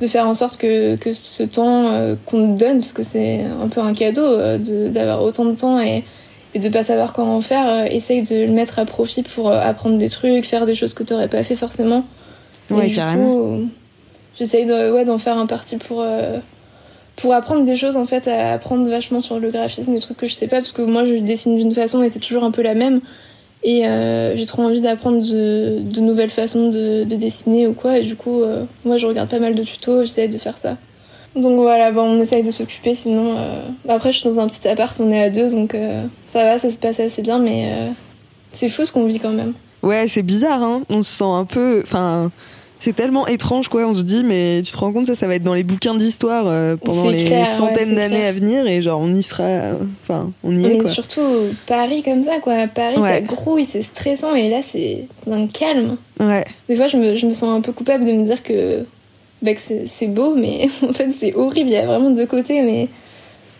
de 0.00 0.06
faire 0.06 0.26
en 0.26 0.34
sorte 0.34 0.56
que, 0.58 0.96
que 0.96 1.12
ce 1.12 1.42
temps 1.42 1.88
euh, 1.88 2.14
qu'on 2.26 2.54
te 2.54 2.58
donne, 2.58 2.78
parce 2.78 2.92
que 2.92 3.02
c'est 3.02 3.40
un 3.62 3.68
peu 3.68 3.80
un 3.80 3.94
cadeau 3.94 4.24
euh, 4.24 4.58
de- 4.58 4.88
d'avoir 4.88 5.22
autant 5.22 5.44
de 5.44 5.52
temps 5.54 5.80
et, 5.80 6.02
et 6.54 6.58
de 6.58 6.68
pas 6.68 6.82
savoir 6.82 7.12
comment 7.12 7.36
en 7.36 7.40
faire, 7.42 7.66
euh, 7.68 7.84
essaye 7.84 8.22
de 8.22 8.44
le 8.44 8.52
mettre 8.52 8.78
à 8.78 8.84
profit 8.84 9.22
pour 9.22 9.50
apprendre 9.50 9.98
des 9.98 10.08
trucs, 10.08 10.44
faire 10.44 10.66
des 10.66 10.74
choses 10.74 10.94
que 10.94 11.02
tu 11.04 11.14
pas 11.28 11.42
fait 11.42 11.56
forcément. 11.56 12.04
Ouais, 12.70 12.86
et 12.86 12.88
du 12.90 12.94
carrément. 12.96 13.58
j'essaye 14.38 14.70
ouais, 14.70 15.04
d'en 15.04 15.18
faire 15.18 15.36
un 15.38 15.46
parti 15.46 15.76
pour, 15.76 16.04
pour 17.16 17.34
apprendre 17.34 17.64
des 17.64 17.76
choses, 17.76 17.96
en 17.96 18.04
fait, 18.06 18.28
à 18.28 18.52
apprendre 18.54 18.88
vachement 18.88 19.20
sur 19.20 19.38
le 19.38 19.50
graphisme, 19.50 19.92
des 19.92 20.00
trucs 20.00 20.16
que 20.16 20.26
je 20.28 20.34
sais 20.34 20.48
pas, 20.48 20.56
parce 20.56 20.72
que 20.72 20.82
moi, 20.82 21.04
je 21.04 21.14
dessine 21.14 21.56
d'une 21.56 21.72
façon 21.74 22.02
et 22.02 22.08
c'est 22.08 22.20
toujours 22.20 22.44
un 22.44 22.50
peu 22.50 22.62
la 22.62 22.74
même. 22.74 23.00
Et 23.64 23.86
euh, 23.86 24.34
j'ai 24.36 24.46
trop 24.46 24.62
envie 24.62 24.80
d'apprendre 24.80 25.22
de, 25.22 26.00
nouvelles 26.00 26.30
façons 26.30 26.68
de, 26.68 27.04
de 27.04 27.16
dessiner 27.16 27.66
ou 27.66 27.74
quoi. 27.74 27.98
Et 27.98 28.02
du 28.02 28.16
coup, 28.16 28.42
euh, 28.42 28.64
moi, 28.84 28.98
je 28.98 29.06
regarde 29.06 29.28
pas 29.28 29.38
mal 29.38 29.54
de 29.54 29.62
tutos, 29.62 30.02
j'essaie 30.02 30.28
de 30.28 30.38
faire 30.38 30.58
ça. 30.58 30.76
Donc 31.36 31.58
voilà, 31.58 31.92
bon, 31.92 32.02
on 32.02 32.20
essaye 32.20 32.42
de 32.42 32.50
s'occuper, 32.50 32.94
sinon... 32.94 33.36
euh, 33.38 33.62
Après, 33.88 34.12
je 34.12 34.18
suis 34.18 34.28
dans 34.28 34.38
un 34.38 34.48
petit 34.48 34.66
appart, 34.68 34.94
on 35.00 35.10
est 35.10 35.22
à 35.22 35.30
deux, 35.30 35.48
donc 35.50 35.74
ça 36.26 36.44
va, 36.44 36.58
ça 36.58 36.70
se 36.70 36.76
passe 36.76 37.00
assez 37.00 37.22
bien, 37.22 37.38
mais 37.38 37.72
c'est 38.52 38.68
fou 38.68 38.84
ce 38.84 38.92
qu'on 38.92 39.06
vit 39.06 39.18
quand 39.18 39.32
même. 39.32 39.54
Ouais, 39.82 40.06
c'est 40.08 40.22
bizarre, 40.22 40.62
hein 40.62 40.82
On 40.90 41.02
se 41.02 41.10
sent 41.10 41.24
un 41.24 41.44
peu. 41.44 41.80
Enfin, 41.82 42.30
c'est 42.82 42.92
tellement 42.94 43.26
étrange, 43.26 43.68
quoi. 43.68 43.86
On 43.86 43.94
se 43.94 44.02
dit, 44.02 44.24
mais 44.24 44.60
tu 44.64 44.72
te 44.72 44.76
rends 44.76 44.92
compte, 44.92 45.06
ça, 45.06 45.14
ça 45.14 45.26
va 45.26 45.36
être 45.36 45.42
dans 45.44 45.54
les 45.54 45.62
bouquins 45.62 45.94
d'histoire 45.94 46.44
euh, 46.46 46.76
pendant 46.76 47.08
les 47.08 47.24
clair, 47.24 47.46
centaines 47.46 47.94
d'années 47.94 48.26
à 48.26 48.32
venir, 48.32 48.66
et 48.66 48.82
genre, 48.82 49.00
on 49.00 49.14
y 49.14 49.22
sera. 49.22 49.44
euh, 49.44 49.74
Enfin, 50.02 50.30
on 50.42 50.56
y 50.56 50.66
est, 50.66 50.78
quoi. 50.78 50.90
surtout, 50.90 51.22
Paris 51.66 52.02
comme 52.02 52.22
ça, 52.22 52.38
quoi. 52.40 52.66
Paris, 52.66 52.98
Ouais. 52.98 53.08
ça 53.08 53.20
grouille, 53.20 53.64
c'est 53.64 53.82
stressant, 53.82 54.34
et 54.34 54.48
là, 54.50 54.60
c'est 54.62 55.06
un 55.30 55.46
calme. 55.46 55.96
Ouais. 56.20 56.44
Des 56.68 56.76
fois, 56.76 56.88
je 56.88 56.96
me, 56.96 57.16
je 57.16 57.26
me 57.26 57.32
sens 57.32 57.50
un 57.56 57.60
peu 57.60 57.72
coupable 57.72 58.04
de 58.04 58.12
me 58.12 58.24
dire 58.24 58.42
que, 58.42 58.84
bah, 59.42 59.54
que 59.54 59.60
c'est 59.60 59.86
c'est 59.86 60.06
beau, 60.08 60.34
mais 60.34 60.68
en 60.88 60.92
fait, 60.92 61.10
c'est 61.12 61.34
horrible. 61.34 61.70
Il 61.70 61.74
y 61.74 61.76
a 61.76 61.86
vraiment 61.86 62.10
deux 62.10 62.26
côtés, 62.26 62.62
mais. 62.62 62.88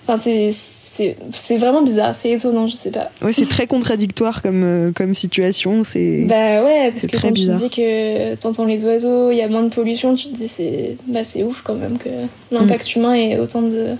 Enfin, 0.06 0.20
c'est 0.20 0.52
c'est 0.94 1.58
vraiment 1.58 1.82
bizarre, 1.82 2.14
c'est 2.14 2.30
étonnant, 2.30 2.66
je 2.66 2.74
sais 2.74 2.90
pas. 2.90 3.10
Ouais, 3.22 3.32
c'est 3.32 3.48
très 3.48 3.66
contradictoire 3.66 4.42
comme, 4.42 4.62
euh, 4.62 4.92
comme 4.92 5.14
situation. 5.14 5.84
C'est 5.84 6.24
bah 6.24 6.62
ouais, 6.62 6.90
parce 6.90 7.06
que 7.06 7.16
quand 7.18 7.32
tu 7.32 7.46
dis 7.54 7.70
que 7.70 8.34
t'entends 8.34 8.66
les 8.66 8.84
oiseaux, 8.84 9.30
il 9.30 9.36
y 9.36 9.42
a 9.42 9.48
moins 9.48 9.62
de 9.62 9.70
pollution, 9.70 10.14
tu 10.14 10.28
te 10.28 10.36
dis 10.36 10.48
c'est 10.48 10.96
bah, 11.06 11.20
ouf 11.44 11.62
quand 11.62 11.74
même 11.74 11.98
que 11.98 12.10
l'impact 12.50 12.94
mm. 12.94 12.98
humain 12.98 13.14
ait 13.14 13.38
autant 13.38 13.62
de, 13.62 13.96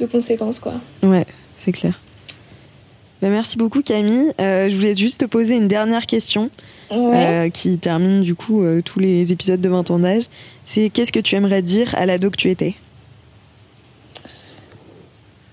de 0.00 0.06
conséquences 0.06 0.60
quoi. 0.60 0.74
Ouais, 1.02 1.26
c'est 1.64 1.72
clair. 1.72 1.98
Bah, 3.20 3.28
merci 3.28 3.56
beaucoup 3.56 3.82
Camille. 3.82 4.32
Euh, 4.40 4.68
je 4.68 4.76
voulais 4.76 4.96
juste 4.96 5.20
te 5.20 5.24
poser 5.24 5.56
une 5.56 5.68
dernière 5.68 6.06
question 6.06 6.50
euh, 6.92 7.50
qui 7.50 7.76
termine 7.78 8.22
du 8.22 8.34
coup 8.36 8.64
tous 8.84 9.00
les 9.00 9.32
épisodes 9.32 9.60
de 9.60 9.68
20 9.68 9.90
ans 9.90 9.98
d'âge. 9.98 10.24
C'est 10.64 10.90
qu'est-ce 10.90 11.12
que 11.12 11.20
tu 11.20 11.34
aimerais 11.34 11.62
dire 11.62 11.92
à 11.96 12.06
l'ado 12.06 12.30
que 12.30 12.36
tu 12.36 12.50
étais? 12.50 12.76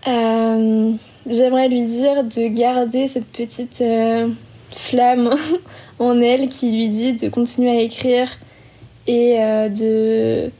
Euh, 0.08 0.91
j'aimerais 1.30 1.68
lui 1.68 1.84
dire 1.84 2.24
de 2.24 2.47
garder 2.47 3.08
cette 3.08 3.26
petite 3.26 3.82
euh, 3.82 4.30
flamme 4.72 5.36
en 5.99 6.22
elle 6.22 6.47
qui 6.47 6.72
lui 6.72 6.89
dit 6.89 7.14
de 7.14 7.30
continuer 7.30 7.72
à 7.72 7.82
écrire 7.82 8.30
et 9.05 9.38
euh, 9.39 9.70
de, 9.70 10.51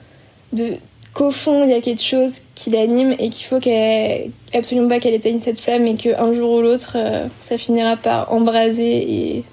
de 0.54 0.76
qu'au 1.14 1.32
fond 1.32 1.64
il 1.64 1.72
y 1.72 1.74
a 1.74 1.82
quelque 1.82 2.04
chose 2.04 2.34
qui 2.56 2.72
l'anime 2.72 3.16
et 3.20 3.30
qu'il 3.30 3.46
faut 3.46 3.60
qu'elle 3.60 4.32
absolument 4.54 4.90
pas 4.90 5.00
qu'elle 5.00 5.14
éteigne 5.14 5.40
cette 5.40 5.60
flamme 5.60 5.86
et 5.86 5.96
qu'un 5.96 6.34
jour 6.34 6.52
ou 6.52 6.62
l'autre 6.62 6.98
ça 7.42 7.58
finira 7.58 7.96
par 7.96 8.32
embraser 8.34 8.98
et, 8.98 9.44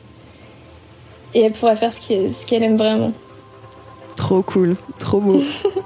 et 1.35 1.41
elle 1.41 1.53
pourra 1.53 1.77
faire 1.77 1.93
ce 1.93 2.47
qu'elle 2.47 2.63
aime 2.63 2.77
vraiment. 2.77 3.13
Trop 4.17 4.43
cool, 4.43 4.77
trop 4.99 5.21
beau. 5.21 5.43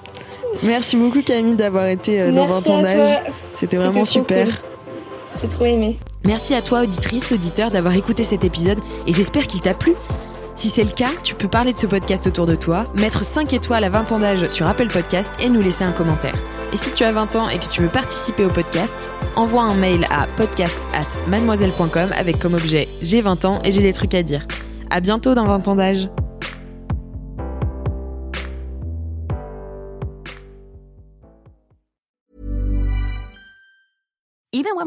Merci 0.63 0.97
beaucoup 0.97 1.23
Camille 1.23 1.55
d'avoir 1.55 1.87
été 1.87 2.31
dans 2.31 2.47
20 2.47 2.69
ans 2.69 2.83
d'âge. 2.83 3.23
C'était 3.59 3.77
vraiment 3.77 4.05
super. 4.05 4.47
J'ai 5.41 5.49
trop 5.49 5.65
aimé. 5.65 5.99
Merci 6.25 6.55
à 6.55 6.63
toi, 6.63 6.83
auditrice, 6.83 7.33
auditeur, 7.33 7.71
d'avoir 7.71 7.95
écouté 7.95 8.25
cet 8.25 8.45
épisode 8.45 8.81
et 9.07 9.13
j'espère 9.13 9.47
qu'il 9.47 9.61
t'a 9.61 9.75
plu. 9.75 9.95
Si 10.57 10.71
c'est 10.71 10.83
le 10.83 10.91
cas, 10.91 11.11
tu 11.23 11.37
peux 11.37 11.47
parler 11.47 11.73
de 11.73 11.79
ce 11.79 11.87
podcast 11.87 12.27
autour 12.27 12.47
de 12.47 12.57
toi, 12.57 12.83
mettre 12.97 13.25
5 13.25 13.53
étoiles 13.53 13.85
à 13.85 13.91
20 13.91 14.11
ans 14.11 14.19
d'âge 14.19 14.49
sur 14.49 14.67
Apple 14.67 14.89
Podcast 14.89 15.31
et 15.41 15.49
nous 15.49 15.61
laisser 15.61 15.85
un 15.85 15.93
commentaire. 15.93 16.35
Et 16.73 16.77
si 16.77 16.91
tu 16.91 17.05
as 17.05 17.13
20 17.13 17.37
ans 17.37 17.49
et 17.49 17.59
que 17.59 17.67
tu 17.67 17.81
veux 17.81 17.89
participer 17.89 18.45
au 18.45 18.49
podcast, 18.49 19.15
envoie 19.37 19.63
un 19.63 19.77
mail 19.77 20.05
à 20.11 20.27
podcast 20.27 20.77
at 20.93 21.31
mademoiselle.com 21.31 22.11
avec 22.19 22.41
comme 22.41 22.55
objet 22.55 22.89
J'ai 23.01 23.21
20 23.21 23.45
ans 23.45 23.61
et 23.65 23.71
j'ai 23.71 23.83
des 23.83 23.93
trucs 23.93 24.15
à 24.15 24.23
dire. 24.25 24.47
À 24.91 25.01
bientôt 25.01 25.35
dans 25.35 25.45
20 25.45 25.69
ans 25.69 25.77
d'âge. 25.77 26.09